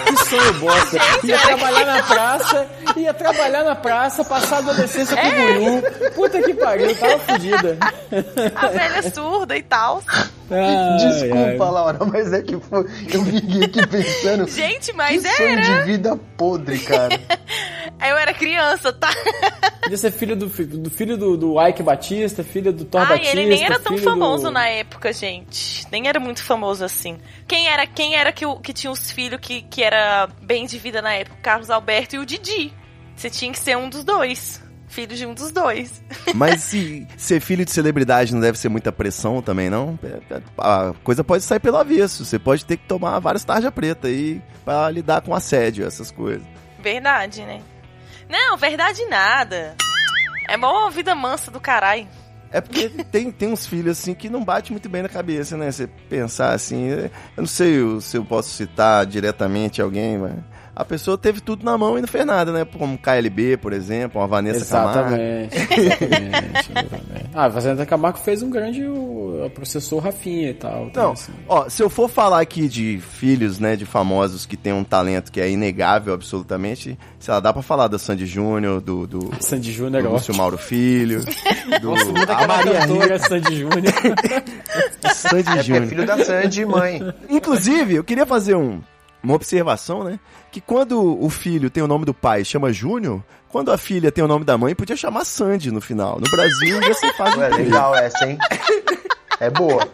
Que 0.05 0.25
sonho 0.25 0.53
bosta. 0.55 0.97
Ia 1.23 1.39
trabalhar 1.39 1.85
na 1.85 2.03
praça, 2.03 2.69
ia 2.95 3.13
trabalhar 3.13 3.63
na 3.63 3.75
praça, 3.75 4.25
passar 4.25 4.55
a 4.55 4.59
adolescência 4.59 5.15
com 5.15 5.27
o 5.27 5.31
Guru. 5.31 6.11
Puta 6.13 6.41
que 6.41 6.53
pariu, 6.55 6.95
tava 6.95 7.19
fodida. 7.19 7.77
A 8.55 8.67
velha 8.67 9.11
surda 9.11 9.55
e 9.55 9.63
tal. 9.63 10.03
Ai, 10.49 10.97
Desculpa, 10.97 11.65
ai. 11.65 11.71
Laura, 11.71 12.05
mas 12.05 12.31
é 12.33 12.41
que 12.41 12.57
foi. 12.59 12.79
Eu 12.79 13.25
fiquei 13.25 13.63
aqui 13.63 13.87
pensando. 13.87 14.47
Gente, 14.51 14.91
Que 14.91 14.97
mas 14.97 15.21
sonho 15.21 15.49
era. 15.59 15.81
de 15.81 15.91
vida 15.91 16.17
podre, 16.37 16.79
cara. 16.79 17.19
Eu 17.99 18.15
era 18.15 18.31
criança, 18.33 18.93
tá? 18.93 19.09
Podia 19.81 19.97
ser 19.97 20.11
filho 20.11 20.35
do, 20.35 20.45
do 20.45 20.89
filho 20.89 21.17
do, 21.17 21.35
do 21.35 21.67
Ike 21.67 21.81
Batista, 21.81 22.43
filho 22.43 22.71
do 22.71 22.85
Thor 22.85 23.01
Ai, 23.01 23.17
Batista. 23.17 23.35
ele 23.37 23.49
nem 23.49 23.63
era 23.65 23.79
tão 23.79 23.97
famoso 23.97 24.43
do... 24.43 24.51
na 24.51 24.67
época, 24.67 25.11
gente. 25.11 25.85
Nem 25.91 26.07
era 26.07 26.19
muito 26.19 26.43
famoso 26.43 26.85
assim. 26.85 27.17
Quem 27.47 27.67
era 27.67 27.87
quem 27.87 28.15
era 28.15 28.31
que, 28.31 28.45
que 28.61 28.71
tinha 28.71 28.91
os 28.91 29.11
filhos 29.11 29.39
que, 29.41 29.63
que 29.63 29.83
era 29.83 30.27
bem 30.41 30.65
de 30.67 30.77
vida 30.77 31.01
na 31.01 31.13
época? 31.13 31.37
O 31.39 31.41
Carlos 31.41 31.69
Alberto 31.71 32.15
e 32.15 32.19
o 32.19 32.25
Didi. 32.25 32.71
Você 33.15 33.29
tinha 33.31 33.51
que 33.51 33.59
ser 33.59 33.75
um 33.75 33.89
dos 33.89 34.03
dois. 34.03 34.61
Filho 34.87 35.15
de 35.15 35.25
um 35.25 35.33
dos 35.33 35.51
dois. 35.51 36.01
Mas 36.33 36.61
se 36.63 37.05
ser 37.17 37.39
filho 37.39 37.65
de 37.65 37.71
celebridade 37.71 38.33
não 38.33 38.41
deve 38.41 38.57
ser 38.57 38.69
muita 38.69 38.91
pressão 38.91 39.41
também, 39.41 39.69
não? 39.69 39.99
A 40.57 40.93
coisa 41.03 41.23
pode 41.23 41.43
sair 41.43 41.59
pelo 41.59 41.77
avesso. 41.77 42.25
Você 42.25 42.39
pode 42.39 42.65
ter 42.65 42.77
que 42.77 42.87
tomar 42.87 43.19
várias 43.19 43.43
tarja 43.43 43.71
preta 43.71 44.07
aí 44.07 44.41
pra 44.63 44.89
lidar 44.89 45.21
com 45.21 45.35
assédio, 45.35 45.85
essas 45.85 46.09
coisas. 46.09 46.47
Verdade, 46.79 47.43
né? 47.43 47.61
Não, 48.29 48.57
verdade 48.57 49.05
nada. 49.05 49.75
É 50.47 50.55
mó 50.55 50.89
vida 50.89 51.13
mansa 51.13 51.51
do 51.51 51.59
caralho. 51.59 52.07
É 52.51 52.61
porque 52.61 52.89
tem, 53.11 53.31
tem 53.31 53.51
uns 53.51 53.65
filhos 53.65 53.99
assim 53.99 54.13
que 54.13 54.29
não 54.29 54.43
bate 54.43 54.71
muito 54.71 54.87
bem 54.87 55.01
na 55.01 55.09
cabeça, 55.09 55.57
né? 55.57 55.71
Você 55.71 55.87
pensar 56.09 56.53
assim, 56.53 56.87
eu 56.87 57.11
não 57.35 57.45
sei 57.45 57.75
se 58.01 58.17
eu 58.17 58.25
posso 58.25 58.49
citar 58.49 59.05
diretamente 59.05 59.81
alguém, 59.81 60.17
mas 60.17 60.33
a 60.79 60.85
pessoa 60.85 61.17
teve 61.17 61.41
tudo 61.41 61.65
na 61.65 61.75
mão 61.75 61.97
e 61.97 62.01
não 62.01 62.07
fez 62.07 62.23
nada, 62.23 62.51
né? 62.51 62.63
Como 62.63 62.99
KLB, 62.99 63.57
por 63.57 63.73
exemplo, 63.73 64.21
uma 64.21 64.27
Vanessa 64.27 64.63
Camargo. 64.63 65.15
Exatamente, 65.15 65.55
exatamente, 65.55 66.69
exatamente. 66.69 67.29
Ah, 67.33 67.45
a 67.45 67.51
Fazenda 67.51 67.83
Camargo 67.83 68.19
fez 68.19 68.43
um 68.43 68.49
grande 68.51 68.85
o, 68.85 69.49
processou 69.55 69.97
Rafinha 69.97 70.51
e 70.51 70.53
tal. 70.53 70.85
então, 70.85 71.11
assim. 71.13 71.31
ó, 71.47 71.67
se 71.67 71.81
eu 71.81 71.89
for 71.89 72.07
falar 72.07 72.41
aqui 72.41 72.67
de 72.67 72.99
filhos, 72.99 73.57
né, 73.57 73.75
de 73.75 73.85
famosos 73.87 74.45
que 74.45 74.55
tem 74.55 74.71
um 74.71 74.83
talento 74.83 75.31
que 75.31 75.41
é 75.41 75.49
inegável 75.49 76.13
absolutamente, 76.13 76.95
sei 77.19 77.33
lá, 77.33 77.39
dá 77.39 77.51
pra 77.51 77.63
falar 77.63 77.87
da 77.87 77.97
Sandy 77.97 78.27
Júnior, 78.27 78.79
do, 78.79 79.07
do, 79.07 79.31
Sandy 79.39 79.71
do 79.71 79.75
Júnior 79.75 80.05
é 80.05 80.07
Lúcio 80.07 80.29
ótimo. 80.31 80.37
Mauro 80.37 80.57
Filho, 80.59 81.21
do 81.81 81.89
Muda 81.89 82.35
a 82.35 82.47
Maria 82.47 82.79
cantora 82.81 83.17
Sandy 83.17 83.55
Júnior. 83.55 83.93
Rita 83.93 85.09
Sandy 85.15 85.49
É 85.49 85.57
é 85.57 85.63
Júnior. 85.63 85.87
filho 85.87 86.05
da 86.05 86.23
Sandy, 86.23 86.65
mãe. 86.65 87.01
Inclusive, 87.27 87.95
eu 87.95 88.03
queria 88.03 88.27
fazer 88.27 88.55
um, 88.55 88.79
uma 89.23 89.35
observação, 89.35 90.03
né? 90.03 90.19
Que 90.51 90.61
quando 90.61 91.21
o 91.21 91.29
filho 91.29 91.69
tem 91.69 91.83
o 91.83 91.87
nome 91.87 92.05
do 92.05 92.13
pai 92.13 92.41
e 92.41 92.45
chama 92.45 92.71
Júnior, 92.71 93.23
quando 93.49 93.71
a 93.71 93.77
filha 93.77 94.11
tem 94.11 94.23
o 94.23 94.27
nome 94.27 94.45
da 94.45 94.57
mãe, 94.57 94.75
podia 94.75 94.95
chamar 94.95 95.25
Sandy 95.25 95.71
no 95.71 95.81
final. 95.81 96.19
No 96.19 96.29
Brasil, 96.29 96.93
se 96.93 97.13
faz 97.13 97.35
Ué, 97.35 97.49
um 97.49 97.55
legal 97.55 97.95
essa, 97.95 98.25
hein? 98.25 98.37
É 99.39 99.49
boa. 99.49 99.87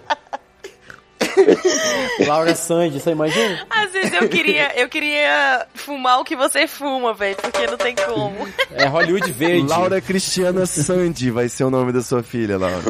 Laura 2.28 2.56
Sandy, 2.56 3.00
você 3.00 3.12
imagina? 3.12 3.66
Às 3.70 3.92
vezes 3.92 4.14
eu 4.14 4.30
queria, 4.30 4.80
eu 4.80 4.88
queria 4.88 5.66
fumar 5.74 6.20
o 6.20 6.24
que 6.24 6.36
você 6.36 6.68
fuma, 6.68 7.14
velho, 7.14 7.36
porque 7.38 7.66
não 7.66 7.78
tem 7.78 7.96
como. 7.96 8.48
É 8.72 8.86
Hollywood 8.86 9.32
Verde. 9.32 9.68
Laura 9.68 10.00
Cristiana 10.02 10.66
Sandy 10.66 11.32
vai 11.32 11.50
ser 11.50 11.64
o 11.64 11.70
nome 11.70 11.92
da 11.92 12.02
sua 12.02 12.24
filha, 12.24 12.58
Laura. 12.58 12.84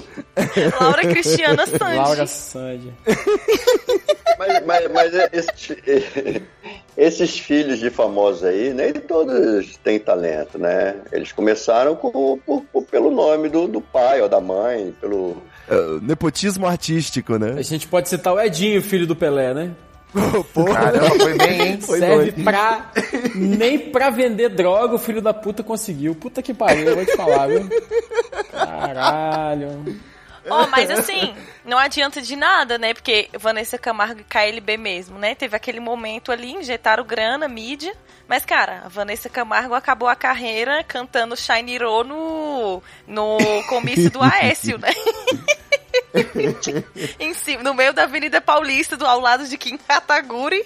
Laura 0.79 1.01
Cristiana 1.03 1.65
Sandy. 1.65 1.95
Laura 1.95 2.27
Sandy. 2.27 2.93
Mas, 4.37 4.65
mas, 4.65 4.91
mas 4.91 5.13
esses, 5.31 5.77
esses 6.97 7.37
filhos 7.39 7.79
de 7.79 7.89
famosos 7.89 8.43
aí, 8.43 8.73
nem 8.73 8.93
todos 8.93 9.77
têm 9.83 9.99
talento, 9.99 10.57
né? 10.57 10.95
Eles 11.11 11.31
começaram 11.31 11.95
com, 11.95 12.37
por- 12.39 12.61
por- 12.71 12.83
pelo 12.85 13.11
nome 13.11 13.49
do, 13.49 13.67
do 13.67 13.81
pai 13.81 14.21
ou 14.21 14.29
da 14.29 14.39
mãe, 14.39 14.93
pelo. 14.99 15.37
É, 15.69 15.75
nepotismo 16.01 16.67
artístico, 16.67 17.35
A 17.35 17.39
né? 17.39 17.63
gente 17.63 17.87
pode 17.87 18.09
citar 18.09 18.33
o 18.33 18.39
Edinho, 18.39 18.81
filho 18.81 19.07
do 19.07 19.15
Pelé, 19.15 19.53
né? 19.53 19.71
Porra. 20.53 20.73
Caramba, 20.91 21.09
foi 21.19 21.37
bem, 21.37 21.61
hein? 21.61 21.81
Serve 21.81 22.31
pra. 22.43 22.91
Nem 23.33 23.79
pra 23.79 24.09
vender 24.11 24.49
droga 24.49 24.93
o 24.95 24.99
filho 24.99 25.21
da 25.21 25.33
puta 25.33 25.63
conseguiu. 25.63 26.13
Puta 26.13 26.41
que 26.41 26.53
pariu, 26.53 26.85
eu 26.89 26.95
vou 26.95 27.05
te 27.05 27.15
falar, 27.15 27.47
viu? 27.47 27.67
Caralho. 28.51 29.85
Ó, 30.49 30.67
mas 30.67 30.89
assim, 30.91 31.35
não 31.63 31.77
adianta 31.77 32.21
de 32.21 32.35
nada, 32.35 32.77
né? 32.77 32.93
Porque 32.93 33.29
Vanessa 33.33 33.77
Camargo 33.77 34.21
e 34.21 34.23
KLB 34.23 34.77
mesmo, 34.77 35.17
né? 35.17 35.35
Teve 35.35 35.55
aquele 35.55 35.79
momento 35.79 36.31
ali, 36.31 36.51
injetaram 36.51 37.05
grana, 37.05 37.47
mídia. 37.47 37.95
Mas, 38.27 38.45
cara, 38.45 38.83
a 38.85 38.89
Vanessa 38.89 39.29
Camargo 39.29 39.73
acabou 39.73 40.07
a 40.07 40.15
carreira 40.15 40.83
cantando 40.83 41.35
Shiny 41.35 41.77
Ro 41.77 42.03
no, 42.03 42.83
no 43.07 43.37
comício 43.67 44.09
do 44.09 44.21
Aécio, 44.21 44.77
né? 44.77 44.93
em 47.19 47.33
cima, 47.33 47.63
no 47.63 47.73
meio 47.73 47.93
da 47.93 48.03
Avenida 48.03 48.39
Paulista, 48.39 48.95
do, 48.95 49.05
ao 49.05 49.19
lado 49.19 49.47
de 49.47 49.57
Kim 49.57 49.77
Kataguri. 49.77 50.63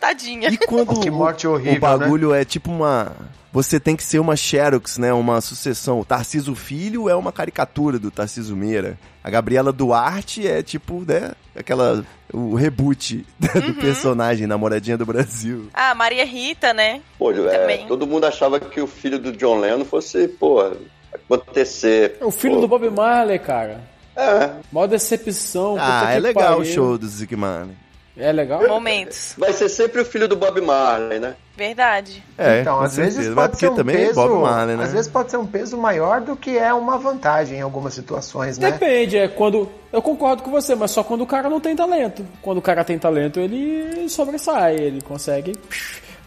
Tadinha. 0.00 0.48
E 0.48 0.56
quando 0.56 0.98
Que 1.00 1.10
morte 1.10 1.46
o, 1.46 1.52
horrível, 1.52 1.76
o 1.76 1.80
bagulho 1.80 2.34
é 2.34 2.44
tipo 2.44 2.70
uma. 2.70 3.12
Você 3.52 3.80
tem 3.80 3.96
que 3.96 4.02
ser 4.02 4.18
uma 4.18 4.36
Xerox, 4.36 4.98
né? 4.98 5.12
Uma 5.12 5.40
sucessão. 5.40 6.00
O 6.00 6.04
Tarciso 6.04 6.54
Filho 6.54 7.08
é 7.08 7.14
uma 7.14 7.32
caricatura 7.32 7.98
do 7.98 8.10
Tarciso 8.10 8.54
Meira. 8.54 8.98
A 9.24 9.30
Gabriela 9.30 9.72
Duarte 9.72 10.46
é 10.46 10.62
tipo, 10.62 11.04
né? 11.06 11.32
Aquela. 11.56 12.04
O 12.32 12.54
reboot 12.54 13.26
do 13.40 13.74
personagem, 13.74 14.46
namoradinha 14.46 14.98
do 14.98 15.06
Brasil. 15.06 15.68
Ah, 15.72 15.94
Maria 15.94 16.24
Rita, 16.26 16.74
né? 16.74 17.00
Pô, 17.18 17.32
é, 17.32 17.78
todo 17.88 18.06
mundo 18.06 18.24
achava 18.24 18.60
que 18.60 18.80
o 18.80 18.86
filho 18.86 19.18
do 19.18 19.32
John 19.32 19.58
Lennon 19.58 19.84
fosse, 19.84 20.28
pô, 20.28 20.70
acontecer. 21.12 22.18
É 22.20 22.24
o 22.24 22.30
filho 22.30 22.56
pô. 22.56 22.60
do 22.60 22.68
Bob 22.68 22.90
Marley, 22.90 23.38
cara. 23.38 23.80
É, 24.18 24.50
Mó 24.72 24.86
decepção. 24.86 25.76
Ah, 25.78 26.12
é 26.12 26.18
legal 26.18 26.54
o 26.54 26.56
pariu. 26.58 26.74
show 26.74 26.98
do 26.98 27.06
Zig 27.06 27.36
Marley. 27.36 27.76
É 28.16 28.32
legal? 28.32 28.66
Momentos. 28.66 29.34
vai 29.38 29.52
ser 29.52 29.68
sempre 29.68 30.00
o 30.00 30.04
filho 30.04 30.26
do 30.26 30.34
Bob 30.34 30.60
Marley, 30.60 31.20
né? 31.20 31.36
Verdade. 31.56 32.20
É, 32.36 32.60
então, 32.60 32.80
às 32.80 32.96
vezes 32.96 33.14
certeza. 33.14 33.34
Mas 33.36 33.46
pode 33.46 33.58
ser 33.60 33.68
um 33.70 33.74
também 33.76 33.94
é 33.94 33.98
peso, 34.06 34.14
Bob 34.14 34.42
Marley, 34.42 34.76
né? 34.76 34.84
às 34.84 34.92
vezes 34.92 35.08
pode 35.08 35.30
ser 35.30 35.36
um 35.36 35.46
peso 35.46 35.76
maior 35.76 36.20
do 36.20 36.34
que 36.34 36.58
é 36.58 36.74
uma 36.74 36.98
vantagem 36.98 37.58
em 37.58 37.62
algumas 37.62 37.94
situações, 37.94 38.58
né? 38.58 38.72
Depende, 38.72 39.16
é 39.16 39.28
quando. 39.28 39.68
Eu 39.92 40.02
concordo 40.02 40.42
com 40.42 40.50
você, 40.50 40.74
mas 40.74 40.90
só 40.90 41.04
quando 41.04 41.20
o 41.20 41.26
cara 41.26 41.48
não 41.48 41.60
tem 41.60 41.76
talento. 41.76 42.26
Quando 42.42 42.58
o 42.58 42.62
cara 42.62 42.82
tem 42.82 42.98
talento, 42.98 43.38
ele 43.38 44.08
sobressai, 44.08 44.74
ele 44.74 45.00
consegue. 45.00 45.52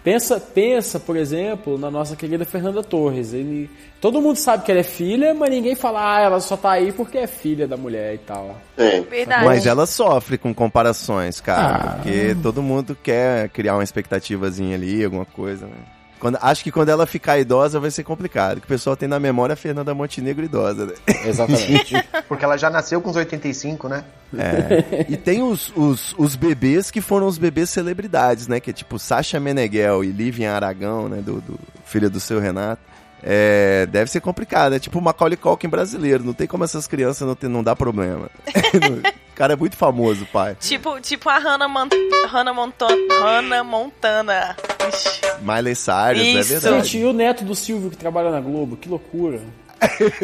Pensa, 0.03 0.39
pensa, 0.39 0.99
por 0.99 1.15
exemplo, 1.15 1.77
na 1.77 1.91
nossa 1.91 2.15
querida 2.15 2.43
Fernanda 2.43 2.81
Torres. 2.81 3.33
Ele, 3.33 3.69
todo 3.99 4.21
mundo 4.21 4.35
sabe 4.35 4.63
que 4.63 4.71
ela 4.71 4.79
é 4.79 4.83
filha, 4.83 5.33
mas 5.33 5.51
ninguém 5.51 5.75
fala, 5.75 6.15
ah, 6.15 6.21
ela 6.21 6.39
só 6.39 6.57
tá 6.57 6.71
aí 6.71 6.91
porque 6.91 7.19
é 7.19 7.27
filha 7.27 7.67
da 7.67 7.77
mulher 7.77 8.15
e 8.15 8.17
tal. 8.17 8.59
Sim. 8.77 9.01
Verdade. 9.09 9.45
Mas 9.45 9.65
ela 9.65 9.85
sofre 9.85 10.37
com 10.37 10.53
comparações, 10.53 11.39
cara. 11.39 11.75
Ah. 11.75 11.95
Porque 11.95 12.35
todo 12.41 12.63
mundo 12.63 12.97
quer 13.01 13.49
criar 13.49 13.75
uma 13.75 13.83
expectativazinha 13.83 14.75
ali, 14.75 15.03
alguma 15.05 15.25
coisa, 15.25 15.67
né? 15.67 16.00
Quando, 16.21 16.37
acho 16.39 16.63
que 16.63 16.71
quando 16.71 16.89
ela 16.89 17.07
ficar 17.07 17.39
idosa 17.39 17.79
vai 17.79 17.89
ser 17.89 18.03
complicado. 18.03 18.59
Que 18.59 18.65
o 18.65 18.67
pessoal 18.67 18.95
tem 18.95 19.09
na 19.09 19.19
memória 19.19 19.53
a 19.53 19.55
Fernanda 19.55 19.91
Montenegro 19.95 20.45
idosa, 20.45 20.85
né? 20.85 20.93
Exatamente. 21.25 21.95
Porque 22.29 22.45
ela 22.45 22.57
já 22.57 22.69
nasceu 22.69 23.01
com 23.01 23.09
os 23.09 23.15
85, 23.15 23.89
né? 23.89 24.03
É. 24.37 25.07
E 25.09 25.17
tem 25.17 25.41
os, 25.41 25.73
os, 25.75 26.13
os 26.19 26.35
bebês 26.35 26.91
que 26.91 27.01
foram 27.01 27.25
os 27.25 27.39
bebês 27.39 27.71
celebridades, 27.71 28.47
né? 28.47 28.59
Que 28.59 28.69
é 28.69 28.73
tipo 28.73 28.99
Sasha 28.99 29.39
Meneghel 29.39 30.03
e 30.03 30.11
Livian 30.11 30.53
Aragão, 30.53 31.09
né? 31.09 31.23
Do, 31.25 31.41
do 31.41 31.59
filho 31.85 32.07
do 32.07 32.19
seu 32.19 32.39
Renato. 32.39 32.83
É, 33.23 33.87
deve 33.87 34.09
ser 34.11 34.19
complicado, 34.19 34.73
é 34.73 34.79
tipo 34.79 34.99
o 34.99 35.01
Macaulay 35.01 35.37
Culkin 35.37 35.69
brasileiro. 35.69 36.23
Não 36.23 36.33
tem 36.33 36.45
como 36.45 36.63
essas 36.63 36.85
crianças 36.85 37.27
não, 37.27 37.33
ter, 37.33 37.47
não 37.47 37.63
dar 37.63 37.75
problema. 37.75 38.29
o 39.41 39.43
cara 39.43 39.53
é 39.53 39.55
muito 39.55 39.75
famoso, 39.75 40.23
pai. 40.27 40.55
Tipo, 40.59 41.01
tipo 41.01 41.27
a 41.27 41.39
Hannah, 41.39 41.67
Man 41.67 41.89
Hannah, 42.29 42.53
Montana, 42.53 42.95
Hannah 43.19 43.63
Montana. 43.63 44.55
Ixi. 44.87 45.21
Miley 45.41 45.75
Cyrus, 45.75 46.19
é 46.21 46.23
Isso. 46.23 46.49
verdade. 46.61 46.75
Gente, 46.83 46.97
e 46.99 47.05
o 47.05 47.11
neto 47.11 47.43
do 47.43 47.55
Silvio 47.55 47.89
que 47.89 47.97
trabalha 47.97 48.29
na 48.29 48.39
Globo? 48.39 48.77
Que 48.77 48.87
loucura. 48.87 49.41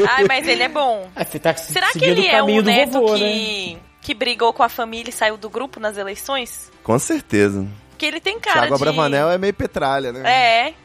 Ai, 0.08 0.26
mas 0.28 0.48
ele 0.48 0.62
é 0.62 0.70
bom. 0.70 1.10
É, 1.16 1.26
tá 1.26 1.56
Será 1.56 1.92
que 1.92 2.06
ele 2.06 2.22
o 2.22 2.30
é 2.30 2.44
o 2.44 2.62
neto 2.62 2.92
vovô, 2.92 3.14
né? 3.18 3.18
que, 3.18 3.78
que 4.04 4.14
brigou 4.14 4.54
com 4.54 4.62
a 4.62 4.70
família 4.70 5.10
e 5.10 5.14
saiu 5.14 5.36
do 5.36 5.50
grupo 5.50 5.80
nas 5.80 5.98
eleições? 5.98 6.72
Com 6.84 7.00
certeza. 7.00 7.66
Porque 7.90 8.06
ele 8.06 8.20
tem 8.20 8.40
cara 8.40 8.68
Tiago 8.68 8.76
de... 8.78 8.84
Abravanel 8.84 9.32
é 9.32 9.38
meio 9.40 9.54
petralha, 9.56 10.12
né? 10.14 10.76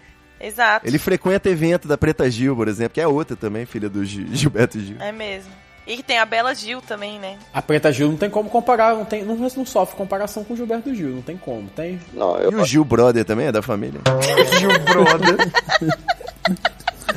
É, 0.41 0.47
exato. 0.47 0.87
Ele 0.87 0.99
frequenta 0.99 1.51
evento 1.51 1.87
da 1.87 1.99
Preta 1.99 2.31
Gil, 2.31 2.57
por 2.57 2.67
exemplo, 2.67 2.95
que 2.95 3.01
é 3.03 3.07
outra 3.07 3.37
também, 3.37 3.67
filha 3.67 3.91
do 3.91 4.03
Gil- 4.07 4.29
Gilberto 4.33 4.81
Gil. 4.81 4.97
É 5.01 5.13
mesmo. 5.13 5.53
E 5.87 5.97
que 5.97 6.03
tem 6.03 6.19
a 6.19 6.25
Bela 6.25 6.55
Gil 6.55 6.81
também, 6.81 7.19
né? 7.19 7.37
A 7.53 7.61
Preta 7.61 7.91
Gil 7.91 8.09
não 8.09 8.17
tem 8.17 8.31
como 8.31 8.49
comparar, 8.49 8.95
não, 8.95 9.05
tem, 9.05 9.25
não, 9.25 9.35
não 9.35 9.67
sofre 9.67 9.97
comparação 9.97 10.45
com 10.45 10.55
o 10.55 10.57
Gilberto 10.57 10.95
Gil, 10.95 11.09
não 11.11 11.23
tem 11.23 11.37
como, 11.37 11.69
tem? 11.71 11.99
Não, 12.13 12.39
E 12.41 12.45
eu, 12.45 12.61
o 12.61 12.65
Gil 12.65 12.85
Brother 12.85 13.25
também 13.25 13.47
é 13.47 13.53
da 13.53 13.63
família. 13.63 14.01
Gil 14.59 14.71
Brother. 14.85 15.37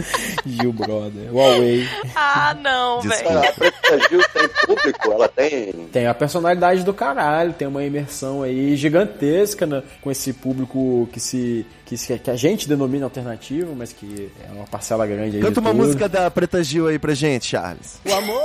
Gil 0.45 0.73
Brother, 0.73 1.33
Huawei. 1.33 1.87
Ah, 2.15 2.55
não, 2.61 3.01
velho. 3.01 3.39
a 3.39 3.51
Preta 3.53 3.99
Gil 4.09 4.21
tem 4.33 4.47
público, 4.65 5.11
ela 5.11 5.27
tem. 5.27 5.71
Tem 5.91 6.07
a 6.07 6.13
personalidade 6.13 6.83
do 6.83 6.93
caralho, 6.93 7.53
tem 7.53 7.67
uma 7.67 7.83
imersão 7.83 8.41
aí 8.43 8.75
gigantesca 8.75 9.65
né, 9.65 9.83
com 10.01 10.11
esse 10.11 10.33
público 10.33 11.07
que 11.11 11.19
se 11.19 11.65
que, 11.85 11.97
se- 11.97 12.17
que 12.17 12.31
a 12.31 12.35
gente 12.35 12.67
denomina 12.67 13.05
alternativo, 13.05 13.75
mas 13.75 13.93
que 13.93 14.31
é 14.47 14.51
uma 14.51 14.65
parcela 14.65 15.05
grande 15.05 15.37
aí 15.37 15.41
Canta 15.41 15.53
de 15.53 15.59
uma 15.59 15.69
tudo. 15.71 15.83
música 15.83 16.09
da 16.09 16.31
Preta 16.31 16.63
Gil 16.63 16.87
aí 16.87 16.97
pra 16.97 17.13
gente, 17.13 17.45
Charles. 17.47 17.99
O 18.05 18.13
amor 18.13 18.41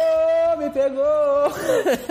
me 0.58 0.68
pegou. 0.70 1.52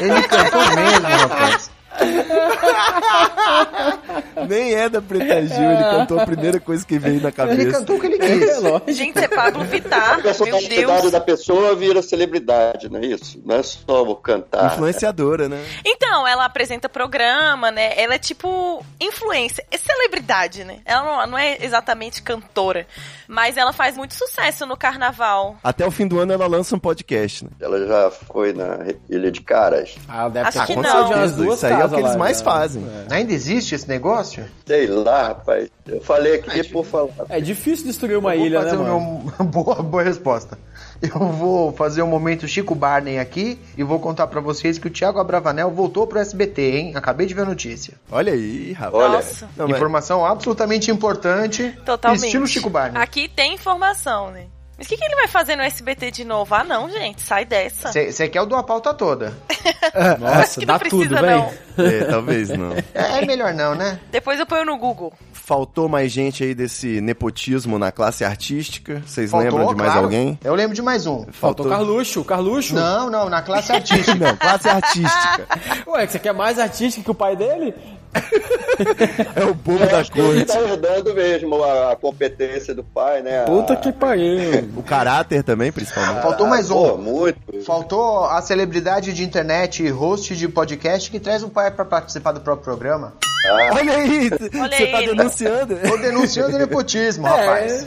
Ele 0.00 0.22
cantou 0.28 0.60
mesmo, 0.76 1.06
rapaz. 1.08 1.70
Nem 4.48 4.74
é 4.74 4.88
da 4.88 5.00
Preta 5.00 5.46
Gil, 5.46 5.70
ele 5.70 5.82
cantou 5.82 6.18
a 6.18 6.26
primeira 6.26 6.60
coisa 6.60 6.84
que 6.84 6.98
veio 6.98 7.16
na 7.20 7.28
Ele 7.28 7.32
cabeça. 7.32 7.78
cantou 7.78 7.96
o 7.96 8.00
que 8.00 8.06
ele 8.06 8.16
É 8.16 8.18
quis. 8.38 8.62
lógico. 8.62 8.92
Gente, 8.92 9.16
isso 9.16 9.24
é 9.24 9.28
Pablo 9.28 9.64
Vittar. 9.64 10.18
A 10.18 10.22
personalidade 10.22 11.10
da 11.10 11.20
pessoa 11.20 11.74
vira 11.74 12.02
celebridade, 12.02 12.90
não 12.90 13.00
é 13.00 13.06
isso? 13.06 13.40
Não 13.44 13.56
é 13.56 13.62
só 13.62 14.14
cantar. 14.16 14.72
Influenciadora, 14.74 15.48
né? 15.48 15.64
Então, 15.84 16.26
ela 16.26 16.44
apresenta 16.44 16.88
programa, 16.88 17.70
né? 17.70 17.92
Ela 17.96 18.14
é 18.14 18.18
tipo 18.18 18.84
influência, 19.00 19.64
é 19.70 19.76
celebridade, 19.76 20.64
né? 20.64 20.78
Ela 20.84 21.02
não, 21.02 21.26
não 21.32 21.38
é 21.38 21.58
exatamente 21.60 22.22
cantora, 22.22 22.86
mas 23.28 23.56
ela 23.56 23.72
faz 23.72 23.96
muito 23.96 24.14
sucesso 24.14 24.66
no 24.66 24.76
carnaval. 24.76 25.56
Até 25.62 25.86
o 25.86 25.90
fim 25.90 26.06
do 26.06 26.18
ano 26.18 26.32
ela 26.32 26.46
lança 26.46 26.74
um 26.74 26.78
podcast, 26.78 27.44
né? 27.44 27.50
Ela 27.60 27.86
já 27.86 28.10
foi 28.10 28.52
na 28.52 28.78
Ilha 29.08 29.30
de 29.30 29.40
Caras. 29.40 29.94
Ah, 30.08 30.28
deve 30.28 30.48
Acho 30.48 30.58
ter 30.58 30.66
que 30.66 30.76
não. 30.76 31.08
certeza 31.08 31.36
duas 31.36 31.56
isso 31.56 31.66
aí 31.66 31.72
é 31.92 31.94
o 31.94 31.98
que 31.98 32.04
eles 32.06 32.16
mais 32.16 32.38
né? 32.38 32.44
fazem. 32.44 32.86
Ainda 33.10 33.32
existe 33.32 33.74
esse 33.74 33.88
negócio? 33.88 34.44
Sei 34.66 34.86
lá, 34.86 35.28
rapaz. 35.28 35.68
Eu 35.86 36.00
falei 36.00 36.36
aqui 36.36 36.64
por 36.68 36.84
falar. 36.84 37.10
É, 37.28 37.38
é 37.38 37.40
difícil 37.40 37.86
destruir 37.86 38.16
uma 38.18 38.34
ilha, 38.34 38.62
né, 38.62 38.72
mano? 38.72 39.32
meu... 39.38 39.44
boa, 39.46 39.76
boa 39.82 40.02
resposta. 40.02 40.58
Eu 41.02 41.28
vou 41.28 41.72
fazer 41.72 42.02
o 42.02 42.06
momento 42.06 42.48
Chico 42.48 42.74
Barney 42.74 43.18
aqui 43.18 43.58
e 43.76 43.82
vou 43.82 43.98
contar 44.00 44.26
pra 44.26 44.40
vocês 44.40 44.78
que 44.78 44.86
o 44.86 44.90
Thiago 44.90 45.18
Abravanel 45.18 45.70
voltou 45.70 46.06
pro 46.06 46.18
SBT, 46.18 46.62
hein? 46.62 46.92
Acabei 46.94 47.26
de 47.26 47.34
ver 47.34 47.42
a 47.42 47.46
notícia. 47.46 47.94
Olha 48.10 48.32
aí, 48.32 48.72
rapaz. 48.72 48.94
Olha. 48.94 49.12
Nossa, 49.16 49.48
Não, 49.56 49.68
mas- 49.68 49.76
Informação 49.76 50.24
absolutamente 50.24 50.90
importante. 50.90 51.76
totalmente. 51.84 52.24
Estilo 52.24 52.46
Chico 52.46 52.70
Barney. 52.70 53.00
Aqui 53.02 53.28
tem 53.28 53.54
informação, 53.54 54.30
né? 54.30 54.46
Mas 54.76 54.86
o 54.86 54.90
que, 54.90 54.96
que 54.96 55.04
ele 55.04 55.14
vai 55.14 55.28
fazer 55.28 55.56
no 55.56 55.62
SBT 55.62 56.10
de 56.10 56.24
novo? 56.24 56.54
Ah, 56.54 56.64
não, 56.64 56.90
gente, 56.90 57.22
sai 57.22 57.44
dessa. 57.44 57.92
Você 57.92 58.28
quer 58.28 58.40
o 58.40 58.46
do 58.46 58.56
a 58.56 58.62
pauta 58.62 58.92
toda. 58.92 59.32
Nossa, 60.18 60.60
que 60.60 60.66
dá 60.66 60.74
não 60.74 60.80
tudo, 60.80 61.08
precisa, 61.08 61.20
velho. 61.20 61.38
não. 61.76 61.84
É, 61.84 62.04
talvez 62.04 62.48
não. 62.50 62.72
É, 62.72 63.22
é 63.22 63.26
melhor 63.26 63.54
não, 63.54 63.74
né? 63.74 64.00
Depois 64.10 64.38
eu 64.40 64.46
ponho 64.46 64.64
no 64.64 64.76
Google. 64.76 65.12
Faltou 65.32 65.88
mais 65.88 66.10
gente 66.10 66.42
aí 66.42 66.54
desse 66.54 67.00
nepotismo 67.00 67.78
na 67.78 67.92
classe 67.92 68.24
artística? 68.24 69.02
Vocês 69.06 69.30
Faltou, 69.30 69.50
lembram 69.50 69.68
de 69.68 69.74
mais 69.76 69.92
claro. 69.92 70.06
alguém? 70.06 70.38
Eu 70.42 70.54
lembro 70.54 70.74
de 70.74 70.82
mais 70.82 71.06
um. 71.06 71.26
Faltou 71.32 71.68
Carluxo, 71.68 72.24
Carluxo. 72.24 72.74
Não, 72.74 73.10
não, 73.10 73.28
na 73.28 73.42
classe 73.42 73.70
artística. 73.70 74.14
Não, 74.16 74.36
classe 74.36 74.68
artística. 74.68 75.46
Ué, 75.86 76.06
que 76.06 76.12
você 76.12 76.18
quer 76.18 76.32
mais 76.32 76.58
artística 76.58 77.04
que 77.04 77.10
o 77.10 77.14
pai 77.14 77.36
dele? 77.36 77.74
é 79.36 79.44
o 79.44 79.54
bobo 79.54 79.82
Eu 79.84 79.88
da 79.88 80.00
ele 80.00 80.10
corte. 80.10 80.44
tá 80.46 80.60
herdando 80.60 81.14
mesmo 81.14 81.62
a, 81.62 81.92
a 81.92 81.96
competência 81.96 82.74
do 82.74 82.82
pai, 82.84 83.22
né? 83.22 83.42
A- 83.42 83.44
Puta 83.44 83.76
que 83.76 83.92
pariu. 83.92 84.68
O 84.76 84.82
caráter 84.82 85.42
também, 85.42 85.70
principalmente. 85.72 86.22
Faltou 86.22 86.46
mais 86.46 86.68
Pô, 86.68 86.94
um. 86.94 86.98
muito. 86.98 87.38
Faltou 87.64 88.24
a 88.24 88.40
celebridade 88.42 89.12
de 89.12 89.22
internet 89.24 89.82
e 89.82 89.88
host 89.88 90.34
de 90.36 90.48
podcast 90.48 91.10
que 91.10 91.20
traz 91.20 91.42
o 91.42 91.48
pai 91.48 91.70
pra 91.70 91.84
participar 91.84 92.32
do 92.32 92.40
próprio 92.40 92.64
programa. 92.64 93.14
Olha 93.46 93.92
aí, 93.96 94.30
Olha 94.58 94.76
você 94.76 94.86
tá 94.86 95.00
denunciando. 95.00 95.76
Tô 95.76 95.96
denunciando 95.98 96.56
nepotismo, 96.58 97.26
rapaz. 97.28 97.86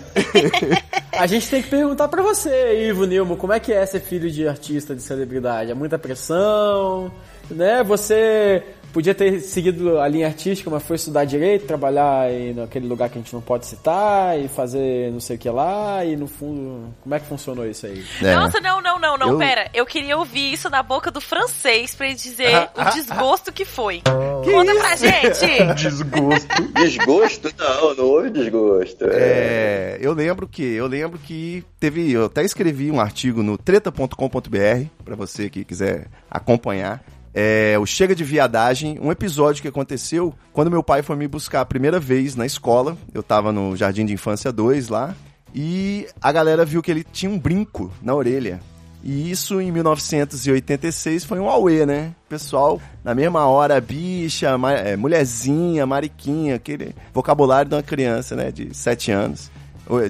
A 1.12 1.26
gente 1.26 1.50
tem 1.50 1.64
que 1.64 1.70
perguntar 1.70 2.08
pra 2.08 2.22
você, 2.22 2.88
Ivo 2.88 3.06
Nilmo, 3.06 3.36
como 3.36 3.54
é 3.54 3.60
que 3.60 3.74
é 3.74 3.84
ser 3.88 4.02
filho 4.02 4.30
de 4.30 4.48
artista, 4.48 4.94
de 4.96 5.02
celebridade? 5.02 5.72
É 5.72 5.74
muita 5.74 5.98
pressão, 5.98 7.12
né? 7.50 7.82
Você 7.84 8.64
podia 8.98 9.14
ter 9.14 9.42
seguido 9.42 10.00
a 10.00 10.08
linha 10.08 10.26
artística, 10.26 10.72
mas 10.72 10.82
foi 10.82 10.96
estudar 10.96 11.24
direito, 11.24 11.68
trabalhar 11.68 12.22
aí 12.22 12.52
naquele 12.52 12.88
lugar 12.88 13.10
que 13.10 13.20
a 13.20 13.22
gente 13.22 13.32
não 13.32 13.42
pode 13.42 13.68
citar 13.68 14.40
e 14.40 14.48
fazer 14.48 15.12
não 15.12 15.20
sei 15.20 15.36
o 15.36 15.40
que 15.40 15.48
lá 15.52 16.04
e 16.04 16.16
no 16.16 16.26
fundo, 16.26 16.92
como 17.04 17.14
é 17.14 17.20
que 17.20 17.28
funcionou 17.28 17.68
isso 17.68 17.86
aí? 17.86 18.04
É. 18.24 18.34
Nossa, 18.34 18.60
não, 18.60 18.82
não, 18.82 18.98
não, 18.98 19.16
não, 19.16 19.30
Eu- 19.34 19.38
pera. 19.38 19.70
Eu 19.72 19.86
queria 19.86 20.18
ouvir 20.18 20.52
isso 20.52 20.68
da 20.68 20.82
boca 20.82 21.12
do 21.12 21.22
francês 21.22 21.94
pra 21.94 22.08
ele 22.08 22.16
dizer 22.16 22.70
o 22.76 22.84
desgosto 22.96 23.54
que 23.54 23.66
foi. 23.66 24.02
Que 24.44 24.52
Conta 24.52 24.72
isso? 24.72 24.80
pra 24.82 24.96
gente! 24.96 25.64
Desgosto. 25.78 26.64
Desgosto? 26.74 27.54
Não, 27.56 27.94
não 27.96 28.06
houve 28.06 28.32
desgosto. 28.32 29.06
É. 29.06 29.18
É, 29.20 29.98
eu 30.02 30.12
lembro 30.12 30.48
que 30.48 30.64
eu 30.64 30.88
lembro 30.88 31.20
que 31.20 31.64
teve, 31.80 32.12
eu 32.12 32.26
até 32.26 32.44
escrevi 32.44 32.90
um 32.90 33.00
artigo 33.00 33.44
no 33.44 33.60
treta.com.br 33.60 34.86
pra 35.06 35.16
você 35.16 35.52
que 35.52 35.64
quiser 35.64 36.08
acompanhar. 36.32 37.04
É, 37.40 37.78
o 37.80 37.86
Chega 37.86 38.16
de 38.16 38.24
Viadagem, 38.24 38.98
um 39.00 39.12
episódio 39.12 39.62
que 39.62 39.68
aconteceu 39.68 40.34
quando 40.52 40.72
meu 40.72 40.82
pai 40.82 41.04
foi 41.04 41.16
me 41.16 41.28
buscar 41.28 41.62
a 41.62 41.66
primeira 41.66 42.00
vez 42.00 42.36
na 42.36 42.48
escola. 42.48 42.98
Eu 43.14 43.22
tava 43.22 43.52
no 43.52 43.76
Jardim 43.78 44.08
de 44.08 44.14
Infância 44.14 44.52
2 44.52 44.88
lá. 44.90 45.14
E 45.54 46.08
a 46.20 46.32
galera 46.32 46.66
viu 46.66 46.82
que 46.82 46.90
ele 46.90 47.04
tinha 47.04 47.30
um 47.32 47.38
brinco 47.38 47.92
na 48.02 48.16
orelha. 48.16 48.60
E 49.04 49.30
isso 49.30 49.62
em 49.62 49.72
1986 49.72 51.24
foi 51.26 51.40
um 51.40 51.48
auê, 51.48 51.86
né? 51.86 52.12
Pessoal, 52.28 52.82
na 53.04 53.14
mesma 53.14 53.46
hora, 53.46 53.80
bicha, 53.80 54.58
ma- 54.58 54.74
é, 54.74 54.96
mulherzinha, 54.98 55.86
mariquinha, 55.86 56.56
aquele 56.56 56.96
vocabulário 57.14 57.70
de 57.70 57.76
uma 57.76 57.84
criança, 57.84 58.36
né? 58.36 58.52
De 58.52 58.76
7 58.76 59.12
anos. 59.12 59.52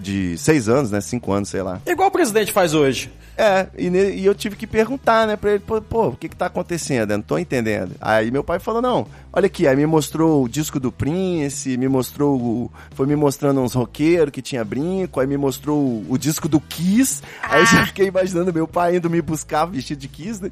De 0.01 0.37
6 0.37 0.69
anos, 0.69 0.91
né? 0.91 1.01
5 1.01 1.31
anos, 1.31 1.49
sei 1.49 1.61
lá. 1.61 1.81
Igual 1.85 2.09
o 2.09 2.11
presidente 2.11 2.51
faz 2.51 2.73
hoje. 2.73 3.11
É, 3.37 3.67
e, 3.77 3.87
e 3.87 4.25
eu 4.25 4.33
tive 4.33 4.55
que 4.55 4.65
perguntar, 4.65 5.27
né, 5.27 5.35
pra 5.35 5.51
ele, 5.51 5.59
pô, 5.59 5.79
pô, 5.79 6.07
o 6.07 6.15
que 6.15 6.27
que 6.27 6.35
tá 6.35 6.47
acontecendo? 6.47 7.11
Eu 7.11 7.17
não 7.17 7.23
tô 7.23 7.37
entendendo. 7.37 7.95
Aí 8.01 8.31
meu 8.31 8.43
pai 8.43 8.57
falou, 8.57 8.81
não, 8.81 9.05
olha 9.31 9.45
aqui, 9.45 9.67
aí 9.67 9.75
me 9.75 9.85
mostrou 9.85 10.43
o 10.43 10.49
disco 10.49 10.79
do 10.79 10.91
Prince, 10.91 11.77
me 11.77 11.87
mostrou, 11.87 12.35
o, 12.35 12.71
foi 12.95 13.05
me 13.05 13.15
mostrando 13.15 13.61
uns 13.61 13.75
roqueiros 13.75 14.31
que 14.31 14.41
tinha 14.41 14.65
brinco, 14.65 15.19
aí 15.19 15.27
me 15.27 15.37
mostrou 15.37 15.77
o, 15.77 16.05
o 16.09 16.17
disco 16.17 16.49
do 16.49 16.59
Kiss, 16.59 17.21
aí 17.43 17.63
já 17.67 17.85
fiquei 17.85 18.07
imaginando 18.07 18.51
meu 18.51 18.67
pai 18.67 18.95
indo 18.95 19.07
me 19.07 19.21
buscar 19.21 19.65
vestido 19.65 19.99
de 19.99 20.07
Kiss, 20.07 20.41
né? 20.41 20.49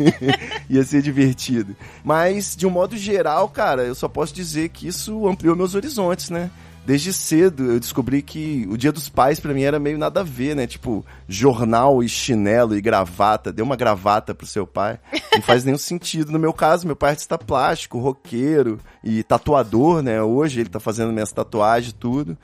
Ia 0.70 0.84
ser 0.84 1.02
divertido. 1.02 1.76
Mas, 2.02 2.56
de 2.56 2.66
um 2.66 2.70
modo 2.70 2.96
geral, 2.96 3.46
cara, 3.50 3.82
eu 3.82 3.94
só 3.94 4.08
posso 4.08 4.34
dizer 4.34 4.70
que 4.70 4.88
isso 4.88 5.28
ampliou 5.28 5.54
meus 5.54 5.74
horizontes, 5.74 6.30
né? 6.30 6.50
Desde 6.86 7.12
cedo 7.12 7.72
eu 7.72 7.80
descobri 7.80 8.22
que 8.22 8.64
o 8.70 8.76
Dia 8.76 8.92
dos 8.92 9.08
Pais 9.08 9.40
pra 9.40 9.52
mim 9.52 9.62
era 9.62 9.80
meio 9.80 9.98
nada 9.98 10.20
a 10.20 10.22
ver, 10.22 10.54
né? 10.54 10.68
Tipo, 10.68 11.04
jornal 11.28 12.00
e 12.00 12.08
chinelo 12.08 12.76
e 12.76 12.80
gravata. 12.80 13.52
Deu 13.52 13.64
uma 13.64 13.74
gravata 13.74 14.32
pro 14.32 14.46
seu 14.46 14.64
pai. 14.68 15.00
Não 15.34 15.42
faz 15.42 15.64
nenhum 15.64 15.78
sentido. 15.78 16.30
No 16.30 16.38
meu 16.38 16.52
caso, 16.52 16.86
meu 16.86 16.94
pai 16.94 17.10
é 17.10 17.12
artista 17.12 17.36
plástico, 17.36 17.98
roqueiro 17.98 18.78
e 19.02 19.24
tatuador, 19.24 20.00
né? 20.00 20.22
Hoje 20.22 20.60
ele 20.60 20.68
tá 20.68 20.78
fazendo 20.78 21.12
minhas 21.12 21.32
tatuagens 21.32 21.90
e 21.90 21.94
tudo. 21.94 22.38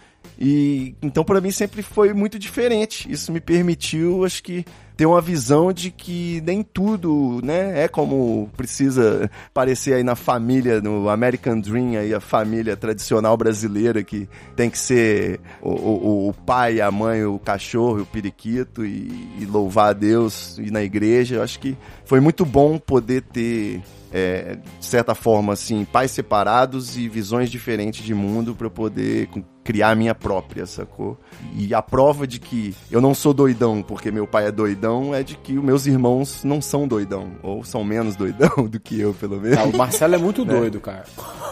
E 0.45 0.97
então 1.01 1.23
pra 1.23 1.41
mim 1.41 1.53
sempre 1.53 1.83
foi 1.83 2.13
muito 2.13 2.37
diferente. 2.37 3.09
Isso 3.09 3.31
me 3.31 3.41
permitiu, 3.41 4.25
acho 4.25 4.43
que 4.43 4.65
ter 4.97 5.07
uma 5.07 5.21
visão 5.21 5.73
de 5.73 5.89
que 5.93 6.43
nem 6.45 6.65
tudo, 6.65 7.41
né, 7.45 7.85
é 7.85 7.89
como 7.89 8.51
precisa 8.57 9.31
parecer 9.55 9.95
aí 9.95 10.03
na 10.03 10.17
família, 10.17 10.81
no 10.81 11.09
American 11.09 11.61
Dream, 11.61 11.97
aí 11.97 12.13
a 12.13 12.21
família 12.21 12.77
tradicional 12.77 13.37
brasileira 13.37 14.03
que 14.03 14.29
tem 14.57 14.69
que 14.69 14.79
ser 14.79 15.41
o, 15.63 15.71
o, 15.71 16.29
o 16.31 16.35
pai, 16.35 16.81
a 16.81 16.91
mãe, 16.91 17.25
o 17.25 17.39
cachorro, 17.39 18.03
o 18.03 18.07
periquito 18.07 18.85
e, 18.85 19.11
e 19.39 19.47
louvar 19.47 19.91
a 19.91 19.93
Deus 19.93 20.59
e 20.59 20.73
na 20.73 20.83
igreja. 20.83 21.37
Eu 21.37 21.43
acho 21.43 21.61
que 21.61 21.77
foi 22.05 22.19
muito 22.19 22.45
bom 22.45 22.79
poder 22.79 23.23
ter 23.23 23.81
é, 24.13 24.59
de 24.79 24.87
certa 24.87 25.15
forma, 25.15 25.53
assim, 25.53 25.85
pais 25.85 26.11
separados 26.11 26.97
e 26.97 27.09
visões 27.09 27.49
diferentes 27.49 28.05
de 28.05 28.13
mundo 28.13 28.57
para 28.57 28.69
poder 28.69 29.29
criar 29.65 29.91
a 29.91 29.95
minha 29.95 30.15
própria, 30.15 30.67
sacou? 30.67 31.19
E 31.57 31.75
a 31.75 31.83
prova 31.83 32.27
de 32.27 32.39
que 32.41 32.75
eu 32.91 33.01
não 33.01 33.15
sou 33.15 33.33
doidão 33.33 33.83
porque 33.83 34.11
meu 34.11 34.27
pai 34.27 34.47
é 34.47 34.53
doidão 34.53 35.15
é 35.15 35.23
de 35.23 35.37
que 35.37 35.57
os 35.57 35.65
meus 35.65 35.87
irmãos 35.87 36.43
não 36.45 36.61
são 36.61 36.87
doidão, 36.87 37.33
ou 37.43 37.65
são 37.65 37.85
menos 37.85 38.17
doidão 38.17 38.51
do 38.69 38.81
que 38.81 39.01
eu, 39.01 39.15
pelo 39.15 39.41
menos. 39.41 39.75
o 39.75 39.77
Marcelo 39.77 40.15
é 40.15 40.19
muito 40.19 40.45
doido, 40.45 40.81
cara. 40.81 41.05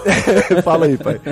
Fala 0.64 0.86
aí, 0.86 0.96
pai. 0.96 1.20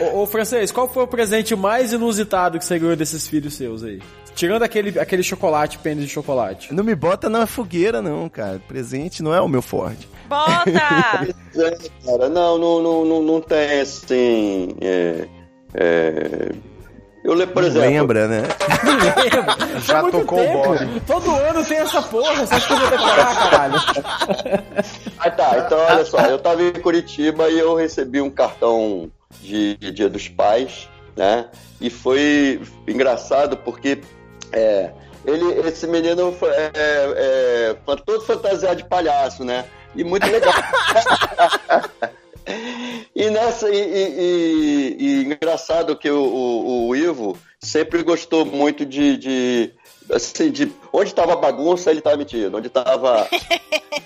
Ô, 0.00 0.22
ô, 0.22 0.26
francês, 0.26 0.72
qual 0.72 0.88
foi 0.88 1.04
o 1.04 1.06
presente 1.06 1.54
mais 1.54 1.92
inusitado 1.92 2.58
que 2.58 2.64
você 2.64 2.78
ganhou 2.78 2.96
desses 2.96 3.28
filhos 3.28 3.54
seus 3.54 3.84
aí? 3.84 4.00
Tirando 4.34 4.62
aquele, 4.62 4.98
aquele 4.98 5.22
chocolate, 5.22 5.78
pênis 5.78 6.04
de 6.04 6.10
chocolate. 6.10 6.72
Não 6.72 6.82
me 6.82 6.94
bota 6.94 7.28
na 7.28 7.46
fogueira, 7.46 8.00
não, 8.00 8.28
cara. 8.28 8.60
Presente 8.66 9.22
não 9.22 9.34
é 9.34 9.40
o 9.40 9.48
meu 9.48 9.62
forte. 9.62 10.08
Bota! 10.28 10.70
É, 10.70 11.76
cara, 12.06 12.28
não, 12.28 12.58
não, 12.58 12.82
não, 12.82 13.04
não, 13.04 13.22
não 13.22 13.40
tem 13.40 13.80
assim. 13.80 14.74
é, 14.80 15.26
é, 15.74 16.50
Eu 17.24 17.34
lembro, 17.34 17.54
por 17.54 17.64
exemplo. 17.64 17.88
lembra, 17.88 18.28
né? 18.28 18.42
Já 19.84 20.02
Muito 20.02 20.18
tocou 20.20 20.38
o 20.38 20.42
tempo. 20.42 20.68
Bob. 20.68 21.00
Todo 21.06 21.30
ano 21.36 21.64
tem 21.64 21.78
essa 21.78 22.02
porra, 22.02 22.46
você 22.46 22.54
acha 22.54 22.66
que 22.66 22.72
eu 22.72 22.78
vou 22.78 22.90
decorar, 22.90 23.50
caralho? 23.50 23.74
Ah, 25.18 25.30
tá. 25.30 25.58
Então, 25.58 25.78
olha 25.78 26.04
só, 26.04 26.20
eu 26.22 26.38
tava 26.38 26.62
em 26.62 26.72
Curitiba 26.72 27.48
e 27.50 27.58
eu 27.58 27.74
recebi 27.74 28.20
um 28.20 28.30
cartão 28.30 29.10
de, 29.40 29.76
de 29.76 29.90
Dia 29.90 30.08
dos 30.08 30.28
Pais, 30.28 30.88
né? 31.16 31.46
E 31.80 31.90
foi 31.90 32.60
engraçado 32.86 33.56
porque 33.56 34.00
é, 34.52 34.90
ele, 35.24 35.44
esse 35.68 35.86
menino 35.86 36.32
foi 36.32 36.50
é, 36.50 36.72
é, 36.74 37.76
todo 38.04 38.20
fantasiado 38.22 38.76
de 38.76 38.84
palhaço, 38.88 39.44
né? 39.44 39.64
E 39.94 40.02
muito 40.02 40.26
legal. 40.26 40.52
E 43.14 43.30
nessa, 43.30 43.70
e, 43.70 43.76
e- 43.76 44.16
e- 44.18 44.96
e 44.98 45.24
engraçado 45.24 45.96
que 45.96 46.10
o, 46.10 46.20
o- 46.24 46.88
o 46.88 46.96
Ivo 46.96 47.38
sempre 47.60 48.02
gostou 48.02 48.44
muito 48.44 48.84
de, 48.84 49.16
de 49.16 49.70
assim, 50.12 50.50
de 50.50 50.72
onde 50.92 51.10
estava 51.10 51.36
bagunça, 51.36 51.90
ele 51.90 52.00
estava 52.00 52.16
metido. 52.16 52.56
Onde 52.56 52.66
estava 52.66 53.28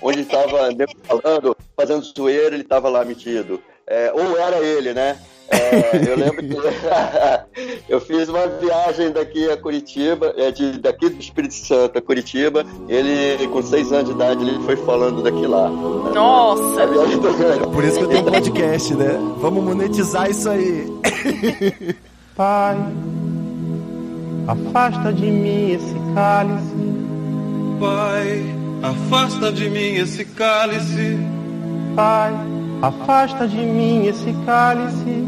onde 0.03 0.21
estava 0.21 0.69
falando, 1.03 1.57
fazendo 1.75 2.03
zoeira, 2.03 2.53
ele 2.53 2.61
estava 2.61 2.89
lá 2.89 3.03
metido. 3.03 3.59
É, 3.87 4.11
ou 4.13 4.37
era 4.37 4.57
ele, 4.59 4.93
né? 4.93 5.17
É, 5.49 6.11
eu 6.11 6.17
lembro 6.17 6.43
que 6.43 6.57
eu 7.87 8.01
fiz 8.01 8.27
uma 8.29 8.47
viagem 8.47 9.11
daqui 9.11 9.49
a 9.49 9.57
Curitiba, 9.57 10.33
é, 10.37 10.51
de, 10.51 10.79
daqui 10.79 11.09
do 11.09 11.19
Espírito 11.19 11.53
Santo 11.53 11.97
a 11.97 12.01
Curitiba. 12.01 12.65
Ele, 12.87 13.47
com 13.47 13.61
seis 13.61 13.91
anos 13.91 14.07
de 14.07 14.11
idade, 14.11 14.43
ele 14.43 14.59
foi 14.65 14.75
falando 14.75 15.23
daqui 15.23 15.47
lá. 15.47 15.69
Nossa! 15.69 16.87
Do 16.87 17.71
Por 17.71 17.83
isso 17.83 17.97
que 17.97 18.03
eu 18.03 18.09
tenho 18.09 18.21
um 18.21 18.31
podcast, 18.31 18.93
né? 18.95 19.19
Vamos 19.37 19.63
monetizar 19.63 20.29
isso 20.29 20.49
aí. 20.49 20.87
Pai, 22.35 22.77
afasta 24.47 25.11
de 25.11 25.25
mim 25.25 25.71
esse 25.71 25.95
cálice. 26.13 26.75
Pai, 27.79 28.55
afasta 28.83 29.51
de 29.51 29.69
mim 29.69 29.95
esse 29.95 30.25
cálice. 30.25 31.17
Pai, 31.95 32.31
afasta 32.81 33.47
de 33.47 33.57
mim 33.57 34.05
esse 34.05 34.33
cálice 34.45 35.25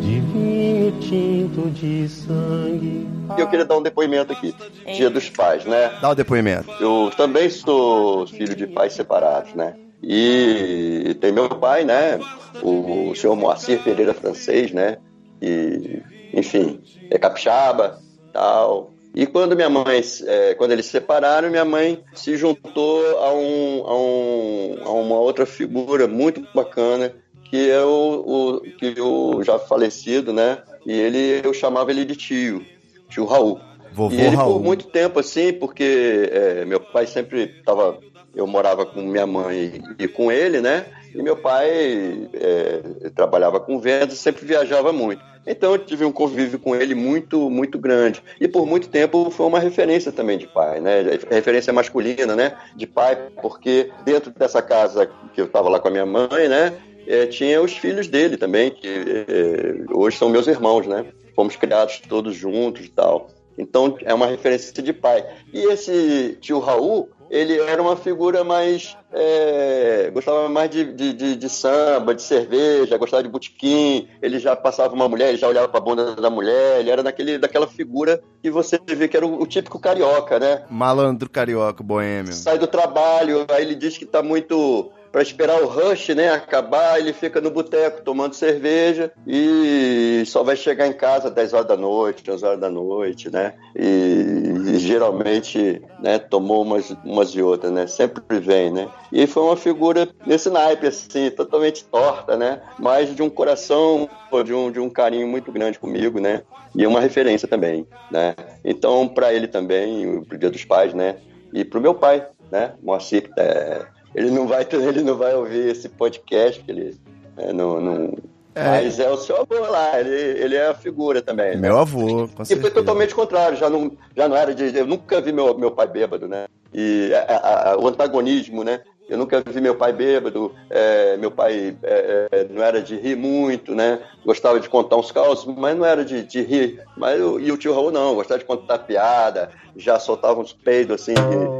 de 0.00 0.20
vinho 0.20 1.00
tinto 1.00 1.70
de 1.70 2.08
sangue. 2.08 3.08
Eu 3.38 3.46
queria 3.46 3.64
dar 3.64 3.78
um 3.78 3.82
depoimento 3.82 4.32
aqui. 4.32 4.54
Dia 4.94 5.08
dos 5.08 5.30
Pais, 5.30 5.64
né? 5.64 5.90
Dá 6.00 6.10
o 6.10 6.14
depoimento. 6.14 6.70
Eu 6.80 7.10
também 7.16 7.48
sou 7.48 8.26
filho 8.26 8.54
de 8.54 8.66
pais 8.66 8.92
separados, 8.92 9.54
né? 9.54 9.74
E 10.02 11.16
tem 11.20 11.32
meu 11.32 11.48
pai, 11.48 11.84
né? 11.84 12.18
O, 12.62 13.14
senhor 13.14 13.36
Moacir 13.36 13.82
Pereira 13.82 14.12
francês, 14.12 14.72
né? 14.72 14.98
E, 15.40 16.02
enfim, 16.34 16.80
é 17.10 17.18
capixaba, 17.18 17.98
tal. 18.32 18.91
E 19.14 19.26
quando 19.26 19.54
minha 19.54 19.68
mãe, 19.68 20.00
é, 20.26 20.54
quando 20.54 20.72
eles 20.72 20.86
se 20.86 20.92
separaram, 20.92 21.50
minha 21.50 21.64
mãe 21.64 22.02
se 22.14 22.36
juntou 22.36 23.18
a, 23.18 23.32
um, 23.34 23.84
a, 23.86 23.96
um, 23.96 24.78
a 24.84 24.92
uma 24.92 25.16
outra 25.16 25.44
figura 25.44 26.08
muito 26.08 26.42
bacana, 26.54 27.14
que 27.44 27.70
é 27.70 27.82
o, 27.82 28.24
o 28.26 28.60
que 28.60 28.98
o 28.98 29.42
já 29.42 29.58
falecido, 29.58 30.32
né? 30.32 30.58
E 30.86 30.92
ele, 30.92 31.42
eu 31.44 31.52
chamava 31.52 31.90
ele 31.90 32.06
de 32.06 32.16
tio, 32.16 32.64
tio 33.10 33.26
Raul. 33.26 33.60
Vovô 33.92 34.14
e 34.14 34.20
ele 34.20 34.34
Raul. 34.36 34.54
por 34.54 34.62
muito 34.62 34.86
tempo, 34.86 35.20
assim, 35.20 35.52
porque 35.52 36.30
é, 36.32 36.64
meu 36.64 36.80
pai 36.80 37.06
sempre 37.06 37.48
tava. 37.62 37.98
Eu 38.34 38.46
morava 38.46 38.86
com 38.86 39.02
minha 39.02 39.26
mãe 39.26 39.82
e 39.98 40.08
com 40.08 40.32
ele, 40.32 40.62
né? 40.62 40.86
E 41.14 41.22
meu 41.22 41.36
pai 41.36 42.28
é, 42.32 43.10
trabalhava 43.14 43.60
com 43.60 43.78
vendas 43.78 44.18
sempre 44.18 44.46
viajava 44.46 44.92
muito. 44.92 45.22
Então 45.46 45.72
eu 45.72 45.78
tive 45.78 46.04
um 46.04 46.12
convívio 46.12 46.58
com 46.58 46.74
ele 46.74 46.94
muito, 46.94 47.50
muito 47.50 47.78
grande. 47.78 48.22
E 48.40 48.46
por 48.46 48.66
muito 48.66 48.88
tempo 48.88 49.30
foi 49.30 49.46
uma 49.46 49.58
referência 49.58 50.12
também 50.12 50.38
de 50.38 50.46
pai, 50.46 50.80
né? 50.80 51.02
Referência 51.30 51.72
masculina, 51.72 52.36
né? 52.36 52.56
De 52.76 52.86
pai, 52.86 53.16
porque 53.40 53.90
dentro 54.04 54.30
dessa 54.30 54.62
casa 54.62 55.10
que 55.34 55.40
eu 55.40 55.46
estava 55.46 55.68
lá 55.68 55.80
com 55.80 55.88
a 55.88 55.90
minha 55.90 56.06
mãe, 56.06 56.48
né? 56.48 56.72
é, 57.06 57.26
tinha 57.26 57.60
os 57.60 57.76
filhos 57.76 58.08
dele 58.08 58.36
também, 58.36 58.70
que 58.70 58.88
é, 58.88 59.92
hoje 59.92 60.16
são 60.16 60.28
meus 60.28 60.46
irmãos, 60.46 60.86
né? 60.86 61.06
Fomos 61.34 61.56
criados 61.56 62.00
todos 62.00 62.34
juntos 62.34 62.84
e 62.84 62.88
tal. 62.88 63.28
Então 63.56 63.96
é 64.02 64.14
uma 64.14 64.26
referência 64.26 64.82
de 64.82 64.92
pai. 64.92 65.24
E 65.52 65.64
esse 65.72 66.38
tio 66.40 66.58
Raul, 66.58 67.08
ele 67.32 67.58
era 67.58 67.80
uma 67.80 67.96
figura 67.96 68.44
mais. 68.44 68.94
é, 69.10 70.10
gostava 70.12 70.48
mais 70.48 70.70
de, 70.70 70.84
de, 70.92 71.12
de- 71.14 71.36
de 71.36 71.48
samba, 71.48 72.14
de 72.14 72.22
cerveja, 72.22 72.98
gostava 72.98 73.22
de 73.22 73.28
botequim. 73.28 74.06
Ele 74.20 74.38
já 74.38 74.54
passava 74.54 74.94
uma 74.94 75.08
mulher, 75.08 75.30
ele 75.30 75.38
já 75.38 75.48
olhava 75.48 75.66
para 75.68 75.78
a 75.78 75.82
bunda 75.82 76.14
da 76.14 76.28
mulher. 76.30 76.80
Ele 76.80 76.90
era 76.90 77.02
daquele, 77.02 77.38
daquela 77.38 77.66
figura 77.66 78.22
que 78.42 78.50
você 78.50 78.78
vê 78.86 79.08
que 79.08 79.16
era 79.16 79.26
o, 79.26 79.40
o 79.42 79.46
típico 79.46 79.78
carioca, 79.80 80.38
né? 80.38 80.64
Malandro 80.70 81.28
carioca, 81.30 81.82
boêmio. 81.82 82.32
sai 82.34 82.58
do 82.58 82.66
trabalho, 82.66 83.46
aí 83.48 83.62
ele 83.64 83.74
diz 83.74 83.96
que 83.96 84.04
tá 84.06 84.22
muito 84.22 84.90
para 85.12 85.20
esperar 85.20 85.62
o 85.62 85.66
rush, 85.66 86.08
né, 86.08 86.30
acabar, 86.30 86.98
ele 86.98 87.12
fica 87.12 87.38
no 87.38 87.50
boteco 87.50 88.00
tomando 88.02 88.34
cerveja 88.34 89.12
e 89.26 90.22
só 90.26 90.42
vai 90.42 90.56
chegar 90.56 90.86
em 90.86 90.92
casa 90.94 91.28
às 91.28 91.34
10 91.34 91.52
horas 91.52 91.66
da 91.68 91.76
noite, 91.76 92.30
11 92.30 92.44
horas 92.44 92.60
da 92.60 92.70
noite, 92.70 93.30
né? 93.30 93.52
E, 93.76 94.72
e 94.74 94.78
geralmente, 94.78 95.82
né, 96.00 96.18
tomou 96.18 96.62
umas, 96.62 96.90
umas 97.04 97.28
e 97.30 97.42
outras, 97.42 97.70
né? 97.70 97.86
Sempre 97.86 98.22
vem, 98.40 98.72
né? 98.72 98.88
E 99.12 99.26
foi 99.26 99.42
uma 99.42 99.56
figura 99.56 100.08
nesse 100.26 100.48
naipe 100.48 100.86
assim, 100.86 101.30
totalmente 101.30 101.84
torta, 101.84 102.34
né? 102.34 102.62
Mas 102.78 103.14
de 103.14 103.22
um 103.22 103.28
coração, 103.28 104.08
de 104.44 104.54
um 104.54 104.70
de 104.70 104.80
um 104.80 104.88
carinho 104.88 105.28
muito 105.28 105.52
grande 105.52 105.78
comigo, 105.78 106.18
né? 106.20 106.42
E 106.74 106.86
uma 106.86 107.00
referência 107.00 107.46
também, 107.46 107.86
né? 108.10 108.34
Então, 108.64 109.06
para 109.06 109.34
ele 109.34 109.46
também, 109.46 110.24
pro 110.24 110.38
Dia 110.38 110.50
dos 110.50 110.64
Pais, 110.64 110.94
né? 110.94 111.16
E 111.52 111.66
pro 111.66 111.82
meu 111.82 111.94
pai, 111.94 112.26
né? 112.50 112.72
Moacir, 112.82 113.30
é, 113.36 113.84
ele 114.14 114.30
não 114.30 114.46
vai 114.46 114.66
ele 114.70 115.02
não 115.02 115.16
vai 115.16 115.34
ouvir 115.34 115.68
esse 115.68 115.88
podcast, 115.88 116.60
porque 116.60 116.72
ele 116.72 116.96
é, 117.36 117.52
não, 117.52 117.80
não- 117.80 118.14
Mas 118.54 119.00
é 119.00 119.08
o 119.10 119.16
seu 119.16 119.36
avô 119.40 119.58
lá, 119.70 119.98
ele, 119.98 120.10
ele 120.42 120.56
é 120.56 120.66
a 120.66 120.74
figura 120.74 121.22
também. 121.22 121.52
né? 121.52 121.56
Meu 121.68 121.78
avô, 121.78 122.28
com 122.28 122.42
E 122.42 122.46
foi 122.46 122.46
certeza. 122.46 122.70
totalmente 122.74 123.14
contrário, 123.14 123.56
já 123.56 123.70
não, 123.70 123.90
já 124.16 124.28
não 124.28 124.36
era 124.36 124.54
de. 124.54 124.76
Eu 124.76 124.86
nunca 124.86 125.20
vi 125.22 125.32
meu, 125.32 125.56
meu 125.56 125.70
pai 125.70 125.86
bêbado, 125.86 126.28
né? 126.28 126.44
E 126.74 127.10
a- 127.14 127.36
a- 127.36 127.72
a- 127.72 127.78
o 127.78 127.88
antagonismo, 127.88 128.62
né? 128.62 128.80
Eu 129.08 129.18
nunca 129.18 129.40
vi 129.44 129.60
meu 129.60 129.74
pai 129.74 129.92
bêbado, 129.92 130.54
é, 130.70 131.16
meu 131.16 131.30
pai 131.30 131.76
é, 131.82 132.28
é, 132.30 132.46
não 132.50 132.62
era 132.62 132.80
de 132.80 132.96
rir 132.96 133.16
muito, 133.16 133.74
né? 133.74 133.98
Gostava 134.24 134.60
de 134.60 134.68
contar 134.68 134.96
uns 134.96 135.10
causos, 135.10 135.44
mas 135.56 135.76
não 135.76 135.84
era 135.84 136.04
de, 136.04 136.22
de 136.22 136.42
rir. 136.42 136.80
Mas 136.96 137.18
eu- 137.18 137.40
e 137.40 137.50
o 137.50 137.56
tio 137.56 137.72
Raul 137.74 137.90
não, 137.90 138.14
gostava 138.14 138.38
de 138.38 138.44
contar 138.44 138.78
piada, 138.80 139.50
já 139.74 139.98
soltava 139.98 140.40
uns 140.40 140.52
peidos 140.52 141.00
assim, 141.02 141.14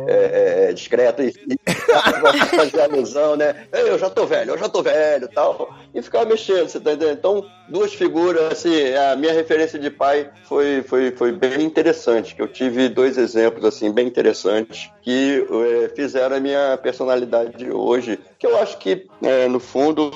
é, 0.06 0.68
é, 0.68 0.72
discreto, 0.72 1.22
e, 1.22 1.32
e 1.46 2.56
fazia 2.56 2.84
alusão, 2.84 3.36
né? 3.36 3.66
"Ei, 3.72 3.88
Eu 3.88 3.98
já 3.98 4.08
tô 4.10 4.26
velho, 4.26 4.52
eu 4.52 4.58
já 4.58 4.68
tô 4.68 4.82
velho 4.82 5.28
tal. 5.34 5.74
E 5.94 6.00
ficava 6.02 6.24
mexendo, 6.24 6.68
você 6.68 6.80
tá 6.80 6.92
entendendo? 6.92 7.18
Então, 7.18 7.50
duas 7.66 7.92
figuras, 7.94 8.52
assim, 8.52 8.94
a 8.94 9.16
minha 9.16 9.32
referência 9.32 9.78
de 9.78 9.90
pai 9.90 10.30
foi, 10.42 10.82
foi, 10.82 11.10
foi 11.12 11.32
bem 11.32 11.62
interessante, 11.62 12.34
que 12.34 12.42
eu 12.42 12.48
tive 12.48 12.88
dois 12.88 13.18
exemplos, 13.18 13.64
assim, 13.64 13.90
bem 13.92 14.06
interessantes, 14.06 14.90
que 15.02 15.46
eh, 15.50 15.88
fizeram 15.94 16.36
a 16.36 16.40
minha 16.40 16.78
personalidade 16.78 17.70
hoje, 17.70 18.18
que 18.38 18.46
eu 18.46 18.56
acho 18.58 18.78
que, 18.78 19.06
eh, 19.22 19.48
no 19.48 19.60
fundo, 19.60 20.10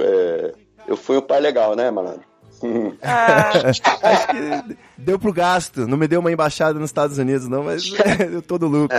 eh, 0.00 0.52
eu 0.86 0.96
fui 0.96 1.16
um 1.16 1.22
pai 1.22 1.40
legal, 1.40 1.74
né, 1.74 1.90
malandro? 1.90 2.30
Acho 4.02 4.28
que 4.28 4.76
deu 4.98 5.18
pro 5.18 5.32
gasto. 5.32 5.86
Não 5.86 5.96
me 5.96 6.06
deu 6.06 6.20
uma 6.20 6.30
embaixada 6.30 6.78
nos 6.78 6.90
Estados 6.90 7.18
Unidos, 7.18 7.48
não, 7.48 7.64
mas 7.64 7.90
eu 8.30 8.42
tô 8.42 8.58
no 8.58 8.66
lucro. 8.66 8.98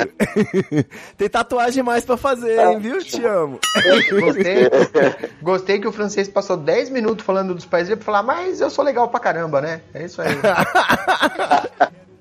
Tem 1.18 1.30
tatuagem 1.30 1.84
mais 1.84 2.04
pra 2.04 2.18
fazer, 2.18 2.60
hein, 2.60 2.80
viu? 2.80 3.00
Te 3.04 3.24
amo. 3.24 3.60
Gostei, 4.20 4.70
gostei 5.42 5.80
que 5.80 5.88
o 5.88 5.92
francês 5.92 6.28
passou 6.28 6.58
10 6.58 6.90
minutos 6.90 7.26
falando 7.26 7.54
dos 7.54 7.66
pais 7.66 7.88
dele 7.88 7.98
pra 7.98 8.06
falar, 8.06 8.24
mas 8.24 8.62
eu 8.62 8.70
sou 8.70 8.84
legal 8.84 9.08
pra 9.10 9.20
caramba, 9.20 9.62
né? 9.62 9.82
É 9.94 10.06
isso 10.06 10.22
aí. 10.22 10.30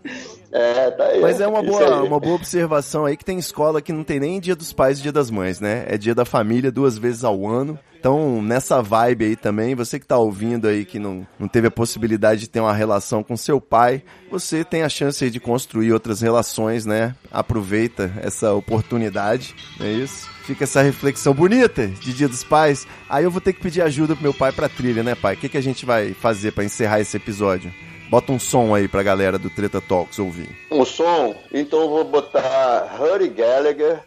É, 0.52 0.90
tá 0.90 1.04
aí. 1.04 1.20
Mas 1.20 1.40
é 1.40 1.46
uma 1.46 1.62
boa, 1.62 2.02
uma 2.02 2.18
boa 2.18 2.34
observação 2.34 3.06
aí 3.06 3.16
que 3.16 3.24
tem 3.24 3.38
escola 3.38 3.80
que 3.80 3.92
não 3.92 4.02
tem 4.02 4.18
nem 4.18 4.40
dia 4.40 4.56
dos 4.56 4.72
pais 4.72 4.98
e 4.98 5.02
dia 5.02 5.12
das 5.12 5.30
mães, 5.30 5.60
né? 5.60 5.84
É 5.86 5.96
dia 5.96 6.12
da 6.12 6.24
família 6.24 6.72
duas 6.72 6.98
vezes 6.98 7.22
ao 7.22 7.46
ano. 7.46 7.78
Então, 8.00 8.40
nessa 8.42 8.82
vibe 8.82 9.26
aí 9.26 9.36
também, 9.36 9.74
você 9.74 10.00
que 10.00 10.06
tá 10.06 10.16
ouvindo 10.16 10.66
aí 10.66 10.86
que 10.86 10.98
não, 10.98 11.26
não 11.38 11.46
teve 11.46 11.68
a 11.68 11.70
possibilidade 11.70 12.40
de 12.40 12.48
ter 12.48 12.58
uma 12.58 12.72
relação 12.72 13.22
com 13.22 13.36
seu 13.36 13.60
pai, 13.60 14.02
você 14.30 14.64
tem 14.64 14.82
a 14.82 14.88
chance 14.88 15.22
aí 15.22 15.30
de 15.30 15.38
construir 15.38 15.92
outras 15.92 16.22
relações, 16.22 16.86
né? 16.86 17.14
Aproveita 17.30 18.10
essa 18.22 18.54
oportunidade, 18.54 19.54
não 19.78 19.86
é 19.86 19.92
isso? 19.92 20.28
Fica 20.44 20.64
essa 20.64 20.80
reflexão 20.80 21.34
bonita 21.34 21.86
de 21.86 22.14
Dia 22.14 22.26
dos 22.26 22.42
Pais. 22.42 22.88
Aí 23.08 23.22
eu 23.22 23.30
vou 23.30 23.40
ter 23.40 23.52
que 23.52 23.60
pedir 23.60 23.82
ajuda 23.82 24.14
pro 24.14 24.22
meu 24.22 24.34
pai 24.34 24.50
pra 24.50 24.68
trilha, 24.68 25.02
né, 25.02 25.14
pai? 25.14 25.34
O 25.34 25.36
que, 25.36 25.50
que 25.50 25.58
a 25.58 25.62
gente 25.62 25.84
vai 25.84 26.14
fazer 26.14 26.52
pra 26.52 26.64
encerrar 26.64 27.00
esse 27.00 27.16
episódio? 27.16 27.70
Bota 28.10 28.32
um 28.32 28.38
som 28.40 28.74
aí 28.74 28.88
pra 28.88 29.02
galera 29.04 29.38
do 29.38 29.48
Treta 29.48 29.80
Talks 29.80 30.18
ouvir. 30.18 30.48
Um 30.70 30.84
som, 30.84 31.34
então 31.52 31.80
eu 31.82 31.88
vou 31.88 32.04
botar 32.04 32.96
Hurry 33.00 33.28
Gallagher, 33.28 34.00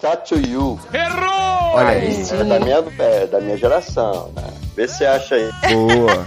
Tattoo 0.00 0.38
You. 0.40 0.80
Olha 1.74 1.88
aí. 1.88 2.22
É 2.30 2.44
da 2.44 2.58
minha, 2.58 2.84
é 2.98 3.26
da 3.26 3.38
minha 3.40 3.56
geração, 3.58 4.32
né? 4.34 4.42
Vê 4.74 4.88
se 4.88 4.96
você 4.98 5.04
acha 5.04 5.34
aí. 5.34 5.50
Boa. 5.72 6.24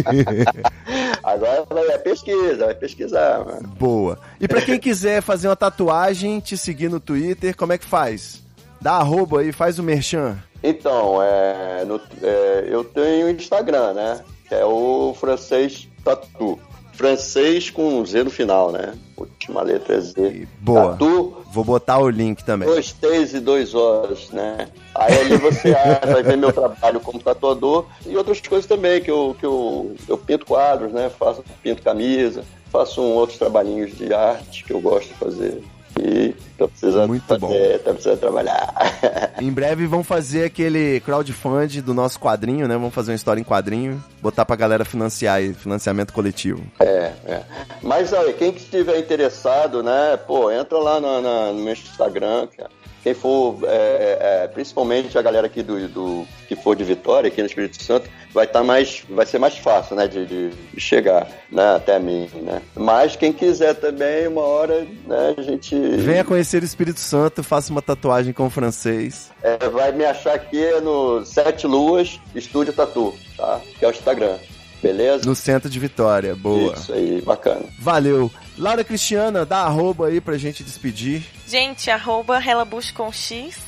Agora 1.22 1.64
vai 1.68 1.86
é 1.88 1.98
pesquisa, 1.98 2.64
vai 2.66 2.74
pesquisar, 2.74 3.44
mano. 3.44 3.68
Boa. 3.78 4.18
E 4.40 4.48
pra 4.48 4.62
quem 4.62 4.78
quiser 4.78 5.20
fazer 5.22 5.48
uma 5.48 5.56
tatuagem, 5.56 6.40
te 6.40 6.56
seguir 6.56 6.88
no 6.88 6.98
Twitter, 7.00 7.54
como 7.54 7.72
é 7.74 7.78
que 7.78 7.84
faz? 7.84 8.42
Dá 8.80 8.92
arroba 8.94 9.40
aí, 9.40 9.52
faz 9.52 9.78
o 9.78 9.82
merchan. 9.82 10.38
Então, 10.62 11.22
é, 11.22 11.84
no- 11.84 12.00
é, 12.22 12.64
eu 12.68 12.82
tenho 12.82 13.28
Instagram, 13.28 13.92
né? 13.92 14.20
Que 14.48 14.54
é 14.54 14.64
o 14.64 15.14
francês 15.20 15.86
Tatu. 16.16 16.58
Francês 16.92 17.70
com 17.70 18.04
Z 18.04 18.24
no 18.24 18.30
final, 18.30 18.70
né? 18.72 18.92
Última 19.16 19.62
letra 19.62 19.94
é 19.94 20.00
Z. 20.00 20.46
Boa. 20.60 20.90
Tatu, 20.92 21.36
Vou 21.52 21.64
botar 21.64 21.98
o 21.98 22.08
link 22.08 22.44
também. 22.44 22.68
dois 22.68 22.92
T's 22.92 23.34
e 23.34 23.40
dois 23.40 23.74
O's, 23.74 24.30
né? 24.30 24.68
Aí 24.94 25.18
ali 25.18 25.36
você 25.38 25.72
vai 26.12 26.22
ver 26.22 26.36
meu 26.36 26.52
trabalho 26.52 27.00
como 27.00 27.18
tatuador 27.18 27.86
e 28.06 28.16
outras 28.16 28.40
coisas 28.40 28.66
também, 28.66 29.00
que 29.00 29.10
eu, 29.10 29.34
que 29.38 29.46
eu, 29.46 29.96
eu 30.06 30.16
pinto 30.18 30.46
quadros, 30.46 30.92
né? 30.92 31.10
Faço, 31.10 31.42
pinto 31.62 31.82
camisa, 31.82 32.44
faço 32.70 33.00
um, 33.00 33.14
outros 33.14 33.38
trabalhinhos 33.38 33.96
de 33.96 34.12
arte 34.12 34.62
que 34.62 34.72
eu 34.72 34.80
gosto 34.80 35.08
de 35.08 35.14
fazer. 35.14 35.62
E 36.02 36.34
tô 36.56 36.66
precisando 36.68 37.08
Muito 37.08 37.24
fazer, 37.26 37.38
bom. 37.40 37.78
tô 37.84 37.90
precisando 37.92 38.18
trabalhar. 38.20 38.74
Em 39.40 39.50
breve 39.52 39.86
vão 39.86 40.02
fazer 40.02 40.44
aquele 40.44 41.00
crowdfund 41.00 41.82
do 41.82 41.92
nosso 41.92 42.18
quadrinho, 42.18 42.66
né? 42.66 42.74
Vamos 42.74 42.94
fazer 42.94 43.10
uma 43.12 43.16
história 43.16 43.40
em 43.40 43.44
quadrinho, 43.44 44.02
botar 44.22 44.44
pra 44.46 44.56
galera 44.56 44.84
financiar 44.84 45.42
financiamento 45.54 46.12
coletivo. 46.12 46.62
É, 46.78 47.12
é. 47.26 47.42
Mas 47.82 48.12
aí, 48.14 48.32
quem 48.34 48.52
que 48.52 48.60
estiver 48.60 48.98
interessado, 48.98 49.82
né, 49.82 50.16
pô, 50.26 50.50
entra 50.50 50.78
lá 50.78 51.00
na- 51.00 51.52
no 51.52 51.60
meu 51.62 51.72
Instagram, 51.72 52.48
cara. 52.56 52.70
Quem 53.02 53.14
for, 53.14 53.58
é, 53.64 54.42
é, 54.44 54.48
principalmente 54.48 55.16
a 55.16 55.22
galera 55.22 55.46
aqui 55.46 55.62
do, 55.62 55.88
do- 55.88 56.26
que 56.46 56.54
for 56.56 56.76
de 56.76 56.84
Vitória, 56.84 57.28
aqui 57.28 57.40
no 57.40 57.46
Espírito 57.46 57.82
Santo, 57.82 58.10
vai 58.32 58.44
estar 58.44 58.62
mais, 58.62 59.02
vai 59.08 59.24
ser 59.24 59.38
mais 59.38 59.56
fácil, 59.56 59.96
né, 59.96 60.06
de, 60.06 60.26
de- 60.26 60.50
de 60.50 60.80
chegar, 60.80 61.26
né, 61.50 61.76
até 61.76 61.98
mim, 61.98 62.28
né. 62.42 62.60
Mas 62.74 63.16
quem 63.16 63.32
quiser 63.32 63.74
também, 63.74 64.26
uma 64.28 64.42
hora, 64.42 64.86
né, 65.06 65.34
a 65.38 65.40
gente 65.42 65.74
Venha 65.96 66.24
conhecer 66.24 66.62
o 66.62 66.64
Espírito 66.64 67.00
Santo, 67.00 67.42
faça 67.42 67.70
uma 67.72 67.80
tatuagem 67.82 68.32
com 68.32 68.46
o 68.46 68.50
francês. 68.50 69.30
é, 69.42 69.56
vai 69.68 69.92
me 69.92 70.04
achar 70.04 70.34
aqui 70.34 70.62
no 70.82 71.24
Sete 71.24 71.66
Luas 71.66 72.20
Estúdio 72.34 72.72
Tatu, 72.72 73.14
tá? 73.36 73.60
Que 73.78 73.84
é 73.84 73.88
o 73.88 73.90
Instagram, 73.90 74.36
beleza? 74.82 75.24
No 75.26 75.34
centro 75.34 75.68
de 75.68 75.78
Vitória. 75.78 76.34
Boa. 76.34 76.74
Isso 76.74 76.92
aí, 76.92 77.20
bacana. 77.22 77.64
Valeu. 77.78 78.30
Laura 78.58 78.84
Cristiana, 78.84 79.44
dá 79.44 79.58
arroba 79.58 80.08
aí 80.08 80.20
pra 80.20 80.36
gente 80.38 80.62
despedir. 80.62 81.22
Gente, 81.46 81.90
arroba 81.90 82.38
Relabush 82.38 82.90
com 82.90 83.12
X. 83.12 83.58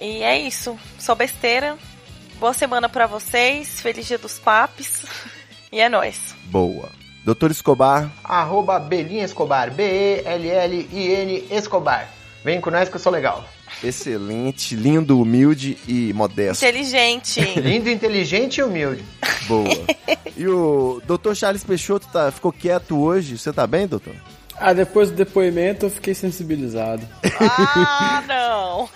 E 0.00 0.22
é 0.22 0.38
isso. 0.38 0.78
Só 0.98 1.14
besteira. 1.14 1.76
Boa 2.38 2.52
semana 2.52 2.88
pra 2.88 3.06
vocês. 3.06 3.80
Feliz 3.80 4.06
dia 4.06 4.18
dos 4.18 4.38
papis. 4.38 5.04
E 5.70 5.80
é 5.80 5.88
nóis. 5.90 6.34
Boa. 6.46 6.88
Doutor 7.26 7.50
Escobar, 7.50 8.10
Arroba 8.24 8.78
Belinha 8.78 9.22
Escobar, 9.22 9.70
B-E-L-L-I-N 9.70 11.44
Escobar. 11.50 12.08
Vem 12.42 12.58
com 12.58 12.70
nós 12.70 12.88
que 12.88 12.96
eu 12.96 13.00
sou 13.00 13.12
legal. 13.12 13.44
Excelente, 13.82 14.74
lindo, 14.74 15.20
humilde 15.20 15.78
e 15.86 16.12
modesto. 16.12 16.64
Inteligente. 16.64 17.40
Lindo, 17.60 17.88
inteligente 17.88 18.58
e 18.58 18.62
humilde. 18.62 19.04
Boa. 19.46 19.68
E 20.36 20.46
o 20.48 21.00
Dr. 21.06 21.34
Charles 21.34 21.64
Peixoto 21.64 22.08
tá, 22.08 22.30
ficou 22.30 22.52
quieto 22.52 22.98
hoje. 22.98 23.38
Você 23.38 23.52
tá 23.52 23.66
bem, 23.66 23.86
doutor? 23.86 24.14
Ah, 24.56 24.72
depois 24.72 25.10
do 25.10 25.16
depoimento 25.16 25.86
eu 25.86 25.90
fiquei 25.90 26.14
sensibilizado. 26.14 27.06
ah, 27.40 28.24
não. 28.26 28.88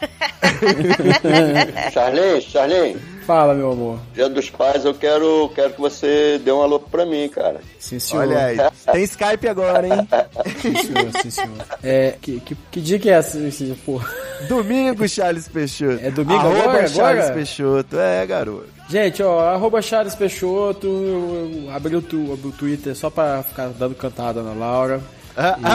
Charlene, 1.93 2.43
Charlene, 2.43 2.97
Fala, 3.27 3.55
meu 3.55 3.73
amor. 3.73 3.99
dia 4.15 4.29
dos 4.29 4.51
pais, 4.51 4.85
eu 4.85 4.95
quero, 4.95 5.51
quero 5.55 5.73
que 5.75 5.81
você 5.81 6.39
dê 6.39 6.51
um 6.51 6.61
alô 6.61 6.79
pra 6.81 7.07
mim, 7.07 7.29
cara. 7.29 7.61
Sim, 7.79 7.99
senhor. 7.99 8.23
Olha 8.23 8.47
aí. 8.47 8.57
Tem 8.91 9.03
Skype 9.05 9.49
agora, 9.49 9.87
hein? 9.87 10.09
Sim, 10.61 10.75
senhor, 10.77 11.11
sim, 11.23 11.31
senhor. 11.31 11.57
É, 11.83 12.17
que, 12.21 12.41
que, 12.41 12.55
que 12.71 12.81
dia 12.81 12.99
que 12.99 13.09
é 13.09 13.15
essa, 13.15 13.39
esse, 13.39 13.65
porra? 13.85 14.09
Domingo, 14.49 15.09
Charles 15.09 15.49
Peixoto. 15.49 16.05
É 16.05 16.11
domingo 16.11 16.41
Arroba 16.41 16.61
agora, 16.63 16.89
Charles 16.89 17.25
agora? 17.25 17.35
Peixoto. 17.35 17.99
É, 17.99 18.27
garoto. 18.27 18.69
Gente, 18.89 19.23
ó, 19.23 19.41
arroba 19.41 19.81
Charles 19.81 20.15
Peixoto, 20.15 20.87
eu, 20.87 21.65
eu 21.65 21.71
abri 21.71 21.97
o, 21.97 22.03
tu, 22.03 22.33
abri 22.33 22.49
o 22.49 22.53
Twitter 22.53 22.95
só 22.95 23.09
pra 23.09 23.43
ficar 23.43 23.69
dando 23.69 23.95
cantada 23.95 24.43
na 24.43 24.53
Laura. 24.53 25.01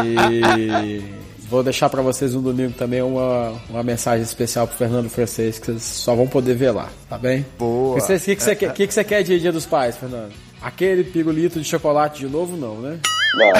E 0.05 1.03
vou 1.49 1.63
deixar 1.63 1.89
pra 1.89 2.01
vocês 2.01 2.33
no 2.33 2.41
domingo 2.41 2.73
também 2.73 3.01
uma, 3.01 3.53
uma 3.69 3.83
mensagem 3.83 4.23
especial 4.23 4.67
pro 4.67 4.77
Fernando 4.77 5.09
Francês, 5.09 5.57
que 5.59 5.67
vocês 5.67 5.83
só 5.83 6.13
vão 6.15 6.27
poder 6.27 6.55
ver 6.55 6.71
lá, 6.71 6.89
tá 7.09 7.17
bem? 7.17 7.45
Boa. 7.57 7.97
O 7.97 8.01
que, 8.05 8.19
que, 8.19 8.35
que, 8.35 8.43
você 8.43 8.55
quer- 8.55 8.73
que, 8.73 8.87
que 8.87 8.93
você 8.93 9.03
quer 9.03 9.23
de 9.23 9.39
Dia 9.39 9.51
dos 9.51 9.65
Pais, 9.65 9.95
Fernando? 9.97 10.31
Aquele 10.61 11.03
pirulito 11.03 11.59
de 11.59 11.65
chocolate 11.67 12.19
de 12.19 12.27
novo, 12.27 12.57
não, 12.57 12.79
né? 12.81 12.99
Não, 13.35 13.51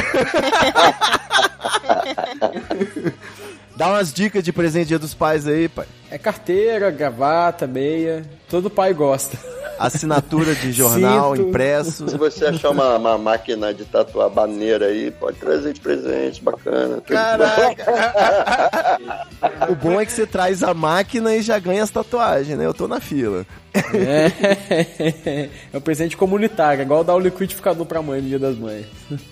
Dá 3.76 3.90
umas 3.90 4.12
dicas 4.12 4.44
de 4.44 4.52
presente 4.52 4.88
dia 4.88 4.98
dos 5.00 5.14
pais 5.14 5.46
aí, 5.46 5.70
pai. 5.70 5.86
É 6.10 6.18
carteira, 6.18 6.90
gravata, 6.90 7.68
meia. 7.68 8.26
Todo 8.50 8.70
pai 8.72 8.92
gosta. 8.94 9.38
Assinatura 9.80 10.56
de 10.56 10.72
jornal, 10.72 11.36
Cinto. 11.36 11.50
impresso. 11.50 12.10
se 12.10 12.18
você 12.18 12.46
achar 12.46 12.72
uma, 12.72 12.98
uma 12.98 13.18
máquina 13.18 13.74
de 13.74 13.86
tatuar 13.86 14.30
baneira 14.30 14.88
aí, 14.88 15.12
pode 15.12 15.38
trazer 15.38 15.74
de 15.74 15.80
presente, 15.82 16.42
bacana. 16.42 17.02
Caraca! 17.02 19.00
o 19.70 19.76
bom 19.76 20.00
é 20.00 20.06
que 20.06 20.12
você 20.12 20.26
traz 20.26 20.64
a 20.64 20.74
máquina 20.74 21.36
e 21.36 21.42
já 21.42 21.60
ganha 21.60 21.84
as 21.84 21.90
tatuagens, 21.90 22.58
né? 22.58 22.66
Eu 22.66 22.74
tô 22.74 22.88
na 22.88 23.00
fila. 23.00 23.46
É, 23.94 25.50
é 25.74 25.78
um 25.78 25.82
presente 25.82 26.18
comunitário, 26.18 26.82
igual 26.82 27.04
dar 27.04 27.16
o 27.16 27.20
liquidificador 27.20 27.86
pra 27.86 28.02
mãe 28.02 28.22
no 28.22 28.28
Dia 28.28 28.40
das 28.40 28.58
Mães. 28.58 28.86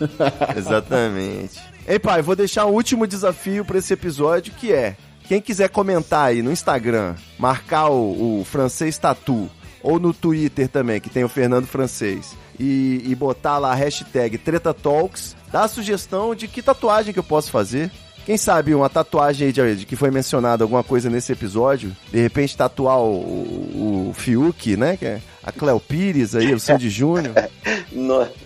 Exatamente. 0.56 1.60
Ei, 1.88 2.00
pai, 2.00 2.22
vou 2.22 2.36
deixar 2.36 2.66
um 2.66 2.72
último 2.72 3.06
desafio 3.08 3.64
pra 3.64 3.78
esse 3.78 3.94
episódio 3.94 4.54
que 4.54 4.74
é: 4.74 4.96
quem 5.28 5.42
quiser 5.42 5.70
comentar 5.70 6.28
aí 6.28 6.42
no 6.42 6.52
Instagram, 6.52 7.16
marcar 7.38 7.90
o, 7.90 8.42
o 8.42 8.46
francês 8.46 8.98
tatu, 8.98 9.50
ou 9.86 10.00
no 10.00 10.12
Twitter 10.12 10.68
também, 10.68 11.00
que 11.00 11.12
tem 11.12 11.24
o 11.24 11.30
Fernando 11.30 11.68
Francês, 11.68 12.36
e, 12.60 13.04
e 13.06 13.14
botar 13.14 13.60
lá 13.60 13.72
a 13.72 13.76
hashtag 13.76 14.36
TretaTalks, 14.40 15.36
dá 15.52 15.64
a 15.64 15.68
sugestão 15.68 16.34
de 16.34 16.48
que 16.48 16.64
tatuagem 16.64 17.14
que 17.14 17.20
eu 17.20 17.24
posso 17.24 17.52
fazer. 17.52 17.92
Quem 18.26 18.36
sabe 18.36 18.74
uma 18.74 18.90
tatuagem 18.90 19.46
aí 19.46 19.54
de, 19.54 19.76
de 19.76 19.86
que 19.86 19.96
foi 19.96 20.10
mencionada 20.10 20.64
alguma 20.64 20.84
coisa 20.84 21.08
nesse 21.08 21.32
episódio, 21.32 21.96
de 22.12 22.20
repente 22.20 22.58
tatuar 22.58 22.98
o, 22.98 23.14
o, 23.14 24.10
o 24.10 24.14
Fiuk, 24.16 24.76
né? 24.76 24.98
Que 24.98 25.06
é 25.06 25.22
a 25.44 25.52
Cleo 25.52 25.80
Pires 25.80 26.34
aí, 26.34 26.52
o 26.52 26.60
Sandy 26.60 26.90
Júnior. 26.90 27.36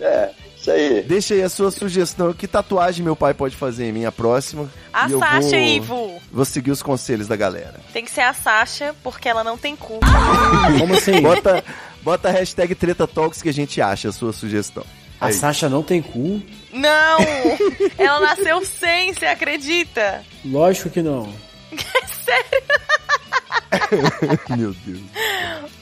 É, 0.00 0.30
isso 0.60 0.70
aí. 0.70 1.02
Deixa 1.02 1.34
aí 1.34 1.42
a 1.42 1.48
sua 1.48 1.70
sugestão. 1.70 2.32
Que 2.32 2.46
tatuagem 2.46 3.04
meu 3.04 3.16
pai 3.16 3.34
pode 3.34 3.56
fazer 3.56 3.86
em 3.86 3.92
mim 3.92 4.04
a 4.04 4.12
próxima? 4.12 4.70
A 4.92 5.08
E 5.08 5.12
eu 5.12 5.18
Sasha, 5.18 5.48
vou, 5.50 5.58
Ivo. 5.58 6.22
Vou 6.30 6.44
seguir 6.44 6.70
os 6.70 6.82
conselhos 6.82 7.28
da 7.28 7.36
galera. 7.36 7.80
Tem 7.92 8.04
que 8.04 8.10
ser 8.10 8.22
a 8.22 8.34
Sasha, 8.34 8.94
porque 9.02 9.28
ela 9.28 9.42
não 9.42 9.56
tem 9.56 9.74
cu. 9.76 10.00
Como 10.78 10.94
assim? 10.94 11.20
Bota, 11.20 11.64
bota 12.02 12.28
a 12.28 12.32
hashtag 12.32 12.74
Treta 12.74 13.06
Talks 13.06 13.42
que 13.42 13.48
a 13.48 13.54
gente 13.54 13.80
acha 13.80 14.08
a 14.08 14.12
sua 14.12 14.32
sugestão. 14.32 14.84
A 15.20 15.26
Aí. 15.26 15.32
Sasha 15.34 15.68
não 15.68 15.82
tem 15.82 16.00
cu? 16.00 16.40
Não! 16.72 17.18
Ela 17.98 18.20
nasceu 18.20 18.64
sem, 18.64 19.12
você 19.12 19.26
acredita? 19.26 20.22
Lógico 20.44 20.88
que 20.88 21.02
não. 21.02 21.30
Meu 24.56 24.74
Deus. 24.86 25.00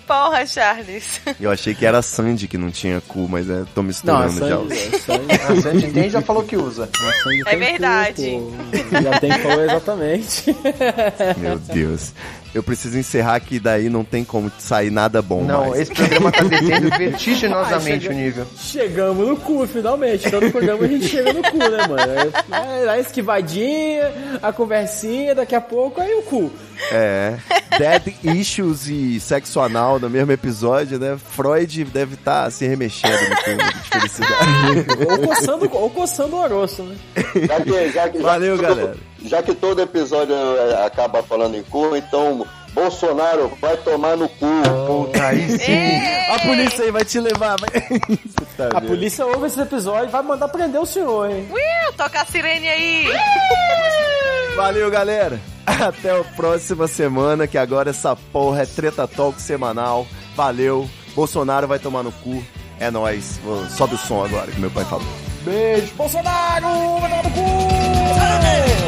Porra, 0.09 0.47
Charles. 0.47 1.21
Eu 1.39 1.51
achei 1.51 1.75
que 1.75 1.85
era 1.87 1.99
a 1.99 2.03
Sandy 2.03 2.49
que 2.49 2.57
não 2.59 2.71
tinha 2.71 3.01
cu, 3.07 3.29
mas 3.29 3.49
é, 3.49 3.63
tô 3.75 3.83
Não, 3.83 3.83
a 3.83 3.87
misturando 3.87 4.39
já 4.49 4.57
Sandy, 4.57 4.75
os... 4.75 4.95
a 4.95 4.99
Sandy, 4.99 5.35
A 5.35 5.63
Sandy 5.63 6.11
já 6.11 6.23
falou 6.23 6.43
que 6.43 6.57
usa. 6.57 6.85
a 6.93 7.23
Sandy 7.23 7.43
É 7.47 7.53
cu, 7.53 7.59
verdade. 7.59 8.31
pô. 8.41 9.01
Já 9.03 9.21
tem 9.21 9.33
falou 9.39 9.65
exatamente. 9.65 10.57
Meu 11.37 11.59
Deus. 11.59 12.13
Eu 12.55 12.63
preciso 12.63 12.99
encerrar 12.99 13.41
que 13.41 13.61
daí 13.61 13.89
não 13.89 14.03
tem 14.05 14.25
como 14.25 14.51
sair 14.59 14.91
nada 14.91 15.21
bom 15.21 15.45
Não, 15.45 15.69
mais. 15.71 15.83
esse 15.83 15.95
programa 15.95 16.33
tá 16.33 16.43
descendo 16.45 16.89
vertiginosamente 16.97 18.09
Ai, 18.09 18.15
o 18.15 18.17
nível. 18.17 18.47
Chegamos 18.57 19.29
no 19.29 19.37
cu, 19.37 19.67
finalmente. 19.67 20.31
Todo 20.31 20.51
programa 20.51 20.85
a 20.85 20.89
gente 20.89 21.07
chega 21.09 21.33
no 21.33 21.43
cu, 21.43 21.59
né, 21.59 21.87
mano? 21.87 22.33
É, 22.51 22.89
a 22.89 22.99
esquivadinha, 22.99 24.13
a 24.43 24.53
conversinha, 24.53 25.35
daqui 25.35 25.55
a 25.55 25.61
pouco, 25.61 26.01
aí 26.01 26.15
o 26.15 26.23
cu. 26.23 26.51
É. 26.93 27.35
Dead 27.77 28.15
Issues 28.25 28.87
e 28.89 29.21
sexo 29.21 29.61
anal 29.61 29.99
no 29.99 30.09
mesmo 30.09 30.33
episódio, 30.33 30.99
né? 30.99 31.19
Freud 31.31 31.85
deve 31.85 32.15
estar 32.15 32.51
se 32.51 32.67
remexendo 32.67 33.19
no 33.29 33.37
túmulo 33.43 33.73
de 33.73 33.91
felicidade. 33.91 34.87
Ou 35.11 35.19
coçando, 35.29 35.69
ou 35.73 35.91
coçando 35.91 36.37
o 36.37 36.41
oroço, 36.41 36.83
né? 36.83 36.97
Já 37.47 37.61
que, 37.61 37.93
já 37.93 38.09
que, 38.09 38.19
Valeu, 38.19 38.57
já 38.57 38.63
que 38.63 38.69
galera. 38.69 38.97
Já 39.29 39.43
que 39.43 39.55
todo 39.55 39.83
episódio 39.83 40.35
é, 40.35 40.87
acaba 40.87 41.23
falando 41.23 41.55
em 41.55 41.63
cu, 41.63 41.95
então 41.95 42.47
Bolsonaro 42.73 43.53
vai 43.61 43.77
tomar 43.77 44.17
no 44.17 44.27
cu. 44.29 44.47
Puta, 44.87 45.27
aí 45.27 45.59
sim. 45.59 46.33
A 46.33 46.39
polícia 46.39 46.85
aí 46.85 46.91
vai 46.91 47.05
te 47.05 47.21
levar. 47.21 47.57
Vai... 47.61 47.69
Puta 47.71 48.71
A 48.77 48.81
polícia 48.81 49.27
ouve 49.27 49.47
esse 49.47 49.61
episódio 49.61 50.09
e 50.09 50.11
vai 50.11 50.23
mandar 50.23 50.49
prender 50.49 50.81
o 50.81 50.87
senhor, 50.87 51.31
hein? 51.31 51.47
Ui, 51.51 51.93
toca 51.97 52.23
a 52.23 52.25
sirene 52.25 52.69
aí. 52.69 53.07
Valeu, 54.57 54.91
galera. 54.91 55.39
Até 55.67 56.19
a 56.19 56.25
próxima 56.25 56.89
semana, 56.89 57.47
que 57.47 57.59
agora 57.59 57.91
essa 57.91 58.17
porra 58.17 58.63
é 58.63 58.67
Treta 58.67 59.07
Talk 59.07 59.41
semanal. 59.43 60.07
Valeu. 60.35 60.89
Bolsonaro 61.15 61.69
vai 61.69 61.79
tomar 61.79 62.03
no 62.03 62.13
cu. 62.13 62.43
É 62.81 62.91
nóis. 62.91 63.39
Sobe 63.77 63.95
o 63.95 63.99
som 63.99 64.25
agora, 64.25 64.51
que 64.51 64.59
meu 64.59 64.71
pai 64.71 64.85
falou. 64.87 65.07
Beijo, 65.45 65.95
Bolsonaro! 65.95 67.01
Vai 67.01 67.11
tomar 67.11 67.25
no 67.25 67.31
cu! 67.31 67.89
Muita 68.19 68.88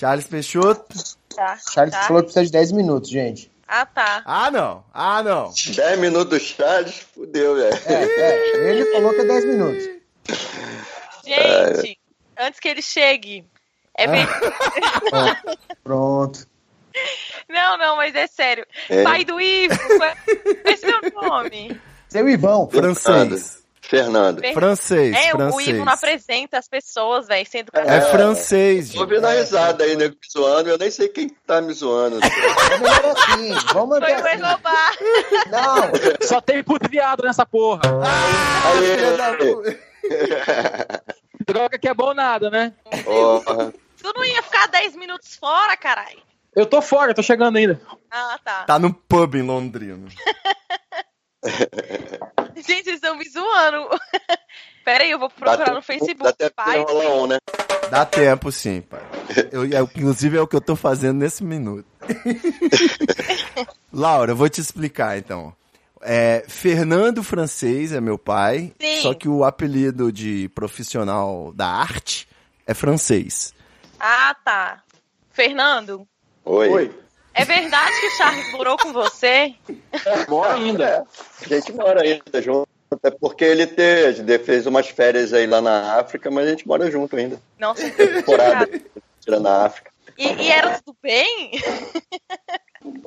Charles 0.00 0.26
Peixoto. 0.26 0.86
Tá. 1.36 1.58
Charles 1.74 1.94
tá. 1.94 2.04
falou 2.04 2.22
que 2.22 2.32
precisa 2.32 2.46
de 2.46 2.52
10 2.52 2.72
minutos, 2.72 3.10
gente. 3.10 3.52
Ah, 3.68 3.84
tá. 3.84 4.22
Ah, 4.24 4.50
não. 4.50 4.82
Ah, 4.94 5.22
não. 5.22 5.52
10 5.52 5.98
minutos 5.98 6.38
do 6.38 6.40
Charles, 6.42 7.06
fudeu, 7.14 7.54
velho. 7.54 7.78
É, 7.84 8.04
é, 8.04 8.70
ele 8.70 8.90
falou 8.92 9.12
que 9.12 9.20
é 9.20 9.24
10 9.24 9.44
minutos. 9.44 9.84
Gente, 11.22 11.98
antes 12.38 12.58
que 12.58 12.68
ele 12.68 12.80
chegue. 12.80 13.44
É 13.94 14.06
bem... 14.06 14.26
Pronto. 15.84 16.48
Não, 17.46 17.76
não, 17.76 17.96
mas 17.96 18.14
é 18.14 18.26
sério. 18.26 18.66
É. 18.88 19.02
Pai 19.02 19.22
do 19.22 19.38
Ivo, 19.38 19.76
qual 19.76 20.08
é 20.08 20.14
qual 20.14 20.64
é 20.64 20.76
seu 20.76 21.22
nome? 21.22 21.80
Seu 22.08 22.26
Ivão. 22.26 22.70
Francês. 22.70 23.62
Fernando. 23.90 24.40
Fer- 24.40 24.54
Francês, 24.54 25.16
É, 25.16 25.34
o 25.34 25.36
francês. 25.36 25.66
Ivo 25.68 25.84
não 25.84 25.92
apresenta 25.92 26.58
as 26.58 26.68
pessoas, 26.68 27.26
velho, 27.26 27.44
sendo 27.50 27.70
É 27.74 27.96
É. 27.96 28.00
francês, 28.02 28.86
Tô 28.86 28.92
gente. 28.92 29.00
ouvindo 29.02 29.26
a 29.26 29.32
risada 29.32 29.82
aí, 29.82 29.96
nego 29.96 30.14
me 30.14 30.28
zoando, 30.32 30.70
eu 30.70 30.78
nem 30.78 30.90
sei 30.92 31.08
quem 31.08 31.28
tá 31.28 31.60
me 31.60 31.72
zoando. 31.72 32.20
Melhor 32.80 33.04
assim. 33.06 33.52
Vamos 33.74 33.98
Foi 33.98 34.08
manter 34.10 34.40
o 34.40 34.46
assim. 34.46 35.50
Não, 35.50 35.90
Só 36.26 36.40
tem 36.40 36.62
puto 36.62 36.88
viado 36.88 37.24
nessa 37.24 37.44
porra. 37.44 37.80
Aí, 38.64 39.00
Droga 41.44 41.76
que 41.78 41.88
é 41.88 41.94
bom 41.94 42.14
nada, 42.14 42.48
né? 42.48 42.72
porra. 43.04 43.72
Tu 44.00 44.12
não 44.14 44.24
ia 44.24 44.42
ficar 44.42 44.68
10 44.68 44.94
minutos 44.94 45.34
fora, 45.34 45.76
caralho? 45.76 46.22
Eu 46.54 46.64
tô 46.64 46.80
fora, 46.80 47.12
tô 47.12 47.22
chegando 47.24 47.56
ainda. 47.56 47.80
Ah, 48.10 48.38
tá. 48.44 48.64
Tá 48.64 48.78
no 48.78 48.94
pub 48.94 49.34
em 49.34 49.42
Londrina. 49.42 50.06
Gente, 52.56 52.84
vocês 52.84 52.96
estão 52.96 53.16
me 53.16 53.28
zoando. 53.28 53.88
Pera 54.84 55.04
aí, 55.04 55.10
eu 55.10 55.18
vou 55.18 55.28
Dá 55.28 55.34
procurar 55.34 55.64
tempo- 55.64 55.76
no 55.76 55.82
Facebook. 55.82 56.24
Dá 56.24 56.32
tempo 56.32 56.54
Pai, 56.56 56.78
rolar 56.82 57.14
um, 57.14 57.26
né? 57.26 57.38
Dá 57.90 58.04
tempo 58.06 58.52
sim, 58.52 58.80
pai. 58.82 59.00
Eu, 59.52 59.64
eu- 59.66 59.84
inclusive 59.96 60.36
é 60.36 60.40
o 60.40 60.46
que 60.46 60.54
eu 60.56 60.60
tô 60.60 60.74
fazendo 60.76 61.18
nesse 61.18 61.42
minuto. 61.44 61.84
Laura, 63.92 64.32
eu 64.32 64.36
vou 64.36 64.48
te 64.48 64.60
explicar 64.60 65.18
então. 65.18 65.54
É, 66.02 66.44
Fernando 66.48 67.22
Francês 67.22 67.92
é 67.92 68.00
meu 68.00 68.16
pai, 68.18 68.72
Sim. 68.80 69.02
só 69.02 69.12
que 69.14 69.28
o 69.28 69.44
apelido 69.44 70.10
de 70.10 70.48
profissional 70.54 71.52
da 71.54 71.66
arte 71.68 72.26
é 72.66 72.72
francês. 72.74 73.52
Ah, 73.98 74.34
tá. 74.44 74.82
Fernando, 75.30 76.06
Oi. 76.44 76.90
É 77.34 77.44
verdade 77.44 78.00
que 78.00 78.06
o 78.06 78.10
Charles 78.16 78.52
morou 78.52 78.76
com 78.76 78.92
você? 78.92 79.54
Bora 80.28 80.54
ainda. 80.54 81.06
A 81.40 81.48
gente 81.48 81.72
mora 81.72 82.02
ainda 82.02 82.42
junto. 82.42 82.68
Até 82.92 83.10
porque 83.12 83.44
ele 83.44 83.66
te- 83.68 83.80
ele 84.18 84.38
fez 84.40 84.66
umas 84.66 84.88
férias 84.88 85.32
aí 85.32 85.46
lá 85.46 85.60
na 85.60 85.94
África, 86.00 86.28
mas 86.30 86.46
a 86.46 86.50
gente 86.50 86.66
mora 86.66 86.90
junto 86.90 87.14
ainda. 87.16 87.40
Nossa, 87.58 87.88
Temporada 87.90 88.68
tira 89.20 89.38
na 89.38 89.64
África. 89.66 89.92
E, 90.18 90.26
e 90.26 90.50
era 90.50 90.80
tudo 90.82 90.96
bem? 91.00 91.52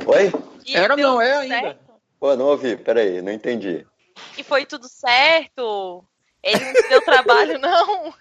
Oi? 0.06 0.32
E 0.66 0.76
Era 0.78 0.96
não, 0.96 1.22
é 1.22 1.34
tudo 1.34 1.42
ainda. 1.42 1.56
certo? 1.62 1.94
Pô, 2.20 2.36
não 2.38 2.46
ouvi, 2.46 2.78
peraí, 2.78 3.22
não 3.22 3.32
entendi. 3.34 3.86
E 4.38 4.44
foi 4.44 4.66
tudo 4.66 4.88
certo? 4.88 6.06
Ele 6.44 6.60
não 6.66 6.74
te 6.74 6.90
deu 6.90 7.02
trabalho, 7.02 7.58
não? 7.60 8.14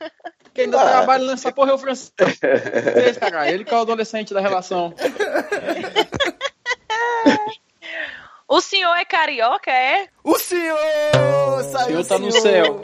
Quem 0.54 0.64
ainda 0.66 0.80
Ah. 0.80 0.88
trabalha 0.90 1.24
nessa 1.26 1.50
porra 1.50 1.70
é 1.72 1.74
o 1.74 1.78
francês, 1.78 2.12
cara. 3.18 3.50
Ele 3.50 3.64
que 3.64 3.74
é 3.74 3.76
o 3.76 3.80
adolescente 3.80 4.32
da 4.32 4.40
relação. 4.40 4.94
O 8.48 8.60
senhor 8.60 8.94
é 8.96 9.04
carioca, 9.04 9.70
é? 9.70 10.08
O 10.22 10.38
senhor 10.38 10.78
O 11.58 11.62
saiu 11.64 12.04
senhor 12.04 12.06
tá 12.06 12.18
no 12.18 12.30
céu. 12.32 12.80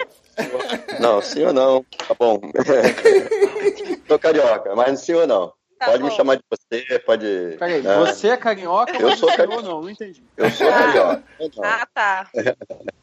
Não, 1.01 1.21
ou 1.47 1.53
não? 1.53 1.85
Tá 2.07 2.15
bom. 2.19 2.41
Sou 4.09 4.19
carioca, 4.19 4.75
mas 4.75 5.01
sim 5.01 5.13
ou 5.13 5.27
não? 5.27 5.53
Tá 5.79 5.87
pode 5.87 5.99
bom. 6.03 6.09
me 6.09 6.15
chamar 6.17 6.37
de 6.37 6.43
você, 6.51 6.99
pode. 7.01 7.57
Peraí, 7.59 7.83
né? 7.83 7.97
você 7.99 8.31
é 8.31 8.37
carioca 8.37 8.97
Eu 8.97 9.11
ou 9.11 9.17
sou 9.17 9.29
carioca. 9.29 9.57
ou 9.57 9.63
não? 9.63 9.83
Não 9.83 9.91
entendi. 9.91 10.23
Eu 10.37 10.51
sou 10.51 10.69
carioca. 10.69 11.23
Não. 11.39 11.65
Ah, 11.65 11.87
tá. 11.95 12.31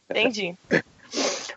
Entendi. 0.10 0.56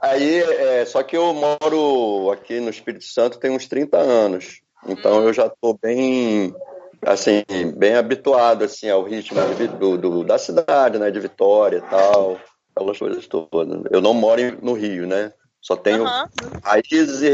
Aí, 0.00 0.38
é, 0.40 0.84
só 0.84 1.02
que 1.02 1.16
eu 1.16 1.32
moro 1.34 2.30
aqui 2.30 2.60
no 2.60 2.70
Espírito 2.70 3.04
Santo 3.04 3.38
tem 3.38 3.50
uns 3.50 3.66
30 3.66 3.98
anos. 3.98 4.60
Então 4.86 5.22
eu 5.24 5.32
já 5.32 5.48
tô 5.48 5.76
bem, 5.80 6.54
assim, 7.04 7.42
bem 7.76 7.94
habituado, 7.94 8.64
assim, 8.64 8.88
ao 8.88 9.02
ritmo 9.02 9.38
do, 9.78 9.98
do- 9.98 10.24
da 10.24 10.38
cidade, 10.38 10.98
né, 10.98 11.10
de 11.10 11.18
Vitória 11.20 11.78
e 11.78 11.90
tal, 11.90 12.40
aquelas 12.74 12.98
coisas 12.98 13.26
todas. 13.26 13.82
Eu 13.90 14.00
não 14.00 14.14
moro 14.14 14.40
no 14.62 14.72
Rio, 14.72 15.06
né? 15.06 15.32
Só 15.60 15.74
tenho 15.74 16.04
Aham, 16.04 16.28
raízes 16.62 17.20
e 17.22 17.30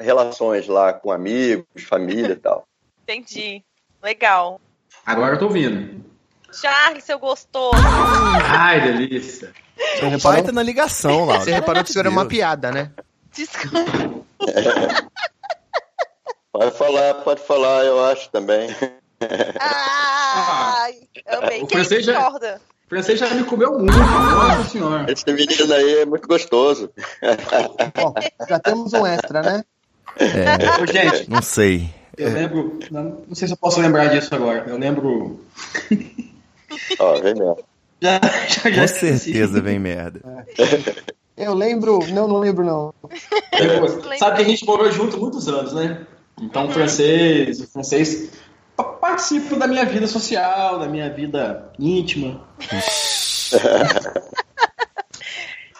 relações 0.00 0.66
lá 0.66 0.92
com 0.94 1.12
amigos, 1.12 1.66
família 1.86 2.32
e 2.32 2.36
tal. 2.36 2.66
entendi. 3.02 3.62
Legal. 4.02 4.60
Agora 5.04 5.34
eu 5.34 5.38
tô 5.38 5.44
ouvindo. 5.46 6.04
Charles, 6.60 7.04
seu 7.04 7.18
gostoso. 7.18 7.76
Ai, 8.44 8.80
delícia. 8.80 9.52
você 9.76 9.96
O 9.98 10.00
pai 10.00 10.10
reparou, 10.10 10.44
tá 10.44 10.52
na 10.52 10.62
ligação, 10.62 11.24
Laura. 11.26 11.40
você 11.44 11.52
reparou 11.52 11.82
que 11.84 11.90
isso 11.90 11.98
era 11.98 12.08
uma 12.10 12.26
piada, 12.26 12.70
né? 12.70 12.90
Desculpa. 13.32 14.24
Pode 16.52 16.70
falar, 16.78 17.14
pode 17.14 17.42
falar, 17.42 17.84
eu 17.84 18.02
acho 18.06 18.30
também. 18.30 18.68
Ai, 19.60 20.94
amei. 21.26 21.62
O 21.62 21.66
Quem 21.66 21.78
francês 21.78 22.04
já- 22.04 22.12
discorda? 22.14 22.60
O 22.86 22.88
francês 22.88 23.18
já 23.18 23.28
me 23.30 23.44
comeu 23.44 23.78
muito. 23.78 23.92
Nossa 23.98 24.70
senhora. 24.70 25.12
Esse 25.12 25.24
menino 25.32 25.74
aí 25.74 25.98
é 25.98 26.06
muito 26.06 26.26
gostoso. 26.28 26.90
Bom, 27.94 28.14
já 28.48 28.58
temos 28.60 28.92
um 28.92 29.04
extra, 29.06 29.42
né? 29.42 29.64
Ô, 30.80 30.86
gente, 30.86 31.28
Não 31.28 31.42
sei. 31.42 31.92
eu 32.16 32.32
lembro. 32.32 32.78
Não, 32.90 33.02
não 33.28 33.34
sei 33.34 33.48
se 33.48 33.54
eu 33.54 33.58
posso 33.58 33.80
lembrar 33.80 34.06
disso 34.08 34.34
agora. 34.34 34.64
Eu 34.68 34.78
lembro. 34.78 35.44
Ó, 36.98 37.14
vem 37.20 37.34
mesmo. 37.34 37.58
Já, 38.00 38.20
já, 38.48 38.70
já 38.70 38.80
Com 38.82 38.88
certeza 38.88 39.60
vem 39.62 39.78
merda. 39.78 40.20
Eu 41.36 41.54
lembro. 41.54 41.98
Não, 42.12 42.28
não 42.28 42.38
lembro, 42.38 42.64
não. 42.64 42.94
Lembro- 43.58 44.16
Sabe 44.18 44.36
que 44.36 44.42
a 44.42 44.44
gente 44.48 44.64
morou 44.66 44.90
junto 44.90 45.18
muitos 45.18 45.48
anos, 45.48 45.72
né? 45.72 46.06
Então 46.40 46.66
o 46.66 46.70
francês, 46.70 47.60
o 47.60 47.66
francês 47.66 48.30
pa- 48.76 48.84
participa 48.84 49.56
da 49.56 49.66
minha 49.66 49.84
vida 49.86 50.06
social, 50.06 50.78
da 50.78 50.86
minha 50.86 51.08
vida 51.10 51.70
íntima. 51.78 52.40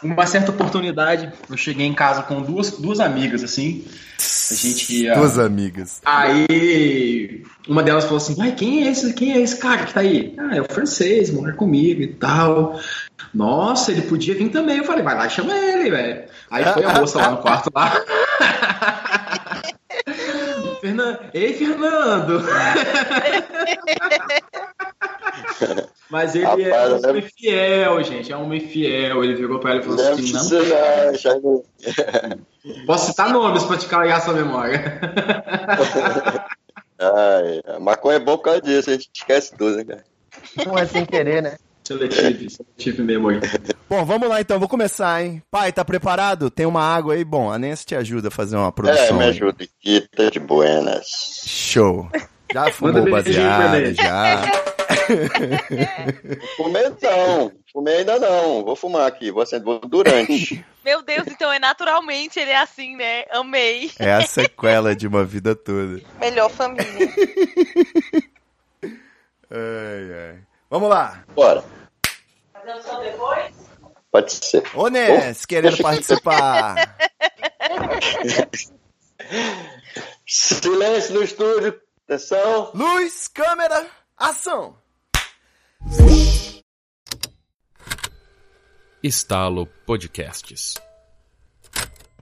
Uma 0.03 0.27
certa 0.27 0.51
oportunidade, 0.51 1.33
eu 1.49 1.57
cheguei 1.57 1.87
em 1.87 1.95
casa 1.95 2.23
com 2.23 2.43
duas, 2.43 2.73
duas 2.73 3.01
amigas, 3.01 3.43
assim. 3.43 3.85
A 4.51 4.55
gente 4.55 5.03
ia. 5.03 5.15
Duas 5.15 5.39
amigas. 5.39 6.01
Aí 6.05 7.43
uma 7.67 7.83
delas 7.83 8.05
falou 8.05 8.19
assim: 8.19 8.39
Uai, 8.39 8.53
quem 8.53 8.87
é 8.87 8.91
esse? 8.91 9.13
Quem 9.15 9.33
é 9.33 9.41
esse 9.41 9.57
cara 9.57 9.85
que 9.85 9.95
tá 9.95 10.01
aí? 10.01 10.35
Ah, 10.39 10.57
é 10.57 10.61
o 10.61 10.65
francês, 10.65 11.31
mora 11.31 11.53
comigo 11.53 12.03
e 12.03 12.09
tal. 12.09 12.79
Nossa, 13.35 13.91
ele 13.91 14.03
podia 14.03 14.35
vir 14.35 14.51
também. 14.51 14.79
Eu 14.79 14.85
falei, 14.85 15.03
vai 15.03 15.15
lá, 15.15 15.29
chama 15.29 15.55
ele, 15.55 15.91
velho. 15.91 16.25
Aí 16.51 16.65
foi 16.65 16.85
a 16.85 16.95
moça 16.95 17.19
lá 17.19 17.31
no 17.31 17.39
quarto 17.39 17.71
lá. 17.75 17.93
Fernando, 20.81 21.19
ei, 21.35 21.55
Fernando! 21.55 22.43
Mas 26.11 26.35
ele 26.35 26.45
é 26.45 26.71
Rapaz, 26.71 26.93
um 26.93 27.05
eu 27.07 27.11
homem 27.11 27.23
fiel, 27.23 28.03
gente. 28.05 28.33
É 28.33 28.37
um 28.37 28.45
homem 28.45 28.61
fiel. 28.61 29.25
Ele 29.25 29.35
virou 29.35 29.59
pra 29.59 29.73
ela 29.73 29.81
e 29.81 29.83
falou 29.83 29.97
Não 29.99 30.13
assim: 30.13 30.33
Não, 30.33 31.15
já 31.15 31.35
não- 31.41 31.63
posso 32.87 33.07
citar 33.07 33.31
nomes 33.31 33.65
pra 33.65 33.77
te 33.77 33.87
carregar 33.87 34.21
sua 34.21 34.35
memória. 34.35 35.01
Ai, 36.99 37.61
a 37.77 37.81
maconha 37.81 38.17
é 38.17 38.21
bom 38.21 38.37
por 38.37 38.45
causa 38.45 38.61
disso, 38.63 38.89
a 38.91 38.95
gente 38.95 39.11
esquece 39.15 39.55
tudo, 39.57 39.77
né, 39.77 39.85
cara? 39.85 40.05
Não 40.67 40.79
é 40.79 40.87
sem 40.87 41.05
querer, 41.05 41.43
né? 41.43 41.57
Seletivo, 41.85 42.51
seletivo 42.51 43.05
memory. 43.05 43.41
Bom, 43.89 44.05
vamos 44.05 44.29
lá 44.29 44.41
então, 44.41 44.59
vou 44.59 44.69
começar, 44.69 45.23
hein? 45.23 45.41
Pai, 45.49 45.71
tá 45.73 45.85
preparado? 45.85 46.51
Tem 46.51 46.67
uma 46.67 46.83
água 46.83 47.15
aí? 47.15 47.25
Bom, 47.25 47.53
a 47.53 47.57
Nancy 47.59 47.87
te 47.87 47.95
ajuda 47.95 48.27
a 48.27 48.31
fazer 48.33 48.57
uma 48.57 48.67
É, 48.69 48.73
produção. 48.73 49.17
me 49.19 49.23
aí. 49.23 49.31
ajuda 49.31 49.63
aqui, 49.63 50.01
tá 50.17 50.29
de 50.29 50.41
buenas. 50.41 51.07
Show. 51.47 52.09
Já 52.53 52.69
fumou 52.73 53.09
baseado, 53.09 53.77
ele. 53.77 53.95
já. 53.95 54.43
Fumei 56.57 56.85
não, 57.03 57.53
fumei 57.73 57.99
ainda 57.99 58.19
não. 58.19 58.65
Vou 58.65 58.77
fumar 58.77 59.07
aqui, 59.07 59.31
vou 59.31 59.43
acender 59.43 59.65
vou 59.65 59.79
durante. 59.81 60.65
Meu 60.85 61.03
Deus, 61.03 61.27
então 61.27 61.53
é 61.53 61.59
naturalmente 61.59 62.39
ele 62.39 62.51
é 62.51 62.59
assim, 62.59 62.97
né? 62.97 63.25
Amei. 63.31 63.91
É 63.99 64.13
a 64.13 64.23
sequela 64.27 64.95
de 64.95 65.07
uma 65.07 65.25
vida 65.25 65.55
toda. 65.55 66.01
Melhor 66.21 66.51
família. 66.51 66.87
Ai, 69.49 70.13
ai. 70.13 70.39
Vamos 70.69 70.89
lá. 70.89 71.25
Bora, 71.33 71.65
Fazendo 72.53 72.83
só 72.83 72.99
depois? 72.99 73.55
pode 74.11 74.33
ser. 74.33 74.65
Ô, 74.75 74.89
Ness, 74.89 75.47
querendo 75.47 75.77
participar. 75.79 76.97
Silêncio 80.27 81.15
no 81.15 81.23
estúdio, 81.23 81.81
atenção. 82.09 82.73
Luz, 82.75 83.29
câmera, 83.29 83.87
ação. 84.17 84.77
Estalo 89.03 89.69
Podcasts. 89.87 90.75